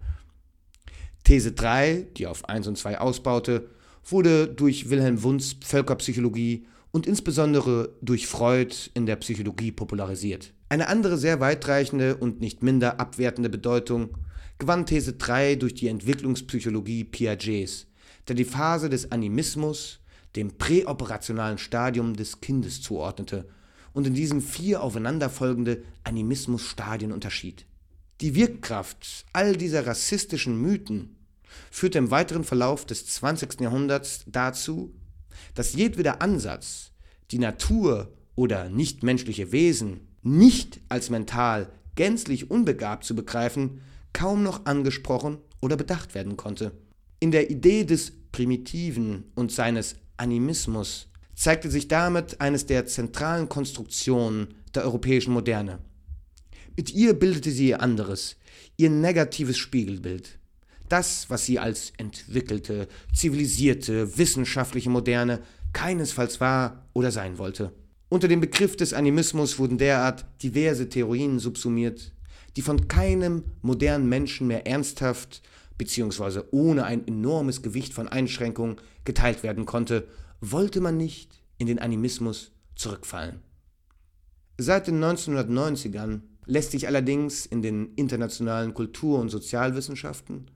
These 1.25 1.53
3, 1.53 2.09
die 2.17 2.27
auf 2.27 2.47
1 2.49 2.67
und 2.67 2.77
2 2.77 3.01
ausbaute, 3.01 3.71
wurde 4.05 4.47
durch 4.47 4.91
Wilhelm 4.91 5.23
Wundts 5.23 5.57
Völkerpsychologie 5.65 6.67
und 6.91 7.07
insbesondere 7.07 7.95
durch 8.03 8.27
Freud 8.27 8.75
in 8.93 9.07
der 9.07 9.17
Psychologie 9.17 9.73
popularisiert. 9.73 10.53
Eine 10.75 10.89
andere 10.89 11.19
sehr 11.19 11.39
weitreichende 11.39 12.17
und 12.17 12.41
nicht 12.41 12.65
minder 12.65 12.99
abwertende 12.99 13.49
Bedeutung 13.49 14.19
gewann 14.59 14.87
These 14.87 15.13
3 15.13 15.55
durch 15.55 15.75
die 15.75 15.87
Entwicklungspsychologie 15.87 17.05
Piagets, 17.05 17.87
der 18.27 18.35
die 18.35 18.45
Phase 18.45 18.89
des 18.89 19.13
Animismus 19.13 20.01
dem 20.35 20.59
präoperationalen 20.59 21.59
Stadium 21.59 22.17
des 22.17 22.41
Kindes 22.41 22.83
zuordnete 22.83 23.47
und 23.93 24.09
in 24.09 24.15
diesem 24.15 24.43
vier 24.43 24.83
aufeinanderfolgende 24.83 25.85
Animismusstadien 26.03 27.13
unterschied. 27.13 27.67
Die 28.21 28.35
Wirkkraft 28.35 29.27
all 29.33 29.57
dieser 29.57 29.87
rassistischen 29.87 30.61
Mythen 30.61 31.15
führte 31.71 31.99
im 31.99 32.11
weiteren 32.11 32.43
Verlauf 32.43 32.85
des 32.85 33.07
20. 33.07 33.61
Jahrhunderts 33.61 34.25
dazu, 34.27 34.93
dass 35.55 35.75
jedweder 35.75 36.21
Ansatz, 36.21 36.91
die 37.31 37.39
Natur 37.39 38.13
oder 38.35 38.69
nichtmenschliche 38.71 39.53
Wesen 39.53 40.09
nicht 40.25 40.81
als 40.89 41.11
mental 41.11 41.71
gänzlich 41.95 42.51
unbegabt 42.51 43.05
zu 43.05 43.15
begreifen, 43.15 43.81
kaum 44.13 44.43
noch 44.43 44.67
angesprochen 44.67 45.39
oder 45.61 45.77
bedacht 45.77 46.15
werden 46.15 46.37
konnte. 46.37 46.73
In 47.21 47.31
der 47.31 47.51
Idee 47.51 47.85
des 47.85 48.13
Primitiven 48.33 49.31
und 49.35 49.53
seines 49.53 49.97
Animismus 50.17 51.09
zeigte 51.35 51.71
sich 51.71 51.89
damit 51.89 52.41
eines 52.41 52.67
der 52.67 52.87
zentralen 52.87 53.49
Konstruktionen 53.49 54.55
der 54.75 54.85
europäischen 54.85 55.33
Moderne. 55.33 55.79
Mit 56.77 56.93
ihr 56.93 57.15
bildete 57.15 57.51
sie 57.51 57.69
ihr 57.69 57.81
anderes, 57.81 58.37
ihr 58.77 58.91
negatives 58.91 59.57
Spiegelbild. 59.57 60.39
Das, 60.89 61.31
was 61.31 61.47
sie 61.47 61.59
als 61.59 61.93
entwickelte, 61.97 62.89
zivilisierte, 63.13 64.19
wissenschaftliche 64.19 64.91
Moderne 64.91 65.41
keinesfalls 65.73 66.41
war 66.41 66.89
oder 66.93 67.11
sein 67.11 67.39
wollte. 67.39 67.73
Unter 68.15 68.29
dem 68.29 68.41
Begriff 68.41 68.77
des 68.77 68.93
Animismus 68.93 69.59
wurden 69.59 69.77
derart 69.77 70.25
diverse 70.41 70.89
Theorien 70.89 71.41
subsumiert, 71.41 72.13
die 72.55 72.63
von 72.63 72.87
keinem 72.87 73.43
modernen 73.61 74.09
Menschen 74.09 74.47
mehr 74.47 74.69
ernsthaft 74.69 75.43
bzw. 75.79 76.43
ohne 76.53 76.85
ein 76.85 77.09
enormes 77.09 77.61
Gewicht 77.61 77.93
von 77.93 78.07
Einschränkungen 78.07 78.77
geteilt 79.05 79.43
werden 79.43 79.67
konnte, 79.67 80.07
wollte 80.41 80.81
man 80.81 80.97
nicht 80.97 81.43
in 81.59 81.67
den 81.67 81.81
Animismus 81.81 82.53
zurückfallen. 82.77 83.41
Seit 84.59 84.87
den 84.87 85.03
1990ern 85.03 86.21
lässt 86.47 86.71
sich 86.71 86.87
allerdings 86.87 87.47
in 87.47 87.63
den 87.63 87.95
internationalen 87.97 88.75
Kultur- 88.75 89.19
und 89.19 89.31
Sozialwissenschaften 89.31 90.53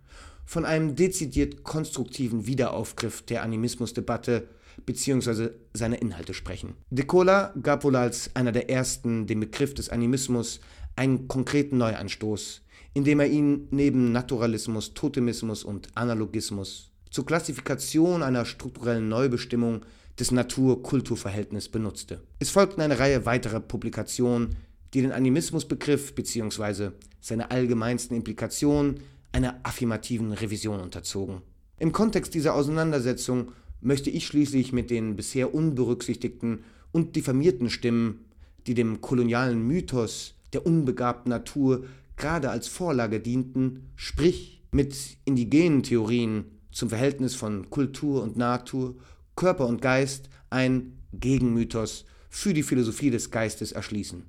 von 0.47 0.65
einem 0.65 0.95
dezidiert 0.95 1.65
konstruktiven 1.65 2.47
Wiederaufgriff 2.47 3.23
der 3.23 3.43
Animismusdebatte 3.43 4.47
bzw. 4.89 5.51
seiner 5.75 6.01
Inhalte 6.01 6.35
sprechen. 6.35 6.75
De 6.91 7.05
Cola 7.05 7.55
gab 7.63 7.85
wohl 7.85 7.95
als 7.95 8.35
einer 8.35 8.53
der 8.53 8.71
ersten 8.71 9.27
dem 9.27 9.41
Begriff 9.41 9.75
des 9.75 9.91
Animismus 9.91 10.61
einen 10.97 11.29
konkreten 11.29 11.77
Neuanstoß, 11.77 12.63
indem 12.95 13.21
er 13.21 13.29
ihn 13.29 13.69
neben 13.71 14.11
Naturalismus, 14.13 14.95
Totemismus 14.95 15.63
und 15.63 15.89
Analogismus 15.95 16.91
zur 17.11 17.27
Klassifikation 17.27 18.23
einer 18.23 18.45
strukturellen 18.45 19.09
Neubestimmung 19.09 19.85
des 20.19 20.31
Natur-Kultur-Verhältnisses 20.31 21.69
benutzte. 21.69 22.21
Es 22.39 22.51
folgten 22.51 22.81
eine 22.81 22.99
Reihe 22.99 23.25
weiterer 23.25 23.61
Publikationen, 23.61 24.57
die 24.95 25.03
den 25.03 25.13
Animismusbegriff 25.13 26.15
bzw. 26.15 26.91
seine 27.21 27.51
allgemeinsten 27.51 28.17
Implikationen 28.17 29.01
einer 29.33 29.61
affirmativen 29.63 30.33
Revision 30.33 30.81
unterzogen. 30.81 31.43
Im 31.79 31.93
Kontext 31.93 32.35
dieser 32.35 32.55
Auseinandersetzung 32.55 33.53
möchte 33.81 34.11
ich 34.11 34.27
schließlich 34.27 34.73
mit 34.73 34.91
den 34.91 35.17
bisher 35.17 35.55
unberücksichtigten 35.55 36.65
und 36.93 37.17
diffamierten 37.17 37.71
Stimmen, 37.71 38.25
die 38.67 38.75
dem 38.75 39.01
kolonialen 39.01 39.67
Mythos 39.67 40.35
der 40.53 40.67
unbegabten 40.67 41.31
Natur 41.31 41.85
gerade 42.17 42.51
als 42.51 42.69
Vorlage 42.69 43.21
dienten, 43.21 43.91
sprich 43.97 44.63
mit 44.73 44.97
indigenen 45.25 45.83
Theorien 45.83 46.45
zum 46.73 46.89
Verhältnis 46.89 47.35
von 47.35 47.71
Kultur 47.71 48.23
und 48.23 48.37
Natur, 48.37 48.97
Körper 49.37 49.67
und 49.67 49.81
Geist 49.81 50.29
ein 50.51 50.99
Gegenmythos 51.13 52.05
für 52.29 52.53
die 52.53 52.63
Philosophie 52.63 53.11
des 53.11 53.31
Geistes 53.31 53.73
erschließen. 53.73 54.25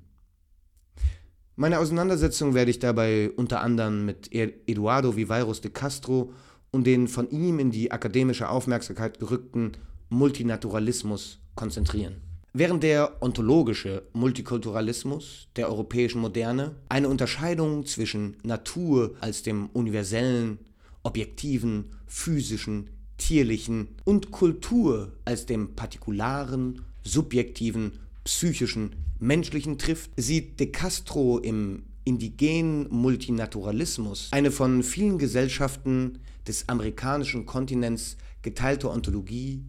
Meine 1.56 1.78
Auseinandersetzung 1.78 2.54
werde 2.54 2.70
ich 2.70 2.78
dabei 2.78 3.30
unter 3.36 3.60
anderem 3.60 4.06
mit 4.06 4.32
Eduardo 4.32 5.16
Viveiros 5.16 5.60
de 5.60 5.70
Castro 5.70 6.32
und 6.72 6.86
den 6.86 7.08
von 7.08 7.30
ihm 7.30 7.58
in 7.58 7.70
die 7.70 7.92
akademische 7.92 8.48
Aufmerksamkeit 8.48 9.18
gerückten 9.18 9.72
Multinaturalismus 10.08 11.38
konzentrieren. 11.54 12.16
Während 12.52 12.82
der 12.82 13.22
ontologische 13.22 14.02
Multikulturalismus 14.12 15.48
der 15.54 15.68
europäischen 15.68 16.20
Moderne 16.20 16.74
eine 16.88 17.08
Unterscheidung 17.08 17.86
zwischen 17.86 18.36
Natur 18.42 19.14
als 19.20 19.42
dem 19.42 19.68
universellen, 19.72 20.58
objektiven, 21.04 21.84
physischen, 22.06 22.90
tierlichen 23.18 23.88
und 24.04 24.32
Kultur 24.32 25.12
als 25.24 25.46
dem 25.46 25.76
partikularen, 25.76 26.82
subjektiven, 27.04 27.92
psychischen, 28.24 28.96
menschlichen 29.20 29.78
trifft, 29.78 30.10
sieht 30.16 30.58
De 30.58 30.66
Castro 30.68 31.38
im 31.38 31.84
indigenen 32.04 32.88
Multinaturalismus 32.90 34.28
eine 34.32 34.50
von 34.50 34.82
vielen 34.82 35.18
Gesellschaften 35.18 36.18
des 36.50 36.68
amerikanischen 36.68 37.46
Kontinents 37.46 38.16
geteilte 38.42 38.90
Ontologie, 38.90 39.64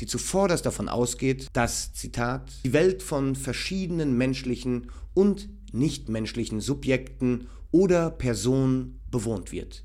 die 0.00 0.06
zuvorderst 0.06 0.66
davon 0.66 0.90
ausgeht, 0.90 1.46
dass, 1.54 1.94
Zitat, 1.94 2.52
die 2.62 2.74
Welt 2.74 3.02
von 3.02 3.34
verschiedenen 3.34 4.18
menschlichen 4.18 4.90
und 5.14 5.48
nichtmenschlichen 5.72 6.60
Subjekten 6.60 7.48
oder 7.70 8.10
Personen 8.10 9.00
bewohnt 9.10 9.50
wird, 9.50 9.84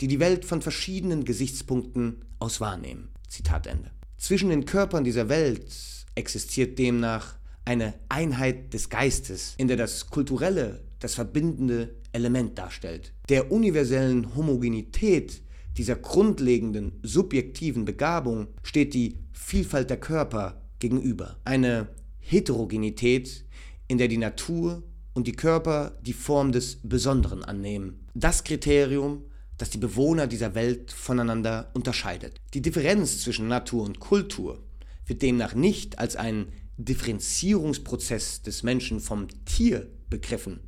die 0.00 0.06
die 0.06 0.20
Welt 0.20 0.44
von 0.44 0.62
verschiedenen 0.62 1.24
Gesichtspunkten 1.24 2.24
aus 2.38 2.60
wahrnehmen. 2.60 3.08
Zitat 3.26 3.66
Ende. 3.66 3.90
Zwischen 4.16 4.50
den 4.50 4.66
Körpern 4.66 5.02
dieser 5.02 5.28
Welt 5.28 5.66
existiert 6.14 6.78
demnach 6.78 7.34
eine 7.64 7.94
Einheit 8.08 8.74
des 8.74 8.90
Geistes, 8.90 9.54
in 9.56 9.66
der 9.66 9.76
das 9.76 10.06
Kulturelle 10.06 10.84
das 11.00 11.14
verbindende 11.14 11.96
Element 12.12 12.56
darstellt. 12.58 13.12
Der 13.28 13.50
universellen 13.50 14.36
Homogenität 14.36 15.42
dieser 15.76 15.96
grundlegenden 15.96 16.98
subjektiven 17.02 17.84
Begabung 17.84 18.48
steht 18.62 18.94
die 18.94 19.18
Vielfalt 19.32 19.90
der 19.90 20.00
Körper 20.00 20.60
gegenüber. 20.78 21.36
Eine 21.44 21.88
Heterogenität, 22.18 23.44
in 23.88 23.98
der 23.98 24.08
die 24.08 24.18
Natur 24.18 24.82
und 25.14 25.26
die 25.26 25.32
Körper 25.32 25.98
die 26.02 26.12
Form 26.12 26.52
des 26.52 26.78
Besonderen 26.82 27.44
annehmen. 27.44 28.06
Das 28.14 28.44
Kriterium, 28.44 29.24
das 29.58 29.70
die 29.70 29.78
Bewohner 29.78 30.26
dieser 30.26 30.54
Welt 30.54 30.92
voneinander 30.92 31.70
unterscheidet. 31.74 32.36
Die 32.54 32.62
Differenz 32.62 33.22
zwischen 33.22 33.48
Natur 33.48 33.84
und 33.84 34.00
Kultur 34.00 34.62
wird 35.06 35.22
demnach 35.22 35.54
nicht 35.54 35.98
als 35.98 36.16
ein 36.16 36.52
Differenzierungsprozess 36.78 38.42
des 38.42 38.62
Menschen 38.62 39.00
vom 39.00 39.26
Tier 39.44 39.90
begriffen, 40.08 40.60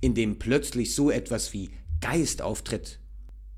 in 0.00 0.14
dem 0.14 0.38
plötzlich 0.38 0.94
so 0.94 1.10
etwas 1.10 1.52
wie 1.52 1.70
Geist 2.00 2.42
auftritt. 2.42 3.00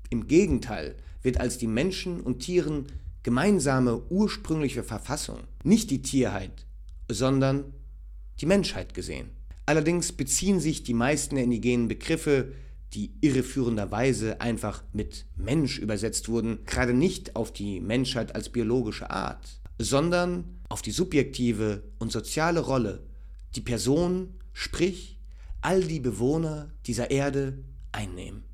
Im 0.09 0.27
Gegenteil 0.27 0.95
wird 1.21 1.39
als 1.39 1.57
die 1.57 1.67
Menschen 1.67 2.21
und 2.21 2.39
Tieren 2.39 2.87
gemeinsame 3.23 4.01
ursprüngliche 4.09 4.83
Verfassung 4.83 5.39
nicht 5.63 5.91
die 5.91 6.01
Tierheit, 6.01 6.65
sondern 7.09 7.73
die 8.39 8.45
Menschheit 8.45 8.93
gesehen. 8.93 9.29
Allerdings 9.65 10.13
beziehen 10.13 10.59
sich 10.59 10.83
die 10.83 10.93
meisten 10.93 11.35
der 11.35 11.43
indigenen 11.43 11.87
Begriffe, 11.87 12.53
die 12.93 13.13
irreführenderweise 13.21 14.41
einfach 14.41 14.83
mit 14.93 15.25
Mensch 15.35 15.77
übersetzt 15.77 16.27
wurden, 16.27 16.65
gerade 16.65 16.93
nicht 16.93 17.35
auf 17.35 17.53
die 17.53 17.79
Menschheit 17.79 18.33
als 18.33 18.49
biologische 18.49 19.11
Art, 19.11 19.61
sondern 19.77 20.59
auf 20.69 20.81
die 20.81 20.91
subjektive 20.91 21.83
und 21.99 22.11
soziale 22.11 22.61
Rolle, 22.61 23.03
die 23.55 23.61
Person, 23.61 24.35
sprich 24.53 25.19
all 25.61 25.83
die 25.83 25.99
Bewohner 25.99 26.71
dieser 26.87 27.11
Erde 27.11 27.59
einnehmen. 27.91 28.48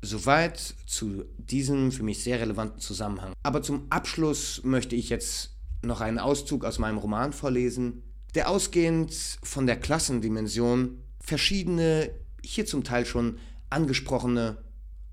Soweit 0.00 0.74
zu 0.86 1.24
diesem 1.38 1.90
für 1.90 2.02
mich 2.02 2.22
sehr 2.22 2.40
relevanten 2.40 2.80
Zusammenhang. 2.80 3.32
Aber 3.42 3.62
zum 3.62 3.86
Abschluss 3.90 4.62
möchte 4.64 4.94
ich 4.94 5.08
jetzt 5.08 5.56
noch 5.82 6.00
einen 6.00 6.18
Auszug 6.18 6.64
aus 6.64 6.78
meinem 6.78 6.98
Roman 6.98 7.32
vorlesen, 7.32 8.02
der 8.34 8.48
ausgehend 8.48 9.12
von 9.42 9.66
der 9.66 9.78
Klassendimension 9.78 11.02
verschiedene, 11.20 12.10
hier 12.44 12.66
zum 12.66 12.84
Teil 12.84 13.06
schon 13.06 13.38
angesprochene 13.70 14.58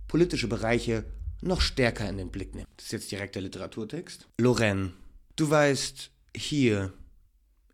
politische 0.07 0.47
Bereiche 0.47 1.05
noch 1.41 1.61
stärker 1.61 2.09
in 2.09 2.17
den 2.17 2.31
Blick 2.31 2.55
nimmt. 2.55 2.67
Das 2.77 2.87
ist 2.87 2.91
jetzt 2.91 3.11
direkt 3.11 3.35
der 3.35 3.41
Literaturtext. 3.41 4.27
Lorraine, 4.39 4.93
du 5.35 5.49
weißt, 5.49 6.11
hier 6.35 6.93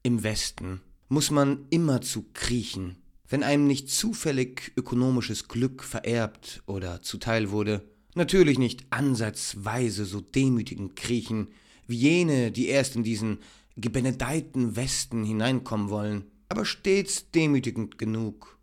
im 0.03 0.23
Westen 0.23 0.81
muss 1.09 1.31
man 1.31 1.65
immerzu 1.69 2.25
kriechen, 2.33 3.00
wenn 3.31 3.43
einem 3.43 3.65
nicht 3.65 3.89
zufällig 3.89 4.73
ökonomisches 4.75 5.47
Glück 5.47 5.83
vererbt 5.83 6.61
oder 6.65 7.01
zuteil 7.01 7.49
wurde, 7.49 7.81
natürlich 8.13 8.59
nicht 8.59 8.85
ansatzweise 8.89 10.03
so 10.05 10.19
demütigend 10.19 10.97
kriechen 10.97 11.47
wie 11.87 11.95
jene, 11.95 12.51
die 12.51 12.67
erst 12.67 12.97
in 12.97 13.03
diesen 13.03 13.39
gebenedeiten 13.77 14.75
Westen 14.75 15.23
hineinkommen 15.23 15.89
wollen, 15.89 16.25
aber 16.49 16.65
stets 16.65 17.31
demütigend 17.31 17.97
genug, 17.97 18.59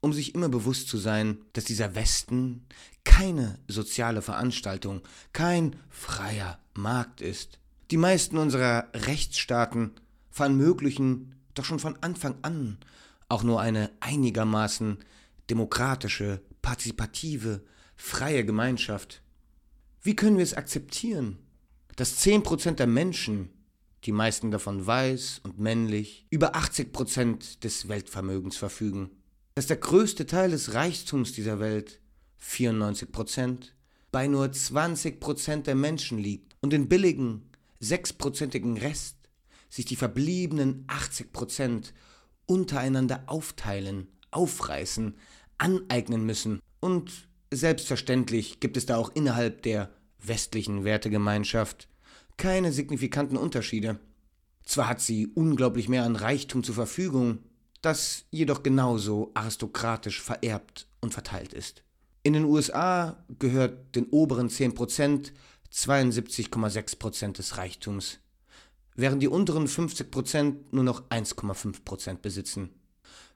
um 0.00 0.12
sich 0.12 0.34
immer 0.34 0.50
bewusst 0.50 0.88
zu 0.88 0.98
sein, 0.98 1.38
dass 1.54 1.64
dieser 1.64 1.94
Westen 1.94 2.66
keine 3.04 3.58
soziale 3.68 4.20
Veranstaltung, 4.20 5.00
kein 5.32 5.76
freier 5.88 6.58
Markt 6.74 7.22
ist. 7.22 7.58
Die 7.90 7.96
meisten 7.96 8.36
unserer 8.36 8.88
Rechtsstaaten 8.92 9.92
verunmöglichen 10.30 11.36
doch 11.54 11.64
schon 11.64 11.78
von 11.78 11.96
Anfang 12.02 12.34
an 12.42 12.76
auch 13.30 13.42
nur 13.42 13.60
eine 13.60 13.90
einigermaßen 14.00 14.98
demokratische, 15.48 16.42
partizipative, 16.62 17.64
freie 17.96 18.44
Gemeinschaft. 18.44 19.22
Wie 20.02 20.16
können 20.16 20.36
wir 20.36 20.44
es 20.44 20.54
akzeptieren, 20.54 21.38
dass 21.96 22.18
10% 22.24 22.72
der 22.72 22.86
Menschen, 22.86 23.50
die 24.04 24.12
meisten 24.12 24.50
davon 24.50 24.86
weiß 24.86 25.40
und 25.44 25.58
männlich, 25.58 26.26
über 26.30 26.54
80% 26.54 27.60
des 27.60 27.88
Weltvermögens 27.88 28.56
verfügen, 28.56 29.10
dass 29.54 29.66
der 29.66 29.76
größte 29.76 30.26
Teil 30.26 30.50
des 30.50 30.74
Reichtums 30.74 31.32
dieser 31.32 31.60
Welt, 31.60 32.00
94%, 32.42 33.72
bei 34.10 34.26
nur 34.26 34.46
20% 34.46 35.62
der 35.62 35.74
Menschen 35.74 36.18
liegt 36.18 36.56
und 36.60 36.72
den 36.72 36.88
billigen, 36.88 37.50
sechsprozentigen 37.78 38.76
Rest 38.76 39.16
sich 39.68 39.84
die 39.84 39.96
verbliebenen 39.96 40.86
80% 40.88 41.92
untereinander 42.50 43.22
aufteilen, 43.26 44.08
aufreißen, 44.32 45.14
aneignen 45.58 46.26
müssen. 46.26 46.60
Und 46.80 47.28
selbstverständlich 47.52 48.58
gibt 48.58 48.76
es 48.76 48.86
da 48.86 48.96
auch 48.96 49.14
innerhalb 49.14 49.62
der 49.62 49.88
westlichen 50.18 50.82
Wertegemeinschaft 50.82 51.88
keine 52.36 52.72
signifikanten 52.72 53.36
Unterschiede. 53.36 54.00
Zwar 54.64 54.88
hat 54.88 55.00
sie 55.00 55.28
unglaublich 55.28 55.88
mehr 55.88 56.02
an 56.02 56.16
Reichtum 56.16 56.64
zur 56.64 56.74
Verfügung, 56.74 57.38
das 57.82 58.24
jedoch 58.32 58.64
genauso 58.64 59.30
aristokratisch 59.34 60.20
vererbt 60.20 60.88
und 61.00 61.14
verteilt 61.14 61.52
ist. 61.52 61.84
In 62.24 62.32
den 62.32 62.44
USA 62.44 63.24
gehört 63.38 63.94
den 63.94 64.06
oberen 64.06 64.48
10% 64.48 65.30
72,6% 65.72 67.32
des 67.32 67.58
Reichtums 67.58 68.18
während 69.00 69.22
die 69.22 69.28
unteren 69.28 69.66
50% 69.66 70.54
nur 70.70 70.84
noch 70.84 71.08
1,5% 71.08 72.18
besitzen. 72.18 72.70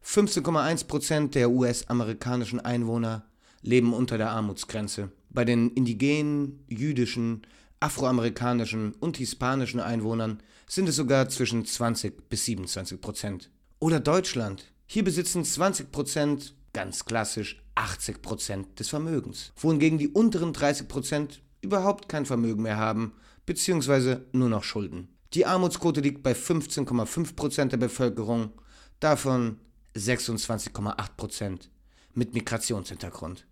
15,1% 0.04 1.30
der 1.30 1.50
US-amerikanischen 1.50 2.60
Einwohner 2.60 3.24
leben 3.62 3.94
unter 3.94 4.18
der 4.18 4.30
Armutsgrenze. 4.30 5.10
Bei 5.30 5.44
den 5.44 5.70
indigenen, 5.70 6.64
jüdischen, 6.68 7.42
afroamerikanischen 7.80 8.92
und 9.00 9.16
hispanischen 9.16 9.80
Einwohnern 9.80 10.40
sind 10.66 10.88
es 10.88 10.96
sogar 10.96 11.28
zwischen 11.28 11.64
20 11.64 12.28
bis 12.28 12.44
27 12.44 13.00
Prozent. 13.00 13.50
Oder 13.78 14.00
Deutschland. 14.00 14.72
Hier 14.86 15.04
besitzen 15.04 15.44
20 15.44 15.90
Prozent, 15.90 16.54
ganz 16.72 17.04
klassisch, 17.04 17.62
80 17.74 18.22
Prozent 18.22 18.78
des 18.78 18.88
Vermögens. 18.88 19.52
Wohingegen 19.56 19.98
die 19.98 20.08
unteren 20.08 20.52
30 20.52 20.88
Prozent 20.88 21.42
überhaupt 21.62 22.08
kein 22.08 22.26
Vermögen 22.26 22.62
mehr 22.62 22.76
haben, 22.76 23.12
beziehungsweise 23.46 24.26
nur 24.32 24.48
noch 24.48 24.64
Schulden. 24.64 25.08
Die 25.34 25.46
Armutsquote 25.46 26.00
liegt 26.00 26.22
bei 26.22 26.32
15,5% 26.32 27.66
der 27.66 27.76
Bevölkerung, 27.76 28.52
davon 29.00 29.58
26,8% 29.96 31.68
mit 32.12 32.34
Migrationshintergrund. 32.34 33.46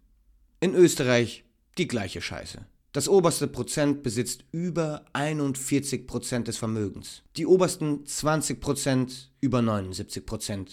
In 0.61 0.75
Österreich 0.75 1.45
die 1.79 1.89
gleiche 1.89 2.21
Scheiße. 2.21 2.65
Das 2.93 3.09
oberste 3.09 3.49
Prozent 3.49 4.03
besitzt 4.03 4.45
über 4.53 5.07
41% 5.15 6.45
des 6.45 6.59
Vermögens, 6.59 7.23
die 7.37 7.47
obersten 7.47 8.05
20% 8.05 9.29
über 9.41 9.61
79%. 9.61 10.69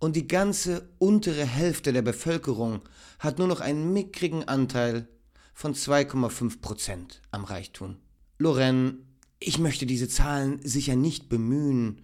Und 0.00 0.16
die 0.16 0.26
ganze 0.26 0.88
untere 0.98 1.44
Hälfte 1.44 1.92
der 1.92 2.02
Bevölkerung 2.02 2.80
hat 3.18 3.38
nur 3.38 3.48
noch 3.48 3.60
einen 3.60 3.92
mickrigen 3.92 4.44
Anteil 4.48 5.08
von 5.54 5.74
2,5% 5.74 7.20
am 7.30 7.44
Reichtum. 7.44 7.96
Lorraine 8.38 9.07
ich 9.40 9.58
möchte 9.58 9.86
diese 9.86 10.08
Zahlen 10.08 10.60
sicher 10.62 10.96
nicht 10.96 11.28
bemühen, 11.28 12.02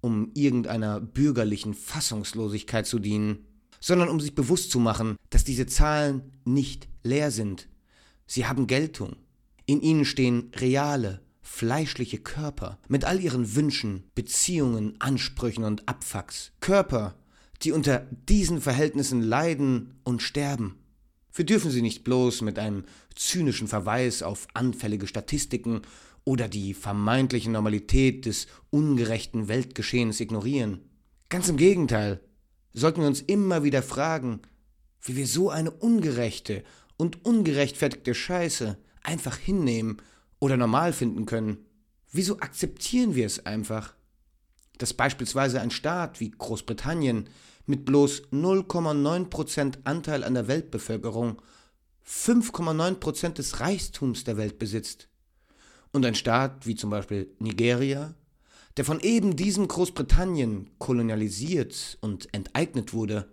um 0.00 0.30
irgendeiner 0.34 1.00
bürgerlichen 1.00 1.74
Fassungslosigkeit 1.74 2.86
zu 2.86 2.98
dienen, 2.98 3.46
sondern 3.80 4.08
um 4.08 4.20
sich 4.20 4.34
bewusst 4.34 4.70
zu 4.70 4.78
machen, 4.78 5.16
dass 5.30 5.44
diese 5.44 5.66
Zahlen 5.66 6.32
nicht 6.44 6.88
leer 7.02 7.30
sind. 7.30 7.68
Sie 8.26 8.46
haben 8.46 8.66
Geltung. 8.66 9.16
In 9.66 9.80
ihnen 9.80 10.04
stehen 10.04 10.50
reale, 10.56 11.20
fleischliche 11.42 12.18
Körper 12.18 12.78
mit 12.88 13.04
all 13.04 13.20
ihren 13.20 13.56
Wünschen, 13.56 14.04
Beziehungen, 14.14 14.94
Ansprüchen 15.00 15.64
und 15.64 15.88
Abfucks. 15.88 16.52
Körper, 16.60 17.16
die 17.62 17.72
unter 17.72 18.06
diesen 18.28 18.60
Verhältnissen 18.60 19.22
leiden 19.22 19.98
und 20.04 20.22
sterben. 20.22 20.76
Wir 21.32 21.44
dürfen 21.44 21.70
sie 21.70 21.82
nicht 21.82 22.04
bloß 22.04 22.42
mit 22.42 22.58
einem 22.58 22.84
zynischen 23.14 23.68
Verweis 23.68 24.22
auf 24.22 24.46
anfällige 24.54 25.06
Statistiken 25.06 25.82
oder 26.26 26.48
die 26.48 26.74
vermeintliche 26.74 27.50
Normalität 27.50 28.26
des 28.26 28.48
ungerechten 28.70 29.48
Weltgeschehens 29.48 30.20
ignorieren. 30.20 30.80
Ganz 31.28 31.48
im 31.48 31.56
Gegenteil, 31.56 32.20
sollten 32.74 33.00
wir 33.00 33.06
uns 33.06 33.22
immer 33.22 33.62
wieder 33.62 33.82
fragen, 33.82 34.40
wie 35.00 35.16
wir 35.16 35.26
so 35.26 35.50
eine 35.50 35.70
ungerechte 35.70 36.64
und 36.96 37.24
ungerechtfertigte 37.24 38.12
Scheiße 38.12 38.76
einfach 39.02 39.36
hinnehmen 39.36 39.98
oder 40.40 40.56
normal 40.56 40.92
finden 40.92 41.26
können. 41.26 41.58
Wieso 42.10 42.40
akzeptieren 42.40 43.14
wir 43.14 43.26
es 43.26 43.46
einfach? 43.46 43.94
Dass 44.78 44.94
beispielsweise 44.94 45.60
ein 45.60 45.70
Staat 45.70 46.18
wie 46.18 46.32
Großbritannien 46.32 47.28
mit 47.66 47.84
bloß 47.84 48.24
0,9% 48.32 49.78
Anteil 49.84 50.24
an 50.24 50.34
der 50.34 50.48
Weltbevölkerung 50.48 51.40
5,9% 52.04 53.34
des 53.34 53.60
Reichtums 53.60 54.24
der 54.24 54.36
Welt 54.36 54.58
besitzt. 54.58 55.08
Und 55.96 56.04
ein 56.04 56.14
Staat 56.14 56.66
wie 56.66 56.74
zum 56.74 56.90
Beispiel 56.90 57.34
Nigeria, 57.38 58.12
der 58.76 58.84
von 58.84 59.00
eben 59.00 59.34
diesem 59.34 59.66
Großbritannien 59.66 60.68
kolonialisiert 60.78 61.96
und 62.02 62.28
enteignet 62.34 62.92
wurde, 62.92 63.32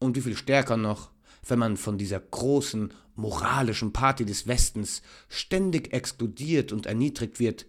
und 0.00 0.16
wie 0.16 0.22
viel 0.22 0.36
stärker 0.36 0.76
noch, 0.76 1.10
wenn 1.46 1.58
man 1.58 1.76
von 1.76 1.98
dieser 1.98 2.18
großen 2.18 2.94
moralischen 3.14 3.92
Party 3.92 4.24
des 4.24 4.46
Westens 4.46 5.02
ständig 5.28 5.92
exkludiert 5.92 6.72
und 6.72 6.86
erniedrigt 6.86 7.38
wird, 7.38 7.66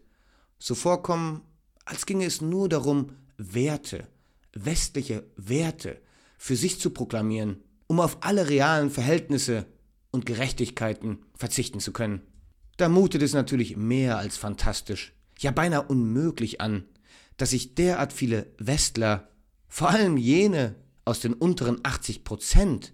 so 0.58 0.74
vorkommen, 0.74 1.42
als 1.84 2.06
ginge 2.06 2.26
es 2.26 2.40
nur 2.40 2.70
darum, 2.70 3.12
Werte, 3.38 4.08
westliche 4.54 5.26
Werte 5.36 6.00
für 6.38 6.56
sich 6.56 6.80
zu 6.80 6.92
proklamieren, 6.92 7.62
um 7.88 8.00
auf 8.00 8.18
alle 8.22 8.48
realen 8.48 8.90
Verhältnisse 8.90 9.66
und 10.12 10.26
Gerechtigkeiten 10.26 11.26
verzichten 11.36 11.82
zu 11.82 11.92
können. 11.92 12.22
Da 12.80 12.88
mutet 12.88 13.22
es 13.22 13.34
natürlich 13.34 13.76
mehr 13.76 14.20
als 14.20 14.38
fantastisch, 14.38 15.12
ja 15.38 15.52
beinahe 15.52 15.82
unmöglich 15.82 16.62
an, 16.62 16.86
dass 17.36 17.50
sich 17.50 17.76
derart 17.76 18.14
viele 18.14 18.54
Westler, 18.58 19.28
vor 19.68 19.90
allem 19.90 20.16
jene 20.16 20.76
aus 21.04 21.20
den 21.20 21.34
unteren 21.34 21.82
80 21.84 22.24
Prozent, 22.24 22.94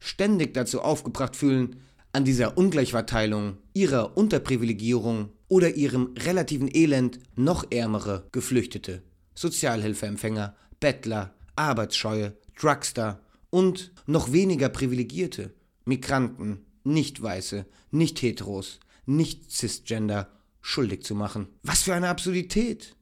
ständig 0.00 0.52
dazu 0.52 0.80
aufgebracht 0.80 1.36
fühlen, 1.36 1.76
an 2.10 2.24
dieser 2.24 2.58
Ungleichverteilung, 2.58 3.58
ihrer 3.72 4.16
Unterprivilegierung 4.16 5.28
oder 5.46 5.76
ihrem 5.76 6.14
relativen 6.18 6.68
Elend 6.74 7.20
noch 7.36 7.70
ärmere 7.70 8.26
Geflüchtete, 8.32 9.04
Sozialhilfeempfänger, 9.36 10.56
Bettler, 10.80 11.32
Arbeitsscheue, 11.54 12.36
Drugster 12.60 13.20
und 13.50 13.92
noch 14.06 14.32
weniger 14.32 14.70
Privilegierte, 14.70 15.54
Migranten, 15.84 16.66
Nicht-Weiße, 16.82 17.64
Nicht-Heteros, 17.92 18.80
Nicht-Cisgender 19.06 20.28
schuldig 20.60 21.02
zu 21.02 21.14
machen. 21.14 21.48
Was 21.62 21.82
für 21.82 21.94
eine 21.94 22.08
Absurdität! 22.08 22.96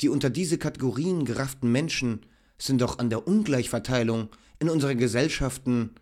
Die 0.00 0.08
unter 0.08 0.28
diese 0.28 0.58
Kategorien 0.58 1.24
gerafften 1.24 1.72
Menschen 1.72 2.26
sind 2.58 2.80
doch 2.80 2.98
an 2.98 3.08
der 3.08 3.26
Ungleichverteilung 3.26 4.28
in 4.58 4.68
unseren 4.68 4.98
Gesellschaften 4.98 5.94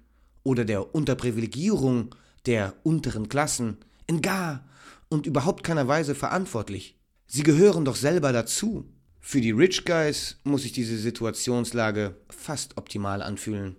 oder 0.42 0.64
der 0.64 0.94
Unterprivilegierung 0.94 2.14
der 2.46 2.74
unteren 2.82 3.28
Klassen 3.28 3.78
in 4.06 4.20
gar 4.20 4.64
und 5.08 5.26
überhaupt 5.26 5.64
keiner 5.64 5.88
Weise 5.88 6.14
verantwortlich. 6.14 6.98
Sie 7.26 7.42
gehören 7.42 7.84
doch 7.84 7.96
selber 7.96 8.32
dazu. 8.32 8.84
Für 9.20 9.40
die 9.40 9.52
Rich 9.52 9.84
Guys 9.84 10.36
muss 10.44 10.62
sich 10.62 10.72
diese 10.72 10.98
Situationslage 10.98 12.16
fast 12.28 12.76
optimal 12.76 13.22
anfühlen. 13.22 13.76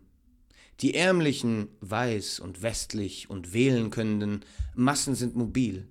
Die 0.81 0.93
ärmlichen, 0.93 1.69
weiß 1.79 2.39
und 2.39 2.61
westlich 2.61 3.29
und 3.29 3.53
wählen 3.53 3.91
könnenden 3.91 4.41
Massen 4.73 5.15
sind 5.15 5.35
mobil, 5.35 5.87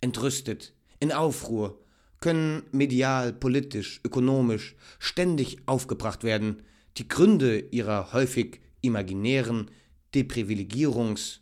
entrüstet, 0.00 0.74
in 1.00 1.12
Aufruhr, 1.12 1.80
können 2.20 2.62
medial, 2.72 3.32
politisch, 3.32 4.00
ökonomisch 4.04 4.76
ständig 4.98 5.58
aufgebracht 5.66 6.24
werden, 6.24 6.62
die 6.96 7.08
Gründe 7.08 7.58
ihrer 7.58 8.12
häufig 8.12 8.60
imaginären 8.80 9.70
Deprivilegierungs- 10.14 11.38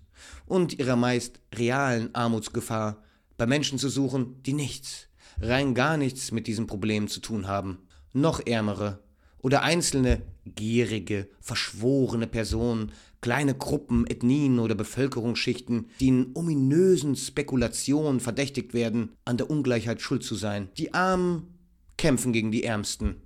und 0.47 0.79
ihrer 0.79 0.97
meist 0.97 1.41
realen 1.55 2.15
Armutsgefahr 2.15 3.03
bei 3.37 3.47
Menschen 3.47 3.79
zu 3.79 3.89
suchen, 3.89 4.43
die 4.43 4.53
nichts, 4.53 5.09
rein 5.41 5.75
gar 5.75 5.97
nichts 5.97 6.33
mit 6.33 6.47
diesem 6.47 6.67
Problem 6.67 7.09
zu 7.09 7.21
tun 7.21 7.47
haben. 7.47 7.79
Noch 8.13 8.45
ärmere 8.47 9.03
oder 9.39 9.63
einzelne 9.63 10.23
gierige, 10.55 11.29
verschworene 11.41 12.27
Personen, 12.27 12.93
kleine 13.21 13.55
Gruppen, 13.55 14.07
Ethnien 14.07 14.59
oder 14.59 14.75
Bevölkerungsschichten, 14.75 15.91
die 16.01 16.09
in 16.09 16.31
ominösen 16.35 17.17
Spekulationen 17.17 18.21
verdächtigt 18.21 18.75
werden, 18.75 19.11
an 19.25 19.37
der 19.37 19.51
Ungleichheit 19.51 20.01
schuld 20.01 20.23
zu 20.23 20.35
sein. 20.35 20.69
Die 20.79 20.95
Armen 20.95 21.55
kämpfen 21.97 22.33
gegen 22.33 22.53
die 22.53 22.65
Ärmsten 22.65 23.17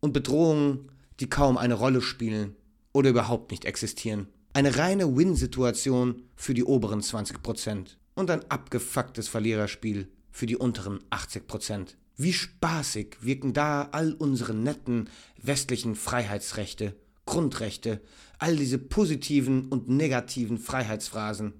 und 0.00 0.12
Bedrohungen, 0.12 0.90
die 1.20 1.28
kaum 1.28 1.58
eine 1.58 1.74
Rolle 1.74 2.00
spielen 2.00 2.56
oder 2.92 3.10
überhaupt 3.10 3.50
nicht 3.50 3.64
existieren. 3.64 4.28
Eine 4.52 4.76
reine 4.76 5.16
Win-Situation 5.16 6.22
für 6.36 6.54
die 6.54 6.64
oberen 6.64 7.02
20 7.02 7.42
Prozent 7.42 7.98
und 8.14 8.30
ein 8.30 8.48
abgefucktes 8.50 9.28
Verliererspiel 9.28 10.08
für 10.30 10.46
die 10.46 10.56
unteren 10.56 11.00
80 11.10 11.46
Prozent. 11.46 11.96
Wie 12.16 12.32
spaßig 12.32 13.16
wirken 13.20 13.52
da 13.52 13.88
all 13.90 14.12
unsere 14.12 14.54
netten 14.54 15.10
westlichen 15.42 15.96
Freiheitsrechte, 15.96 16.94
Grundrechte, 17.26 18.00
all 18.38 18.56
diese 18.56 18.78
positiven 18.78 19.68
und 19.68 19.88
negativen 19.88 20.58
Freiheitsphrasen. 20.58 21.54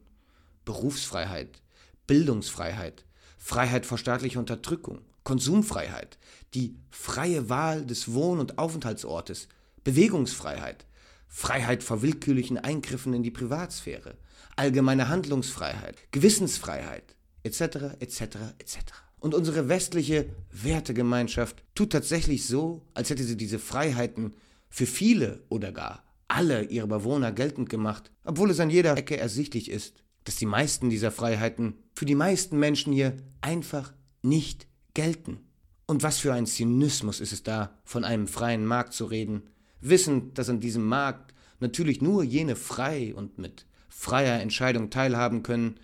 Berufsfreiheit, 0.64 1.60
Bildungsfreiheit, 2.06 3.04
Freiheit 3.36 3.84
vor 3.84 3.98
staatlicher 3.98 4.40
Unterdrückung, 4.40 5.00
Konsumfreiheit, 5.24 6.18
die 6.54 6.76
freie 6.90 7.48
Wahl 7.48 7.84
des 7.84 8.12
Wohn- 8.12 8.40
und 8.40 8.58
Aufenthaltsortes, 8.58 9.48
Bewegungsfreiheit, 9.82 10.86
Freiheit 11.28 11.82
vor 11.82 12.00
willkürlichen 12.00 12.58
Eingriffen 12.58 13.12
in 13.12 13.22
die 13.22 13.30
Privatsphäre, 13.30 14.16
allgemeine 14.56 15.08
Handlungsfreiheit, 15.08 15.96
Gewissensfreiheit, 16.12 17.16
etc., 17.42 17.96
etc., 18.00 18.20
etc. 18.58 19.03
Und 19.24 19.34
unsere 19.34 19.70
westliche 19.70 20.26
Wertegemeinschaft 20.52 21.64
tut 21.74 21.92
tatsächlich 21.92 22.46
so, 22.46 22.82
als 22.92 23.08
hätte 23.08 23.24
sie 23.24 23.38
diese 23.38 23.58
Freiheiten 23.58 24.34
für 24.68 24.84
viele 24.84 25.42
oder 25.48 25.72
gar 25.72 26.04
alle 26.28 26.64
ihre 26.64 26.88
Bewohner 26.88 27.32
geltend 27.32 27.70
gemacht, 27.70 28.10
obwohl 28.24 28.50
es 28.50 28.60
an 28.60 28.68
jeder 28.68 28.94
Ecke 28.94 29.16
ersichtlich 29.16 29.70
ist, 29.70 30.04
dass 30.24 30.36
die 30.36 30.44
meisten 30.44 30.90
dieser 30.90 31.10
Freiheiten 31.10 31.78
für 31.94 32.04
die 32.04 32.14
meisten 32.14 32.58
Menschen 32.58 32.92
hier 32.92 33.16
einfach 33.40 33.94
nicht 34.20 34.66
gelten. 34.92 35.38
Und 35.86 36.02
was 36.02 36.18
für 36.18 36.34
ein 36.34 36.44
Zynismus 36.44 37.20
ist 37.20 37.32
es 37.32 37.42
da, 37.42 37.78
von 37.82 38.04
einem 38.04 38.28
freien 38.28 38.66
Markt 38.66 38.92
zu 38.92 39.06
reden, 39.06 39.44
wissend, 39.80 40.36
dass 40.36 40.50
an 40.50 40.60
diesem 40.60 40.84
Markt 40.84 41.32
natürlich 41.60 42.02
nur 42.02 42.24
jene 42.24 42.56
frei 42.56 43.14
und 43.14 43.38
mit 43.38 43.64
freier 43.88 44.42
Entscheidung 44.42 44.90
teilhaben 44.90 45.42
können, 45.42 45.80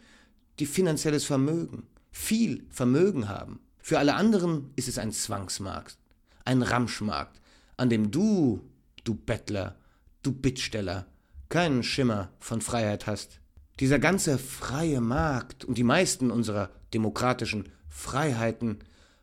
die 0.59 0.67
finanzielles 0.67 1.25
Vermögen, 1.25 1.85
viel 2.11 2.67
Vermögen 2.71 3.29
haben. 3.29 3.61
Für 3.79 3.99
alle 3.99 4.15
anderen 4.15 4.71
ist 4.77 4.89
es 4.89 4.99
ein 4.99 5.13
Zwangsmarkt, 5.13 5.99
ein 6.45 6.63
Ramschmarkt, 6.63 7.41
an 7.77 7.91
dem 7.91 8.11
du, 8.11 8.61
du 9.05 9.15
Bettler, 9.15 9.77
du 10.23 10.33
Bittsteller, 10.33 11.07
keinen 11.49 11.83
Schimmer 11.83 12.31
von 12.39 12.61
Freiheit 12.61 13.07
hast. 13.07 13.41
Dieser 13.81 13.99
ganze 13.99 14.39
freie 14.39 15.01
Markt 15.01 15.65
und 15.65 15.79
die 15.79 15.85
meisten 15.85 16.31
unserer 16.31 16.71
demokratischen 16.93 17.69
Freiheiten 17.89 18.79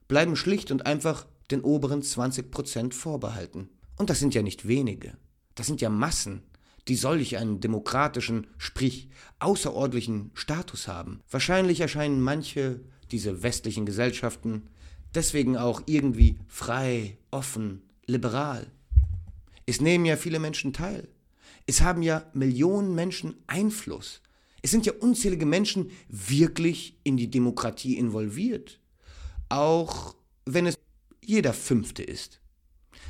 bleiben 0.07 0.35
schlicht 0.35 0.71
und 0.71 0.85
einfach 0.85 1.25
den 1.51 1.61
oberen 1.61 2.01
20 2.01 2.51
Prozent 2.51 2.93
vorbehalten. 2.93 3.69
Und 3.97 4.09
das 4.09 4.19
sind 4.19 4.35
ja 4.35 4.41
nicht 4.41 4.67
wenige. 4.67 5.17
Das 5.55 5.67
sind 5.67 5.81
ja 5.81 5.89
Massen, 5.89 6.43
die 6.87 6.95
solch 6.95 7.37
einen 7.37 7.59
demokratischen, 7.59 8.47
sprich 8.57 9.09
außerordentlichen 9.39 10.31
Status 10.33 10.87
haben. 10.87 11.21
Wahrscheinlich 11.29 11.81
erscheinen 11.81 12.21
manche 12.21 12.79
diese 13.11 13.43
westlichen 13.43 13.85
Gesellschaften 13.85 14.63
deswegen 15.17 15.57
auch 15.57 15.81
irgendwie 15.85 16.37
frei, 16.47 17.17
offen, 17.31 17.81
liberal. 18.05 18.71
Es 19.65 19.81
nehmen 19.81 20.05
ja 20.05 20.15
viele 20.15 20.39
Menschen 20.39 20.73
teil. 20.73 21.07
Es 21.65 21.81
haben 21.81 22.01
ja 22.01 22.25
Millionen 22.33 22.95
Menschen 22.95 23.35
Einfluss. 23.47 24.21
Es 24.61 24.71
sind 24.71 24.85
ja 24.85 24.93
unzählige 24.93 25.45
Menschen 25.45 25.91
wirklich 26.07 26.97
in 27.03 27.17
die 27.17 27.29
Demokratie 27.29 27.97
involviert. 27.97 28.79
Auch 29.49 30.15
wenn 30.45 30.65
es 30.65 30.77
jeder 31.23 31.53
Fünfte 31.53 32.03
ist. 32.03 32.39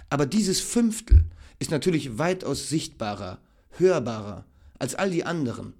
Aber 0.09 0.25
dieses 0.25 0.59
Fünftel 0.59 1.25
ist 1.59 1.71
natürlich 1.71 2.17
weitaus 2.17 2.69
sichtbarer, 2.69 3.39
hörbarer 3.80 4.45
als 4.80 4.95
all 4.95 5.09
die 5.09 5.25
anderen. 5.25 5.73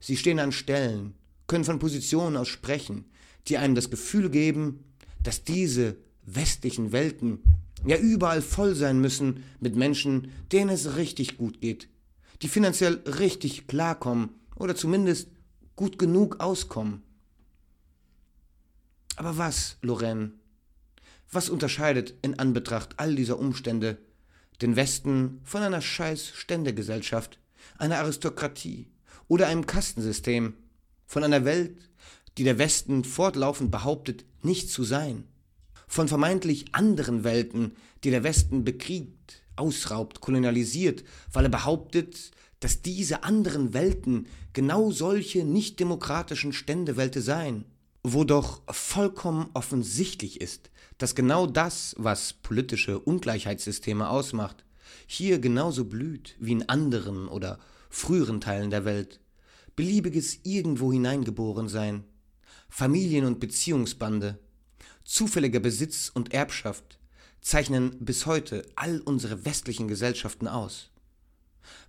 Sie 0.00 0.16
stehen 0.16 0.38
an 0.38 0.52
Stellen, 0.52 1.14
können 1.46 1.64
von 1.64 1.78
Positionen 1.78 2.36
aus 2.36 2.48
sprechen, 2.48 3.04
die 3.48 3.58
einem 3.58 3.74
das 3.74 3.90
Gefühl 3.90 4.30
geben, 4.30 4.84
dass 5.22 5.44
diese 5.44 5.96
westlichen 6.24 6.92
Welten 6.92 7.42
ja 7.84 7.96
überall 7.96 8.42
voll 8.42 8.74
sein 8.74 9.00
müssen 9.00 9.44
mit 9.60 9.76
Menschen, 9.76 10.32
denen 10.52 10.70
es 10.70 10.96
richtig 10.96 11.36
gut 11.36 11.60
geht, 11.60 11.88
die 12.42 12.48
finanziell 12.48 13.02
richtig 13.06 13.66
klarkommen 13.66 14.30
oder 14.56 14.74
zumindest 14.74 15.28
gut 15.76 15.98
genug 15.98 16.40
auskommen. 16.40 17.02
Aber 19.16 19.38
was, 19.38 19.78
Lorraine? 19.82 20.32
Was 21.30 21.48
unterscheidet 21.48 22.14
in 22.22 22.38
Anbetracht 22.38 22.98
all 22.98 23.14
dieser 23.14 23.38
Umstände 23.38 23.98
den 24.62 24.76
Westen 24.76 25.40
von 25.44 25.62
einer 25.62 25.80
scheiß 25.80 26.28
Ständegesellschaft, 26.28 27.38
einer 27.78 27.98
Aristokratie 27.98 28.88
oder 29.28 29.46
einem 29.48 29.66
Kastensystem, 29.66 30.54
von 31.06 31.24
einer 31.24 31.44
Welt, 31.44 31.76
die 32.38 32.44
der 32.44 32.58
Westen 32.58 33.04
fortlaufend 33.04 33.70
behauptet, 33.70 34.24
nicht 34.42 34.70
zu 34.70 34.84
sein, 34.84 35.24
von 35.86 36.08
vermeintlich 36.08 36.74
anderen 36.74 37.24
Welten, 37.24 37.76
die 38.04 38.10
der 38.10 38.24
Westen 38.24 38.64
bekriegt, 38.64 39.42
ausraubt, 39.56 40.20
kolonialisiert, 40.20 41.04
weil 41.32 41.44
er 41.46 41.50
behauptet, 41.50 42.30
dass 42.60 42.82
diese 42.82 43.22
anderen 43.22 43.74
Welten 43.74 44.26
genau 44.52 44.90
solche 44.90 45.44
nicht 45.44 45.78
demokratischen 45.80 46.52
Ständewelten 46.52 47.22
seien, 47.22 47.64
wo 48.08 48.22
doch 48.22 48.62
vollkommen 48.72 49.50
offensichtlich 49.52 50.40
ist, 50.40 50.70
dass 50.96 51.16
genau 51.16 51.48
das, 51.48 51.96
was 51.98 52.34
politische 52.34 53.00
Ungleichheitssysteme 53.00 54.08
ausmacht, 54.08 54.64
hier 55.08 55.40
genauso 55.40 55.86
blüht 55.86 56.36
wie 56.38 56.52
in 56.52 56.68
anderen 56.68 57.26
oder 57.26 57.58
früheren 57.90 58.40
Teilen 58.40 58.70
der 58.70 58.84
Welt. 58.84 59.18
Beliebiges 59.74 60.38
irgendwo 60.44 60.92
hineingeboren 60.92 61.68
sein, 61.68 62.04
Familien- 62.68 63.24
und 63.24 63.40
Beziehungsbande, 63.40 64.38
zufälliger 65.04 65.58
Besitz 65.58 66.08
und 66.14 66.32
Erbschaft 66.32 67.00
zeichnen 67.40 67.96
bis 67.98 68.24
heute 68.24 68.64
all 68.76 69.00
unsere 69.00 69.44
westlichen 69.44 69.88
Gesellschaften 69.88 70.46
aus. 70.46 70.90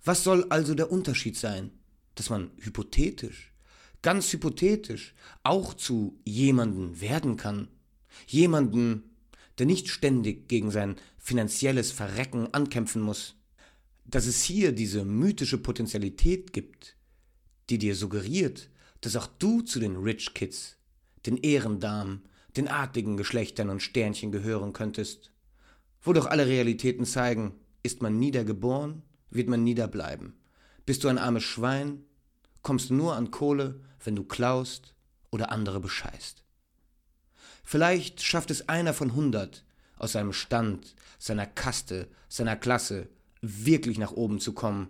Was 0.04 0.24
soll 0.24 0.46
also 0.48 0.74
der 0.74 0.90
Unterschied 0.90 1.36
sein, 1.36 1.70
dass 2.16 2.28
man 2.28 2.50
hypothetisch, 2.58 3.52
ganz 4.02 4.32
hypothetisch, 4.32 5.14
auch 5.42 5.74
zu 5.74 6.18
jemanden 6.24 7.00
werden 7.00 7.36
kann? 7.36 7.68
Jemanden, 8.26 9.10
der 9.58 9.66
nicht 9.66 9.88
ständig 9.88 10.48
gegen 10.48 10.70
sein 10.70 10.96
finanzielles 11.18 11.92
Verrecken 11.92 12.52
ankämpfen 12.54 13.02
muss. 13.02 13.34
Dass 14.04 14.26
es 14.26 14.42
hier 14.42 14.72
diese 14.72 15.04
mythische 15.04 15.58
Potentialität 15.58 16.52
gibt, 16.52 16.96
die 17.68 17.78
dir 17.78 17.94
suggeriert, 17.94 18.70
dass 19.00 19.16
auch 19.16 19.26
du 19.26 19.60
zu 19.60 19.78
den 19.80 19.96
Rich 19.96 20.34
Kids, 20.34 20.76
den 21.26 21.36
Ehrendamen, 21.36 22.22
den 22.56 22.68
adligen 22.68 23.16
Geschlechtern 23.16 23.68
und 23.68 23.82
Sternchen 23.82 24.32
gehören 24.32 24.72
könntest. 24.72 25.32
Wo 26.00 26.12
doch 26.12 26.26
alle 26.26 26.46
Realitäten 26.46 27.04
zeigen, 27.04 27.54
ist 27.82 28.02
man 28.02 28.18
niedergeboren, 28.18 29.02
wird 29.30 29.48
man 29.48 29.62
niederbleiben. 29.62 30.34
Bist 30.86 31.04
du 31.04 31.08
ein 31.08 31.18
armes 31.18 31.42
Schwein, 31.42 32.04
kommst 32.62 32.90
nur 32.90 33.14
an 33.14 33.30
Kohle, 33.30 33.80
wenn 34.04 34.16
du 34.16 34.24
klaust 34.24 34.94
oder 35.30 35.50
andere 35.52 35.80
bescheißt. 35.80 36.42
Vielleicht 37.64 38.22
schafft 38.22 38.50
es 38.50 38.68
einer 38.68 38.94
von 38.94 39.14
hundert, 39.14 39.64
aus 39.96 40.12
seinem 40.12 40.32
Stand, 40.32 40.94
seiner 41.18 41.46
Kaste, 41.46 42.08
seiner 42.28 42.56
Klasse 42.56 43.08
wirklich 43.40 43.98
nach 43.98 44.12
oben 44.12 44.40
zu 44.40 44.52
kommen. 44.52 44.88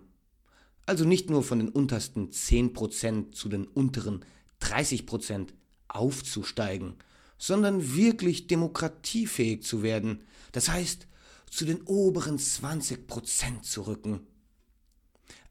Also 0.85 1.05
nicht 1.05 1.29
nur 1.29 1.43
von 1.43 1.59
den 1.59 1.69
untersten 1.69 2.29
10% 2.29 3.31
zu 3.31 3.49
den 3.49 3.65
unteren 3.65 4.25
30% 4.61 5.49
aufzusteigen, 5.87 6.95
sondern 7.37 7.95
wirklich 7.95 8.47
demokratiefähig 8.47 9.63
zu 9.63 9.83
werden, 9.83 10.21
das 10.51 10.69
heißt 10.69 11.07
zu 11.49 11.65
den 11.65 11.81
oberen 11.81 12.37
20% 12.37 13.61
zu 13.63 13.83
rücken. 13.83 14.27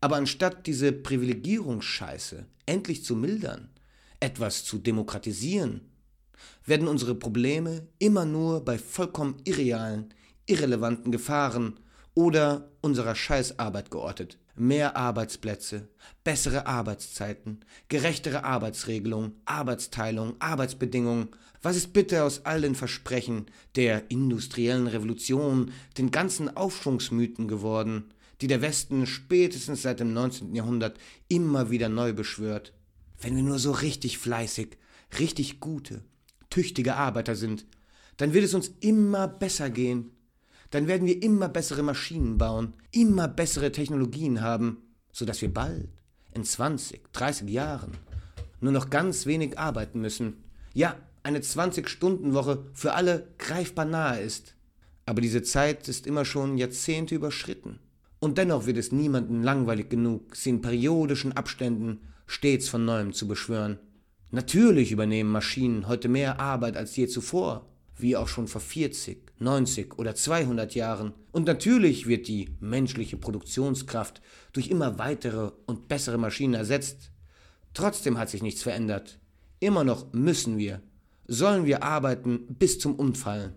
Aber 0.01 0.17
anstatt 0.17 0.67
diese 0.67 0.93
Privilegierungsscheiße 0.93 2.47
endlich 2.67 3.05
zu 3.05 3.17
mildern, 3.17 3.71
etwas 4.21 4.65
zu 4.65 4.79
demokratisieren, 4.79 5.89
werden 6.65 6.89
unsere 6.89 7.15
Probleme 7.15 7.87
immer 7.99 8.25
nur 8.25 8.65
bei 8.65 8.79
vollkommen 8.79 9.37
irrealen, 9.45 10.15
irrelevanten 10.47 11.13
Gefahren 11.13 11.79
oder 12.15 12.71
unserer 12.81 13.15
Scheißarbeit 13.15 13.91
geortet. 13.91 14.39
Mehr 14.57 14.97
Arbeitsplätze, 14.97 15.89
bessere 16.25 16.67
Arbeitszeiten, 16.67 17.61
gerechtere 17.89 18.43
Arbeitsregelungen, 18.43 19.35
Arbeitsteilung, 19.45 20.35
Arbeitsbedingungen. 20.41 21.29
Was 21.63 21.77
ist 21.77 21.93
bitte 21.93 22.25
aus 22.25 22.45
all 22.45 22.61
den 22.61 22.75
Versprechen 22.75 23.47
der 23.77 24.11
industriellen 24.11 24.89
Revolution, 24.89 25.71
den 25.97 26.11
ganzen 26.11 26.57
Aufschwungsmythen 26.57 27.47
geworden, 27.47 28.13
die 28.41 28.47
der 28.47 28.63
Westen 28.63 29.07
spätestens 29.07 29.83
seit 29.83 30.01
dem 30.01 30.13
19. 30.13 30.55
Jahrhundert 30.55 30.99
immer 31.29 31.71
wieder 31.71 31.89
neu 31.89 32.13
beschwört? 32.13 32.73
Wenn 33.21 33.35
wir 33.37 33.43
nur 33.43 33.59
so 33.59 33.73
richtig 33.73 34.19
fleißig, 34.19 34.79
richtig 35.19 35.61
gute, 35.61 36.03
tüchtige 36.51 36.97
Arbeiter 36.97 37.35
sind, 37.35 37.67
dann 38.17 38.33
wird 38.33 38.45
es 38.45 38.55
uns 38.55 38.71
immer 38.81 39.27
besser 39.27 39.71
gehen. 39.71 40.11
Dann 40.71 40.87
werden 40.87 41.07
wir 41.07 41.23
immer 41.23 41.49
bessere 41.49 41.83
Maschinen 41.83 42.37
bauen, 42.37 42.75
immer 42.91 43.27
bessere 43.27 43.73
Technologien 43.73 44.43
haben, 44.43 44.83
sodass 45.13 45.41
wir 45.41 45.53
bald, 45.53 45.89
in 46.35 46.45
20, 46.45 47.13
30 47.13 47.49
Jahren, 47.49 47.93
nur 48.61 48.73
noch 48.73 48.91
ganz 48.91 49.25
wenig 49.27 49.59
arbeiten 49.59 50.01
müssen. 50.01 50.45
Ja, 50.75 50.97
eine 51.23 51.41
20-Stunden-Woche 51.41 52.67
für 52.75 52.95
alle 52.95 53.29
greifbar 53.39 53.85
nahe 53.85 54.21
ist. 54.21 54.55
Aber 55.07 55.21
diese 55.21 55.43
Zeit 55.43 55.89
ist 55.89 56.07
immer 56.07 56.25
schon 56.25 56.59
Jahrzehnte 56.59 57.15
überschritten. 57.15 57.79
Und 58.21 58.39
dennoch 58.39 58.67
wird 58.67 58.77
es 58.77 58.93
niemanden 58.93 59.43
langweilig 59.43 59.89
genug, 59.89 60.35
sie 60.35 60.51
in 60.51 60.61
periodischen 60.61 61.33
Abständen 61.33 62.01
stets 62.27 62.69
von 62.69 62.85
neuem 62.85 63.13
zu 63.13 63.29
beschwören. 63.29 63.79
Natürlich 64.31 64.93
übernehmen 64.93 65.31
Maschinen 65.31 65.89
heute 65.89 66.09
mehr 66.09 66.41
Arbeit 66.41 66.77
als 66.77 66.95
je 66.97 67.07
zuvor, 67.07 67.67
wie 67.97 68.17
auch 68.17 68.29
schon 68.29 68.49
vor 68.49 68.61
40, 68.61 69.33
90 69.39 69.99
oder 69.99 70.15
200 70.15 70.75
Jahren. 70.75 71.13
Und 71.33 71.47
natürlich 71.47 72.07
wird 72.07 72.29
die 72.29 72.51
menschliche 72.61 73.17
Produktionskraft 73.17 74.21
durch 74.53 74.69
immer 74.69 74.99
weitere 74.99 75.53
und 75.67 75.89
bessere 75.89 76.19
Maschinen 76.19 76.55
ersetzt. 76.55 77.11
Trotzdem 77.73 78.19
hat 78.19 78.29
sich 78.29 78.43
nichts 78.43 78.63
verändert. 78.63 79.19
Immer 79.61 79.85
noch 79.85 80.13
müssen 80.13 80.59
wir, 80.59 80.83
sollen 81.27 81.65
wir 81.65 81.83
arbeiten 81.83 82.47
bis 82.59 82.79
zum 82.79 82.97
Umfallen. 82.97 83.55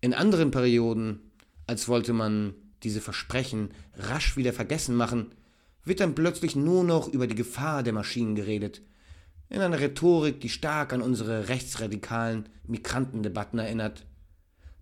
In 0.00 0.14
anderen 0.14 0.50
Perioden, 0.50 1.20
als 1.66 1.88
wollte 1.88 2.12
man 2.12 2.54
diese 2.82 3.00
Versprechen 3.00 3.70
rasch 3.94 4.36
wieder 4.36 4.52
vergessen 4.52 4.96
machen, 4.96 5.32
wird 5.84 6.00
dann 6.00 6.14
plötzlich 6.14 6.56
nur 6.56 6.84
noch 6.84 7.08
über 7.08 7.26
die 7.26 7.34
Gefahr 7.34 7.82
der 7.82 7.92
Maschinen 7.92 8.34
geredet– 8.34 8.82
in 9.48 9.60
einer 9.60 9.78
Rhetorik, 9.78 10.40
die 10.40 10.48
stark 10.48 10.92
an 10.92 11.02
unsere 11.02 11.48
rechtsradikalen 11.48 12.48
Migrantendebatten 12.66 13.58
erinnert, 13.58 14.06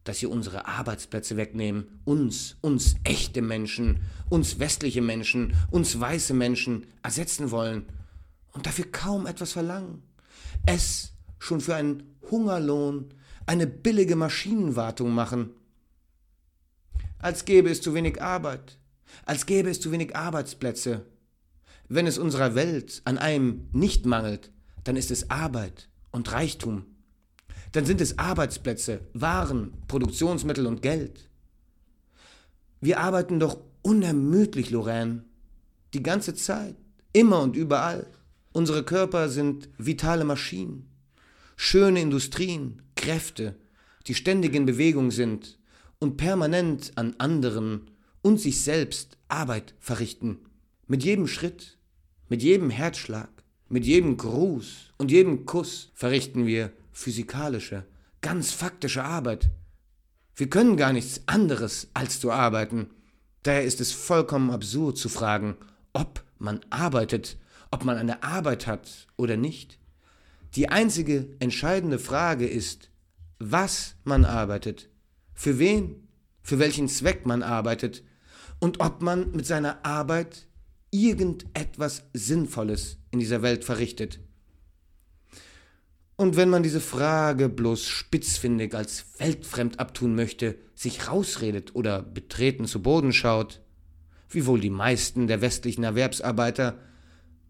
dass 0.05 0.19
sie 0.19 0.27
unsere 0.27 0.67
Arbeitsplätze 0.67 1.37
wegnehmen, 1.37 2.01
uns, 2.05 2.57
uns 2.61 2.97
echte 3.05 3.43
Menschen, 3.43 4.01
uns 4.29 4.59
westliche 4.59 5.03
Menschen, 5.03 5.55
uns 5.71 5.99
weiße 5.99 6.35
Menschen 6.35 6.87
ersetzen 7.03 7.51
wollen 7.51 7.87
und 8.53 8.67
dafür 8.67 8.87
kaum 8.91 9.27
etwas 9.27 9.53
verlangen. 9.53 10.03
Es 10.67 11.13
schon 11.39 11.61
für 11.61 11.75
einen 11.75 12.15
Hungerlohn, 12.31 13.11
eine 13.47 13.67
billige 13.67 14.17
Maschinenwartung 14.17 15.11
machen. 15.13 15.51
Als 17.25 17.47
gäbe 17.47 17.71
es 17.71 17.81
zu 17.81 17.95
wenig 17.95 18.21
Arbeit, 18.21 18.77
als 19.25 19.47
gäbe 19.47 19.71
es 19.71 19.81
zu 19.81 19.91
wenig 19.91 20.15
Arbeitsplätze. 20.15 21.07
Wenn 21.89 22.07
es 22.07 22.19
unserer 22.19 22.55
Welt 22.55 23.01
an 23.07 23.17
einem 23.17 23.67
nicht 23.73 24.05
mangelt, 24.05 24.53
dann 24.85 24.95
ist 24.95 25.11
es 25.11 25.31
Arbeit 25.31 25.89
und 26.11 26.31
Reichtum. 26.31 26.85
Dann 27.73 27.87
sind 27.87 28.03
es 28.03 28.19
Arbeitsplätze, 28.19 29.01
Waren, 29.15 29.73
Produktionsmittel 29.89 30.67
und 30.67 30.83
Geld. 30.83 31.31
Wir 32.83 33.01
arbeiten 33.01 33.41
doch 33.41 33.59
unermüdlich, 33.81 34.69
Lorraine. 34.69 35.25
Die 35.95 36.03
ganze 36.03 36.35
Zeit, 36.35 36.77
immer 37.15 37.41
und 37.41 37.57
überall. 37.57 38.07
Unsere 38.53 38.83
Körper 38.83 39.31
sind 39.31 39.71
vitale 39.79 40.25
Maschinen, 40.25 40.91
schöne 41.57 42.03
Industrien, 42.03 42.83
Kräfte, 42.97 43.57
die 44.09 44.15
ständig 44.15 44.55
in 44.55 44.67
Bewegung 44.67 45.11
sind 45.11 45.57
und 46.05 46.19
permanent 46.19 46.93
an 46.97 47.15
anderen 47.17 47.91
und 48.21 48.39
sich 48.39 48.61
selbst 48.61 49.17
Arbeit 49.29 49.73
verrichten. 49.81 50.39
Mit 50.87 51.03
jedem 51.03 51.27
Schritt, 51.27 51.79
mit 52.29 52.43
jedem 52.43 52.69
Herzschlag, 52.69 53.31
mit 53.71 53.87
jedem 53.87 54.19
Gruß 54.19 54.93
und 54.99 55.11
jedem 55.11 55.47
Kuss 55.47 55.91
verrichten 55.95 56.45
wir 56.45 56.73
physikalische, 56.93 57.87
ganz 58.21 58.53
faktische 58.53 59.03
Arbeit. 59.03 59.49
Wir 60.37 60.51
können 60.51 60.77
gar 60.77 60.93
nichts 60.93 61.23
anderes 61.25 61.89
als 61.95 62.21
zu 62.21 62.31
arbeiten. 62.31 62.91
Daher 63.43 63.65
ist 63.65 63.81
es 63.81 63.93
vollkommen 63.93 64.51
absurd 64.51 64.99
zu 64.99 65.09
fragen, 65.09 65.57
ob 65.95 66.23
man 66.39 66.61
arbeitet, 66.69 67.39
ob 67.71 67.87
man 67.87 67.97
eine 67.97 68.23
Arbeit 68.23 68.67
hat 68.67 69.07
oder 69.17 69.39
nicht. 69.39 69.79
Die 70.55 70.69
einzige 70.69 71.31
entscheidende 71.39 71.99
Frage 71.99 72.47
ist, 72.47 72.91
was 73.39 73.97
man 74.05 74.27
arbeitet. 74.27 74.91
Für 75.35 75.59
wen, 75.59 76.09
für 76.43 76.59
welchen 76.59 76.89
Zweck 76.89 77.27
man 77.27 77.43
arbeitet 77.43 78.03
und 78.61 78.81
ob 78.81 79.03
man 79.03 79.33
mit 79.33 79.47
seiner 79.47 79.85
Arbeit 79.85 80.47
irgendetwas 80.91 82.05
Sinnvolles 82.13 82.99
in 83.11 83.19
dieser 83.19 83.43
Welt 83.43 83.65
verrichtet. 83.65 84.21
Und 86.17 86.37
wenn 86.37 86.49
man 86.49 86.63
diese 86.63 86.81
Frage 86.81 87.49
bloß 87.49 87.89
spitzfindig 87.89 88.75
als 88.75 89.07
weltfremd 89.19 89.81
abtun 89.81 90.15
möchte, 90.15 90.57
sich 90.75 91.09
rausredet 91.09 91.75
oder 91.75 92.03
betreten 92.03 92.67
zu 92.67 92.81
Boden 92.83 93.13
schaut, 93.13 93.61
wie 94.31 94.47
wohl 94.47 94.61
die 94.61 94.71
meisten 94.71 95.27
der 95.27 95.41
westlichen 95.41 95.83
Erwerbsarbeiter, 95.83 96.79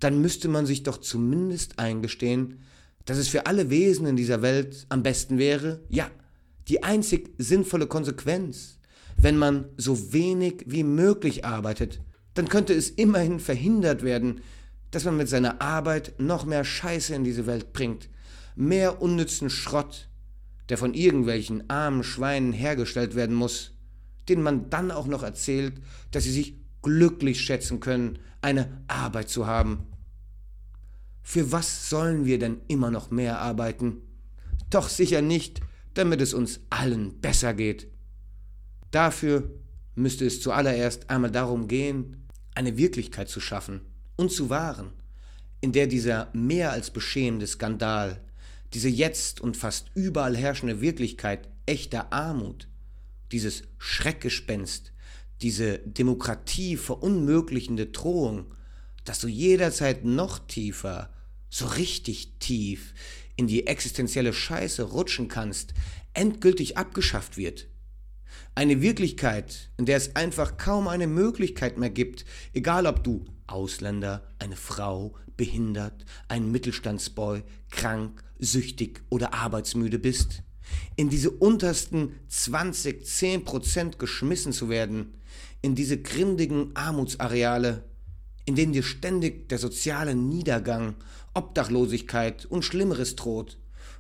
dann 0.01 0.21
müsste 0.21 0.49
man 0.49 0.65
sich 0.65 0.83
doch 0.83 0.99
zumindest 0.99 1.79
eingestehen, 1.79 2.63
dass 3.05 3.19
es 3.19 3.29
für 3.29 3.47
alle 3.47 3.69
Wesen 3.69 4.07
in 4.07 4.17
dieser 4.17 4.41
Welt 4.41 4.87
am 4.89 5.03
besten 5.03 5.37
wäre, 5.37 5.83
ja, 5.91 6.11
die 6.69 6.83
einzig 6.83 7.31
sinnvolle 7.39 7.87
Konsequenz, 7.87 8.79
wenn 9.17 9.37
man 9.37 9.67
so 9.77 10.13
wenig 10.13 10.65
wie 10.67 10.83
möglich 10.83 11.45
arbeitet, 11.45 12.01
dann 12.35 12.49
könnte 12.49 12.75
es 12.75 12.91
immerhin 12.91 13.39
verhindert 13.39 14.03
werden, 14.03 14.41
dass 14.91 15.05
man 15.05 15.17
mit 15.17 15.29
seiner 15.29 15.61
Arbeit 15.61 16.15
noch 16.19 16.45
mehr 16.45 16.65
Scheiße 16.65 17.15
in 17.15 17.25
diese 17.25 17.47
Welt 17.47 17.73
bringt, 17.73 18.09
mehr 18.57 19.03
unnützen 19.03 19.51
Schrott, 19.51 20.09
der 20.69 20.79
von 20.79 20.95
irgendwelchen 20.95 21.69
armen 21.69 22.03
Schweinen 22.03 22.53
hergestellt 22.53 23.15
werden 23.15 23.35
muss, 23.35 23.73
denen 24.29 24.43
man 24.43 24.71
dann 24.71 24.91
auch 24.91 25.07
noch 25.07 25.23
erzählt, 25.23 25.75
dass 26.11 26.25
sie 26.25 26.33
sich 26.33 26.55
glücklich 26.83 27.41
schätzen 27.41 27.81
können, 27.81 28.19
eine 28.41 28.83
Arbeit 28.89 29.29
zu 29.29 29.47
haben. 29.47 29.87
Für 31.23 31.53
was 31.53 31.89
sollen 31.89 32.25
wir 32.27 32.39
denn 32.39 32.61
immer 32.69 32.91
noch 32.91 33.11
mehr 33.11 33.41
arbeiten? 33.41 33.97
Doch 34.71 34.89
sicher 34.89 35.23
nicht, 35.23 35.61
damit 35.95 36.21
es 36.21 36.35
uns 36.35 36.61
allen 36.71 37.21
besser 37.21 37.55
geht. 37.55 37.89
Dafür 38.91 39.51
müsste 39.95 40.27
es 40.27 40.41
zuallererst 40.41 41.11
einmal 41.11 41.31
darum 41.31 41.69
gehen, 41.69 42.29
eine 42.55 42.77
Wirklichkeit 42.77 43.29
zu 43.29 43.41
schaffen 43.41 43.81
und 44.17 44.31
zu 44.31 44.51
wahren, 44.51 44.93
in 45.61 45.73
der 45.73 45.87
dieser 45.87 46.31
mehr 46.33 46.73
als 46.73 46.91
beschämende 46.91 47.47
Skandal, 47.47 48.21
diese 48.75 48.89
jetzt 48.89 49.41
und 49.41 49.57
fast 49.57 49.91
überall 49.95 50.37
herrschende 50.37 50.81
Wirklichkeit 50.81 51.49
echter 51.67 52.13
Armut, 52.13 52.69
dieses 53.33 53.63
Schreckgespenst, 53.79 54.93
diese 55.43 55.79
Demokratie 55.79 56.77
verunmöglichende 56.77 57.87
Drohung, 57.87 58.55
dass 59.05 59.21
du 59.21 59.29
jederzeit 59.29 60.05
noch 60.05 60.39
tiefer, 60.39 61.11
so 61.51 61.67
richtig 61.67 62.39
tief 62.41 62.95
in 63.37 63.47
die 63.47 63.67
existenzielle 63.67 64.33
Scheiße 64.33 64.83
rutschen 64.83 65.29
kannst, 65.29 65.75
endgültig 66.13 66.77
abgeschafft 66.77 67.37
wird. 67.37 67.69
Eine 68.55 68.81
Wirklichkeit, 68.81 69.71
in 69.77 69.87
der 69.87 69.97
es 69.97 70.15
einfach 70.15 70.57
kaum 70.57 70.89
eine 70.89 71.07
Möglichkeit 71.07 71.77
mehr 71.79 71.91
gibt, 71.91 72.25
egal 72.53 72.87
ob 72.87 73.03
du 73.03 73.25
Ausländer, 73.47 74.23
eine 74.39 74.57
Frau, 74.57 75.15
behindert, 75.37 76.05
ein 76.29 76.51
Mittelstandsboy, 76.51 77.43
krank, 77.71 78.23
süchtig 78.39 79.03
oder 79.11 79.35
arbeitsmüde 79.35 79.99
bist, 79.99 80.43
in 80.97 81.11
diese 81.11 81.31
untersten 81.31 82.15
20, 82.29 83.05
10 83.05 83.45
Prozent 83.45 83.99
geschmissen 83.99 84.53
zu 84.53 84.69
werden, 84.69 85.15
in 85.61 85.75
diese 85.75 86.01
grindigen 86.01 86.75
Armutsareale, 86.75 87.85
in 88.47 88.55
denen 88.55 88.73
dir 88.73 88.83
ständig 88.83 89.49
der 89.49 89.59
soziale 89.59 90.15
Niedergang, 90.15 90.95
Obdachlosigkeit 91.35 92.47
und 92.47 92.65
Schlimmeres 92.65 93.17
droht 93.17 93.59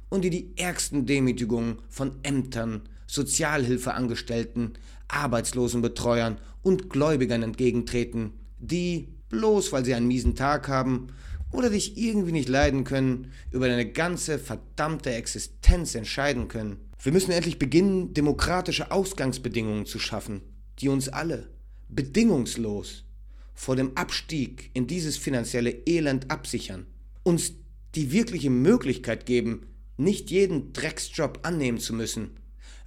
und 0.08 0.22
dir 0.22 0.30
die 0.30 0.56
ärgsten 0.56 1.06
Demütigungen 1.06 1.78
von 1.88 2.12
Ämtern, 2.22 2.82
Sozialhilfeangestellten, 3.06 4.78
Arbeitslosenbetreuern 5.08 6.38
und 6.62 6.90
Gläubigern 6.90 7.42
entgegentreten, 7.42 8.32
die, 8.58 9.08
bloß 9.28 9.72
weil 9.72 9.84
sie 9.84 9.94
einen 9.94 10.08
miesen 10.08 10.34
Tag 10.34 10.68
haben 10.68 11.08
oder 11.52 11.70
dich 11.70 11.96
irgendwie 11.96 12.32
nicht 12.32 12.48
leiden 12.48 12.84
können, 12.84 13.32
über 13.50 13.68
deine 13.68 13.90
ganze 13.90 14.38
verdammte 14.38 15.12
Existenz 15.12 15.94
entscheiden 15.94 16.48
können. 16.48 16.78
Wir 17.02 17.12
müssen 17.12 17.32
endlich 17.32 17.58
beginnen, 17.58 18.14
demokratische 18.14 18.90
Ausgangsbedingungen 18.90 19.86
zu 19.86 19.98
schaffen, 19.98 20.40
die 20.78 20.88
uns 20.88 21.08
alle 21.08 21.50
bedingungslos 21.88 23.04
vor 23.52 23.76
dem 23.76 23.96
Abstieg 23.96 24.70
in 24.74 24.86
dieses 24.86 25.16
finanzielle 25.16 25.70
Elend 25.86 26.30
absichern, 26.30 26.86
uns 27.24 27.54
die 27.96 28.12
wirkliche 28.12 28.50
Möglichkeit 28.50 29.26
geben, 29.26 29.66
nicht 29.96 30.30
jeden 30.30 30.72
Drecksjob 30.72 31.40
annehmen 31.42 31.78
zu 31.78 31.92
müssen, 31.94 32.30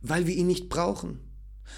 weil 0.01 0.27
wir 0.27 0.35
ihn 0.35 0.47
nicht 0.47 0.69
brauchen, 0.69 1.19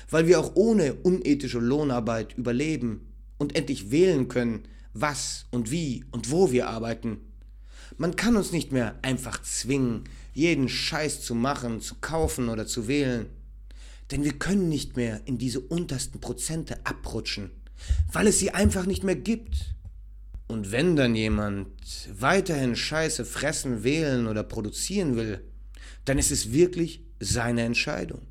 weil 0.10 0.28
wir 0.28 0.39
auch 0.39 0.55
ohne 0.55 0.93
unethische 0.93 1.60
Lohnarbeit 1.60 2.38
überleben 2.38 3.12
und 3.38 3.55
endlich 3.55 3.91
wählen 3.91 4.28
können, 4.28 4.64
was 4.93 5.45
und 5.51 5.72
wie 5.72 6.05
und 6.12 6.32
wo 6.32 6.51
wir 6.51 6.68
arbeiten. 6.68 7.18
Man 7.97 8.16
kann 8.16 8.36
uns 8.36 8.51
nicht 8.51 8.72
mehr 8.72 8.97
einfach 9.01 9.41
zwingen, 9.41 10.03
jeden 10.34 10.70
Scheiß 10.70 11.22
zu 11.22 11.36
machen, 11.36 11.82
zu 11.82 11.95
kaufen 11.95 12.49
oder 12.49 12.66
zu 12.66 12.88
wählen. 12.88 13.28
Denn 14.12 14.24
wir 14.24 14.34
können 14.34 14.70
nicht 14.70 14.95
mehr 14.95 15.22
in 15.26 15.38
diese 15.38 15.60
untersten 15.60 16.20
Prozente 16.20 16.86
abrutschen, 16.86 17.51
weil 18.12 18.28
es 18.28 18.39
sie 18.39 18.51
einfach 18.51 18.86
nicht 18.86 19.03
mehr 19.03 19.16
gibt. 19.16 19.76
Und 20.50 20.72
wenn 20.72 20.95
dann 20.95 21.14
jemand 21.14 21.68
weiterhin 22.20 22.76
Scheiße 22.76 23.24
fressen, 23.24 23.84
wählen 23.84 24.26
oder 24.26 24.41
produzieren 24.41 25.16
will, 25.16 25.41
dann 26.06 26.18
ist 26.18 26.32
es 26.32 26.52
wirklich 26.52 27.04
seine 27.20 27.62
Entscheidung. 27.62 28.22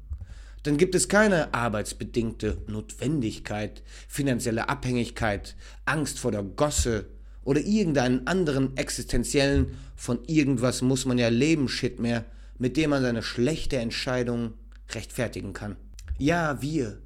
Dann 0.65 0.79
gibt 0.79 0.97
es 0.97 1.09
keine 1.09 1.55
arbeitsbedingte 1.55 2.59
Notwendigkeit, 2.67 3.85
finanzielle 4.09 4.69
Abhängigkeit, 4.69 5.55
Angst 5.85 6.19
vor 6.19 6.33
der 6.33 6.43
Gosse 6.43 7.07
oder 7.45 7.61
irgendeinen 7.61 8.27
anderen 8.27 8.77
existenziellen, 8.77 9.79
von 9.95 10.19
irgendwas 10.27 10.83
muss 10.83 11.07
man 11.07 11.19
ja 11.19 11.29
leben, 11.29 11.69
Shit 11.69 12.01
mehr, 12.01 12.25
mit 12.59 12.77
dem 12.77 12.91
man 12.91 13.03
seine 13.03 13.23
schlechte 13.23 13.77
Entscheidung 13.77 14.55
rechtfertigen 14.91 15.53
kann. 15.53 15.77
Ja, 16.19 16.61
wir, 16.61 16.99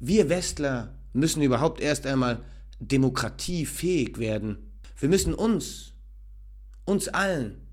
wir 0.00 0.30
Westler 0.30 0.94
müssen 1.12 1.42
überhaupt 1.42 1.82
erst 1.82 2.06
einmal 2.06 2.40
demokratiefähig 2.80 4.18
werden. 4.18 4.72
Wir 4.98 5.08
müssen 5.08 5.34
uns, 5.34 5.92
uns 6.84 7.08
allen, 7.08 7.66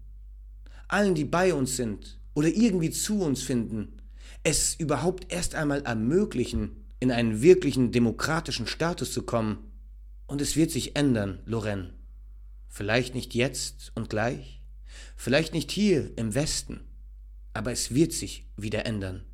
allen, 0.88 1.16
die 1.16 1.26
bei 1.26 1.54
uns 1.54 1.76
sind 1.76 2.20
oder 2.34 2.48
irgendwie 2.48 2.92
zu 2.92 3.22
uns 3.22 3.44
finden, 3.44 4.02
es 4.44 4.76
überhaupt 4.76 5.32
erst 5.32 5.56
einmal 5.56 5.82
ermöglichen, 5.84 6.84
in 7.00 7.12
einen 7.12 7.42
wirklichen 7.42 7.92
demokratischen 7.92 8.68
Status 8.68 9.14
zu 9.14 9.24
kommen. 9.24 9.72
Und 10.26 10.42
es 10.42 10.56
wird 10.56 10.72
sich 10.72 10.96
ändern, 10.96 11.40
Loren. 11.46 11.94
Vielleicht 12.70 13.14
nicht 13.14 13.36
jetzt 13.36 13.92
und 13.96 14.10
gleich, 14.10 14.62
vielleicht 15.16 15.54
nicht 15.54 15.72
hier 15.72 16.18
im 16.18 16.34
Westen, 16.34 16.82
aber 17.54 17.72
es 17.72 17.94
wird 17.94 18.14
sich 18.14 18.48
wieder 18.58 18.86
ändern. 18.86 19.26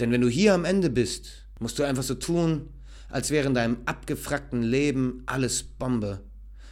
Denn 0.00 0.10
wenn 0.10 0.20
du 0.20 0.28
hier 0.28 0.54
am 0.54 0.64
Ende 0.64 0.90
bist, 0.90 1.46
musst 1.60 1.78
du 1.78 1.84
einfach 1.84 2.02
so 2.02 2.14
tun, 2.14 2.70
als 3.08 3.30
wäre 3.30 3.48
in 3.48 3.54
deinem 3.54 3.78
abgefrackten 3.86 4.62
Leben 4.62 5.22
alles 5.26 5.62
Bombe 5.62 6.20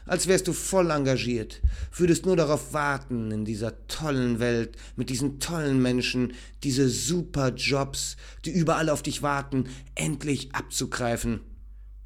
als 0.06 0.28
wärst 0.28 0.46
du 0.46 0.52
voll 0.52 0.90
engagiert, 0.90 1.60
würdest 1.92 2.26
nur 2.26 2.36
darauf 2.36 2.72
warten, 2.72 3.32
in 3.32 3.44
dieser 3.44 3.86
tollen 3.88 4.38
Welt, 4.38 4.76
mit 4.94 5.10
diesen 5.10 5.40
tollen 5.40 5.82
Menschen, 5.82 6.32
diese 6.62 6.88
super 6.88 7.52
Jobs, 7.54 8.16
die 8.44 8.52
überall 8.52 8.88
auf 8.88 9.02
dich 9.02 9.22
warten, 9.22 9.68
endlich 9.96 10.54
abzugreifen. 10.54 11.40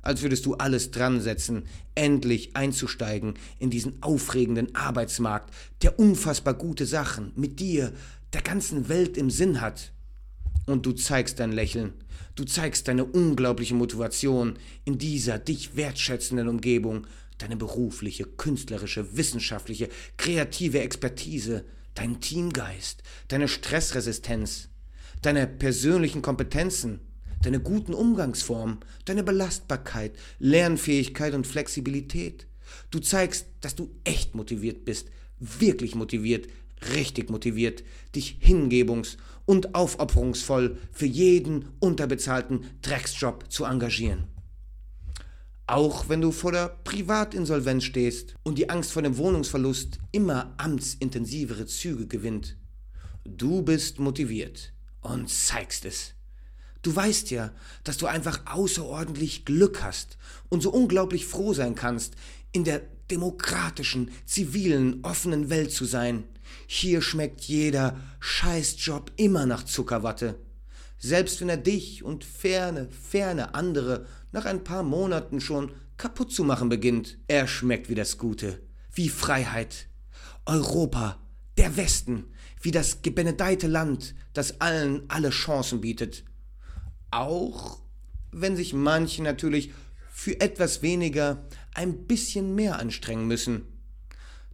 Als 0.02 0.22
würdest 0.22 0.46
du 0.46 0.54
alles 0.54 0.92
dran 0.92 1.20
setzen, 1.20 1.64
endlich 1.94 2.56
einzusteigen 2.56 3.34
in 3.58 3.68
diesen 3.68 4.02
aufregenden 4.02 4.74
Arbeitsmarkt, 4.74 5.52
der 5.82 5.98
unfassbar 5.98 6.54
gute 6.54 6.86
Sachen 6.86 7.32
mit 7.36 7.60
dir, 7.60 7.92
der 8.32 8.40
ganzen 8.40 8.88
Welt 8.88 9.18
im 9.18 9.28
Sinn 9.28 9.60
hat. 9.60 9.92
Und 10.64 10.86
du 10.86 10.92
zeigst 10.92 11.38
dein 11.38 11.52
Lächeln, 11.52 11.92
du 12.34 12.44
zeigst 12.44 12.88
deine 12.88 13.04
unglaubliche 13.04 13.74
Motivation 13.74 14.58
in 14.84 14.98
dieser 14.98 15.38
dich 15.38 15.76
wertschätzenden 15.76 16.48
Umgebung, 16.48 17.06
deine 17.38 17.56
berufliche, 17.56 18.24
künstlerische, 18.24 19.16
wissenschaftliche, 19.16 19.88
kreative 20.16 20.80
Expertise, 20.80 21.64
dein 21.94 22.20
Teamgeist, 22.20 23.02
deine 23.28 23.48
Stressresistenz, 23.48 24.68
deine 25.22 25.46
persönlichen 25.46 26.22
Kompetenzen, 26.22 27.00
deine 27.42 27.60
guten 27.60 27.94
Umgangsformen, 27.94 28.78
deine 29.04 29.22
Belastbarkeit, 29.22 30.12
Lernfähigkeit 30.38 31.34
und 31.34 31.46
Flexibilität. 31.46 32.46
Du 32.90 33.00
zeigst, 33.00 33.46
dass 33.60 33.74
du 33.74 33.90
echt 34.04 34.34
motiviert 34.34 34.84
bist, 34.84 35.08
wirklich 35.38 35.94
motiviert, 35.94 36.48
richtig 36.94 37.30
motiviert, 37.30 37.84
dich 38.14 38.38
hingebungs- 38.40 39.16
und 39.44 39.74
aufopferungsvoll 39.74 40.78
für 40.92 41.06
jeden 41.06 41.68
unterbezahlten 41.80 42.64
Drecksjob 42.82 43.50
zu 43.50 43.64
engagieren. 43.64 44.24
Auch 45.66 46.08
wenn 46.08 46.20
du 46.20 46.32
vor 46.32 46.52
der 46.52 46.68
Privatinsolvenz 46.82 47.84
stehst 47.84 48.34
und 48.42 48.58
die 48.58 48.70
Angst 48.70 48.92
vor 48.92 49.02
dem 49.02 49.16
Wohnungsverlust 49.16 49.98
immer 50.10 50.54
amtsintensivere 50.56 51.66
Züge 51.66 52.06
gewinnt. 52.06 52.56
Du 53.24 53.62
bist 53.62 54.00
motiviert 54.00 54.72
und 55.00 55.28
zeigst 55.28 55.84
es. 55.84 56.14
Du 56.82 56.96
weißt 56.96 57.30
ja, 57.30 57.52
dass 57.84 57.98
du 57.98 58.06
einfach 58.06 58.40
außerordentlich 58.46 59.44
Glück 59.44 59.82
hast 59.82 60.16
und 60.48 60.62
so 60.62 60.70
unglaublich 60.70 61.26
froh 61.26 61.52
sein 61.52 61.74
kannst, 61.74 62.16
in 62.52 62.64
der 62.64 62.82
demokratischen, 63.10 64.10
zivilen, 64.24 65.04
offenen 65.04 65.50
Welt 65.50 65.72
zu 65.72 65.84
sein. 65.84 66.24
Hier 66.66 67.02
schmeckt 67.02 67.42
jeder 67.42 68.00
Scheißjob 68.20 69.12
immer 69.16 69.46
nach 69.46 69.64
Zuckerwatte. 69.64 70.38
Selbst 70.98 71.40
wenn 71.40 71.48
er 71.48 71.56
dich 71.56 72.04
und 72.04 72.24
ferne, 72.24 72.88
ferne 72.90 73.54
andere 73.54 74.06
nach 74.32 74.44
ein 74.44 74.64
paar 74.64 74.82
Monaten 74.82 75.40
schon 75.40 75.72
kaputt 75.96 76.32
zu 76.32 76.44
machen 76.44 76.68
beginnt. 76.68 77.18
Er 77.26 77.46
schmeckt 77.46 77.88
wie 77.88 77.94
das 77.94 78.18
Gute, 78.18 78.60
wie 78.92 79.08
Freiheit. 79.08 79.88
Europa, 80.46 81.18
der 81.56 81.76
Westen, 81.76 82.32
wie 82.62 82.70
das 82.70 83.02
gebenedeite 83.02 83.66
Land, 83.66 84.14
das 84.32 84.60
allen 84.60 85.02
alle 85.08 85.30
Chancen 85.30 85.80
bietet. 85.80 86.24
Auch 87.10 87.80
wenn 88.32 88.56
sich 88.56 88.72
manche 88.72 89.22
natürlich 89.22 89.72
für 90.12 90.40
etwas 90.40 90.82
weniger 90.82 91.46
ein 91.74 92.06
bisschen 92.06 92.54
mehr 92.54 92.78
anstrengen 92.78 93.26
müssen. 93.26 93.69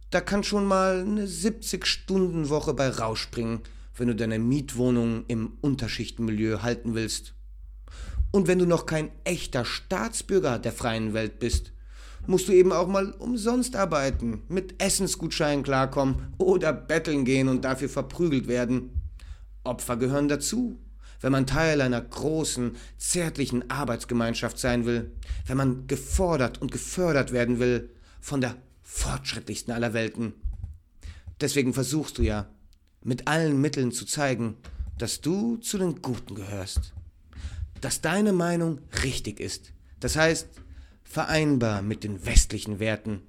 Da 0.09 0.21
kann 0.21 0.43
schon 0.43 0.65
mal 0.65 1.01
eine 1.01 1.25
70-Stunden-Woche 1.25 2.73
bei 2.73 2.89
rausspringen, 2.89 3.59
wenn 3.97 4.07
du 4.07 4.15
deine 4.15 4.39
Mietwohnung 4.39 5.25
im 5.27 5.57
Unterschichtenmilieu 5.59 6.61
halten 6.61 6.95
willst. 6.95 7.33
Und 8.31 8.47
wenn 8.47 8.59
du 8.59 8.65
noch 8.65 8.85
kein 8.85 9.11
echter 9.25 9.65
Staatsbürger 9.65 10.59
der 10.59 10.71
freien 10.71 11.13
Welt 11.13 11.39
bist, 11.39 11.73
musst 12.25 12.47
du 12.47 12.53
eben 12.53 12.71
auch 12.71 12.87
mal 12.87 13.11
umsonst 13.11 13.75
arbeiten, 13.75 14.43
mit 14.47 14.81
Essensgutscheinen 14.81 15.63
klarkommen 15.63 16.33
oder 16.37 16.71
betteln 16.71 17.25
gehen 17.25 17.49
und 17.49 17.65
dafür 17.65 17.89
verprügelt 17.89 18.47
werden. 18.47 19.01
Opfer 19.63 19.97
gehören 19.97 20.29
dazu, 20.29 20.79
wenn 21.19 21.31
man 21.31 21.47
Teil 21.47 21.81
einer 21.81 22.01
großen, 22.01 22.77
zärtlichen 22.97 23.69
Arbeitsgemeinschaft 23.69 24.57
sein 24.57 24.85
will, 24.85 25.11
wenn 25.47 25.57
man 25.57 25.87
gefordert 25.87 26.61
und 26.61 26.71
gefördert 26.71 27.31
werden 27.33 27.59
will 27.59 27.89
von 28.21 28.39
der 28.39 28.55
fortschrittlichsten 28.87 29.73
aller 29.73 29.93
Welten. 29.93 30.33
Deswegen 31.41 31.73
versuchst 31.73 32.17
du 32.17 32.23
ja, 32.23 32.49
mit 33.03 33.27
allen 33.27 33.59
Mitteln 33.59 33.91
zu 33.91 34.05
zeigen, 34.05 34.55
dass 34.97 35.21
du 35.21 35.57
zu 35.57 35.77
den 35.77 36.01
Guten 36.01 36.35
gehörst, 36.35 36.93
dass 37.81 38.01
deine 38.01 38.33
Meinung 38.33 38.79
richtig 39.03 39.39
ist, 39.39 39.73
das 39.99 40.15
heißt 40.15 40.47
vereinbar 41.03 41.81
mit 41.81 42.03
den 42.03 42.25
westlichen 42.25 42.79
Werten, 42.79 43.21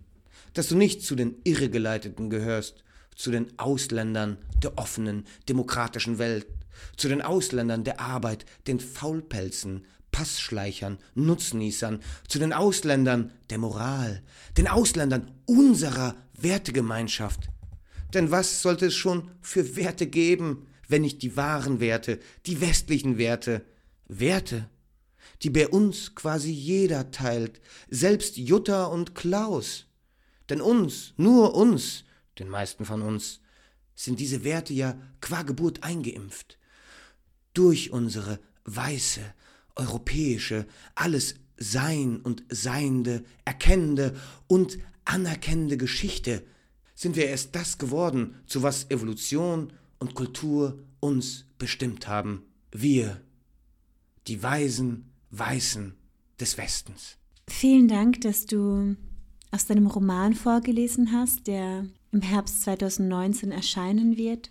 dass 0.55 0.69
du 0.69 0.77
nicht 0.77 1.03
zu 1.03 1.17
den 1.17 1.35
Irregeleiteten 1.45 2.31
gehörst, 2.31 2.85
zu 3.15 3.31
den 3.31 3.59
Ausländern 3.59 4.39
der 4.63 4.79
offenen, 4.79 5.27
demokratischen 5.49 6.19
Welt, 6.19 6.47
zu 6.97 7.09
den 7.09 7.21
Ausländern 7.21 7.85
der 7.85 8.01
Arbeit, 8.01 8.47
den 8.69 8.81
Faulpelzen, 8.81 9.85
Passschleichern, 10.19 10.99
Nutznießern, 11.15 12.03
zu 12.27 12.41
den 12.41 12.53
Ausländern 12.53 13.31
der 13.51 13.59
Moral, 13.59 14.21
den 14.57 14.67
Ausländern 14.67 15.31
unserer 15.47 16.17
Wertegemeinschaft. 16.35 17.51
Denn 18.15 18.33
was 18.33 18.61
sollte 18.61 18.87
es 18.87 18.97
schon 18.97 19.31
für 19.41 19.77
Werte 19.77 20.09
geben, 20.09 20.67
wenn 20.89 21.03
nicht 21.03 21.23
die 21.23 21.37
wahren 21.37 21.79
Werte, 21.79 22.19
die 22.47 22.61
westlichen 22.61 23.17
Werte, 23.17 23.65
Werte, 24.09 24.69
die 25.43 25.51
bei 25.51 25.69
uns 25.69 26.17
quasi 26.17 26.51
jeder 26.51 27.13
teilt, 27.13 27.61
selbst 27.89 28.39
Jutta 28.39 28.87
und 28.87 29.15
Klaus. 29.15 29.87
Denn 30.49 30.61
uns, 30.61 31.15
nur 31.17 31.55
uns, 31.55 32.03
den 32.41 32.49
meisten 32.49 32.85
von 32.85 33.03
uns, 33.03 33.39
sind 33.95 34.19
diese 34.19 34.43
Werte 34.43 34.75
ja 34.75 35.01
qua 35.21 35.43
Geburt 35.45 35.85
eingeimpft. 35.85 36.59
Durch 37.55 37.93
unsere 37.93 38.41
weiße, 38.65 39.21
europäische, 39.79 40.67
alles 40.95 41.37
Sein 41.57 42.21
und 42.21 42.45
Seiende, 42.51 43.25
erkennende 43.45 44.15
und 44.47 44.79
anerkennende 45.05 45.77
Geschichte 45.77 46.43
sind 46.95 47.17
wir 47.17 47.27
erst 47.27 47.55
das 47.55 47.79
geworden, 47.79 48.35
zu 48.47 48.63
was 48.63 48.91
Evolution 48.91 49.73
und 49.99 50.15
Kultur 50.15 50.79
uns 51.01 51.47
bestimmt 51.57 52.09
haben. 52.09 52.43
Wir, 52.73 53.21
die 54.27 54.43
Weisen, 54.43 55.11
Weißen 55.31 55.95
des 56.41 56.59
Westens. 56.59 57.17
Vielen 57.49 57.89
Dank, 57.89 58.21
dass 58.23 58.47
du 58.47 58.97
aus 59.51 59.67
deinem 59.67 59.87
Roman 59.87 60.35
vorgelesen 60.35 61.13
hast, 61.13 61.47
der 61.47 61.87
im 62.11 62.21
Herbst 62.21 62.63
2019 62.63 63.53
erscheinen 63.53 64.17
wird. 64.17 64.51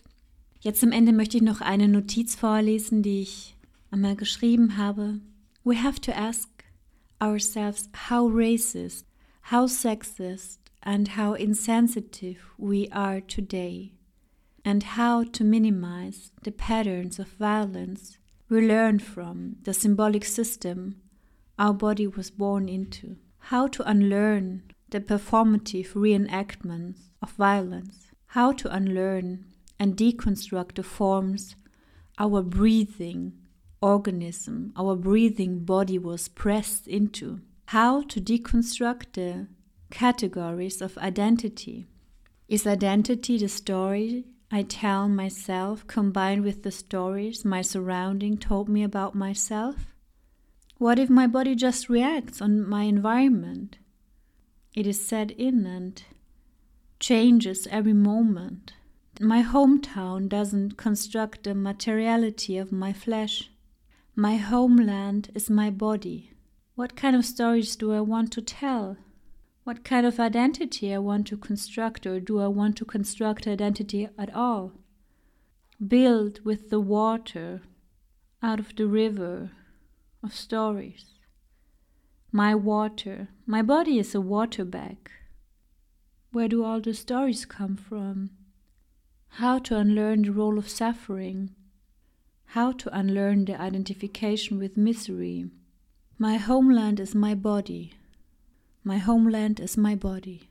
Jetzt 0.62 0.84
am 0.84 0.92
Ende 0.92 1.12
möchte 1.12 1.38
ich 1.38 1.44
noch 1.44 1.62
eine 1.62 1.88
Notiz 1.88 2.36
vorlesen, 2.36 3.04
die 3.04 3.22
ich 3.22 3.57
einmal 3.92 4.16
geschrieben 4.16 4.78
habe. 4.78 5.22
We 5.64 5.76
have 5.76 6.00
to 6.02 6.16
ask 6.16 6.66
ourselves 7.22 7.90
how 7.94 8.28
racist, 8.28 9.06
how 9.42 9.68
sexist 9.68 10.60
and 10.84 11.10
how 11.10 11.34
insensitive 11.34 12.38
we 12.58 12.90
are 12.92 13.22
today, 13.22 13.94
and 14.64 14.84
how 14.84 15.24
to 15.24 15.44
minimize 15.44 16.32
the 16.44 16.52
patterns 16.52 17.20
of 17.20 17.28
violence 17.40 18.18
we 18.50 18.66
learn 18.66 19.00
from 19.00 19.58
the 19.64 19.74
symbolic 19.74 20.24
system 20.24 21.02
our 21.60 21.74
body 21.74 22.08
was 22.08 22.30
born 22.30 22.70
into, 22.70 23.18
how 23.40 23.68
to 23.68 23.84
unlearn 23.90 24.64
the 24.90 25.02
performative 25.02 25.94
reenactments 25.94 27.10
of 27.22 27.32
violence, 27.32 28.08
how 28.28 28.52
to 28.52 28.74
unlearn 28.74 29.46
and 29.80 29.98
deconstruct 29.98 30.76
the 30.76 30.84
forms 30.84 31.56
our 32.20 32.42
breathing 32.42 33.34
organism, 33.82 34.74
our 34.76 34.96
breathing 34.96 35.60
body 35.60 36.00
was 36.00 36.28
pressed 36.28 36.88
into, 36.88 37.42
how 37.68 38.02
to 38.04 38.20
deconstruct 38.20 39.14
the 39.14 39.48
categories 39.92 40.82
of 40.82 40.98
identity. 40.98 41.88
Is 42.48 42.66
identity 42.66 43.38
the 43.38 43.50
story 43.50 44.26
I 44.50 44.64
tell 44.64 45.10
myself 45.10 45.86
combined 45.88 46.44
with 46.44 46.64
the 46.64 46.72
stories 46.72 47.44
my 47.44 47.62
surrounding 47.62 48.38
told 48.38 48.70
me 48.70 48.84
about 48.84 49.14
myself? 49.14 49.94
What 50.78 51.00
if 51.00 51.10
my 51.10 51.28
body 51.28 51.56
just 51.56 51.90
reacts 51.90 52.42
on 52.42 52.68
my 52.68 52.84
environment? 52.84 53.78
It 54.76 54.88
is 54.88 55.06
set 55.06 55.32
in 55.32 55.66
and 55.66 56.02
changes 57.00 57.68
every 57.70 57.94
moment. 57.94 58.74
My 59.20 59.44
hometown 59.44 60.30
doesn't 60.30 60.78
construct 60.78 61.44
the 61.44 61.56
materiality 61.56 62.58
of 62.58 62.72
my 62.72 62.94
flesh. 62.94 63.50
My 64.20 64.38
homeland 64.38 65.30
is 65.36 65.48
my 65.48 65.70
body. 65.70 66.32
What 66.74 66.96
kind 66.96 67.16
of 67.16 67.24
stories 67.24 67.76
do 67.76 67.94
I 67.94 68.02
want 68.02 68.32
to 68.34 68.42
tell? 68.42 68.98
What 69.64 69.84
kind 69.84 70.08
of 70.08 70.20
identity 70.20 70.92
I 70.92 70.98
want 70.98 71.28
to 71.28 71.38
construct, 71.38 72.08
or 72.08 72.20
do 72.20 72.40
I 72.40 72.48
want 72.48 72.78
to 72.78 72.86
construct 72.86 73.46
identity 73.46 74.10
at 74.18 74.34
all? 74.34 74.72
Build 75.88 76.44
with 76.44 76.72
the 76.72 76.80
water 76.80 77.62
out 78.42 78.60
of 78.60 78.76
the 78.76 78.88
river 78.88 79.52
of 80.24 80.34
stories. 80.34 81.20
My 82.32 82.56
water. 82.56 83.28
My 83.46 83.62
body 83.62 84.00
is 84.00 84.16
a 84.16 84.20
water 84.20 84.66
bag. 84.66 85.12
Where 86.32 86.48
do 86.48 86.64
all 86.64 86.82
the 86.82 86.96
stories 86.96 87.46
come 87.46 87.76
from? 87.76 88.32
How 89.42 89.60
to 89.60 89.78
unlearn 89.78 90.24
the 90.24 90.32
role 90.32 90.58
of 90.58 90.70
suffering. 90.70 91.52
How 92.56 92.72
to 92.78 92.90
unlearn 92.92 93.46
the 93.46 93.60
identification 93.60 94.60
with 94.60 94.78
misery. 94.78 95.50
My 96.18 96.38
homeland 96.38 97.00
is 97.00 97.14
my 97.14 97.36
body. 97.36 97.92
My 98.84 98.98
homeland 99.00 99.60
is 99.60 99.78
my 99.78 99.96
body. 99.96 100.48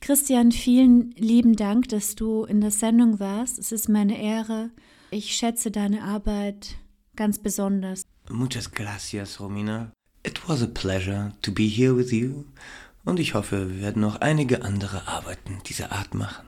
Christian, 0.00 0.52
vielen 0.52 1.12
lieben 1.16 1.54
Dank, 1.54 1.88
dass 1.88 2.14
du 2.14 2.44
in 2.44 2.60
der 2.60 2.70
Sendung 2.70 3.20
warst. 3.20 3.58
Es 3.58 3.72
ist 3.72 3.88
meine 3.88 4.20
Ehre. 4.20 4.70
Ich 5.10 5.36
schätze 5.36 5.70
deine 5.70 6.02
Arbeit 6.02 6.76
ganz 7.14 7.38
besonders. 7.38 8.02
Muchas 8.30 8.70
gracias, 8.70 9.38
Romina. 9.38 9.92
It 10.24 10.48
was 10.48 10.62
a 10.62 10.66
pleasure 10.66 11.32
to 11.42 11.52
be 11.52 11.66
here 11.66 11.96
with 11.96 12.10
you 12.10 12.44
und 13.04 13.20
ich 13.20 13.34
hoffe, 13.34 13.70
wir 13.70 13.80
werden 13.80 14.02
noch 14.02 14.16
einige 14.20 14.62
andere 14.62 15.06
Arbeiten 15.08 15.58
dieser 15.66 15.92
Art 15.92 16.14
machen. 16.14 16.47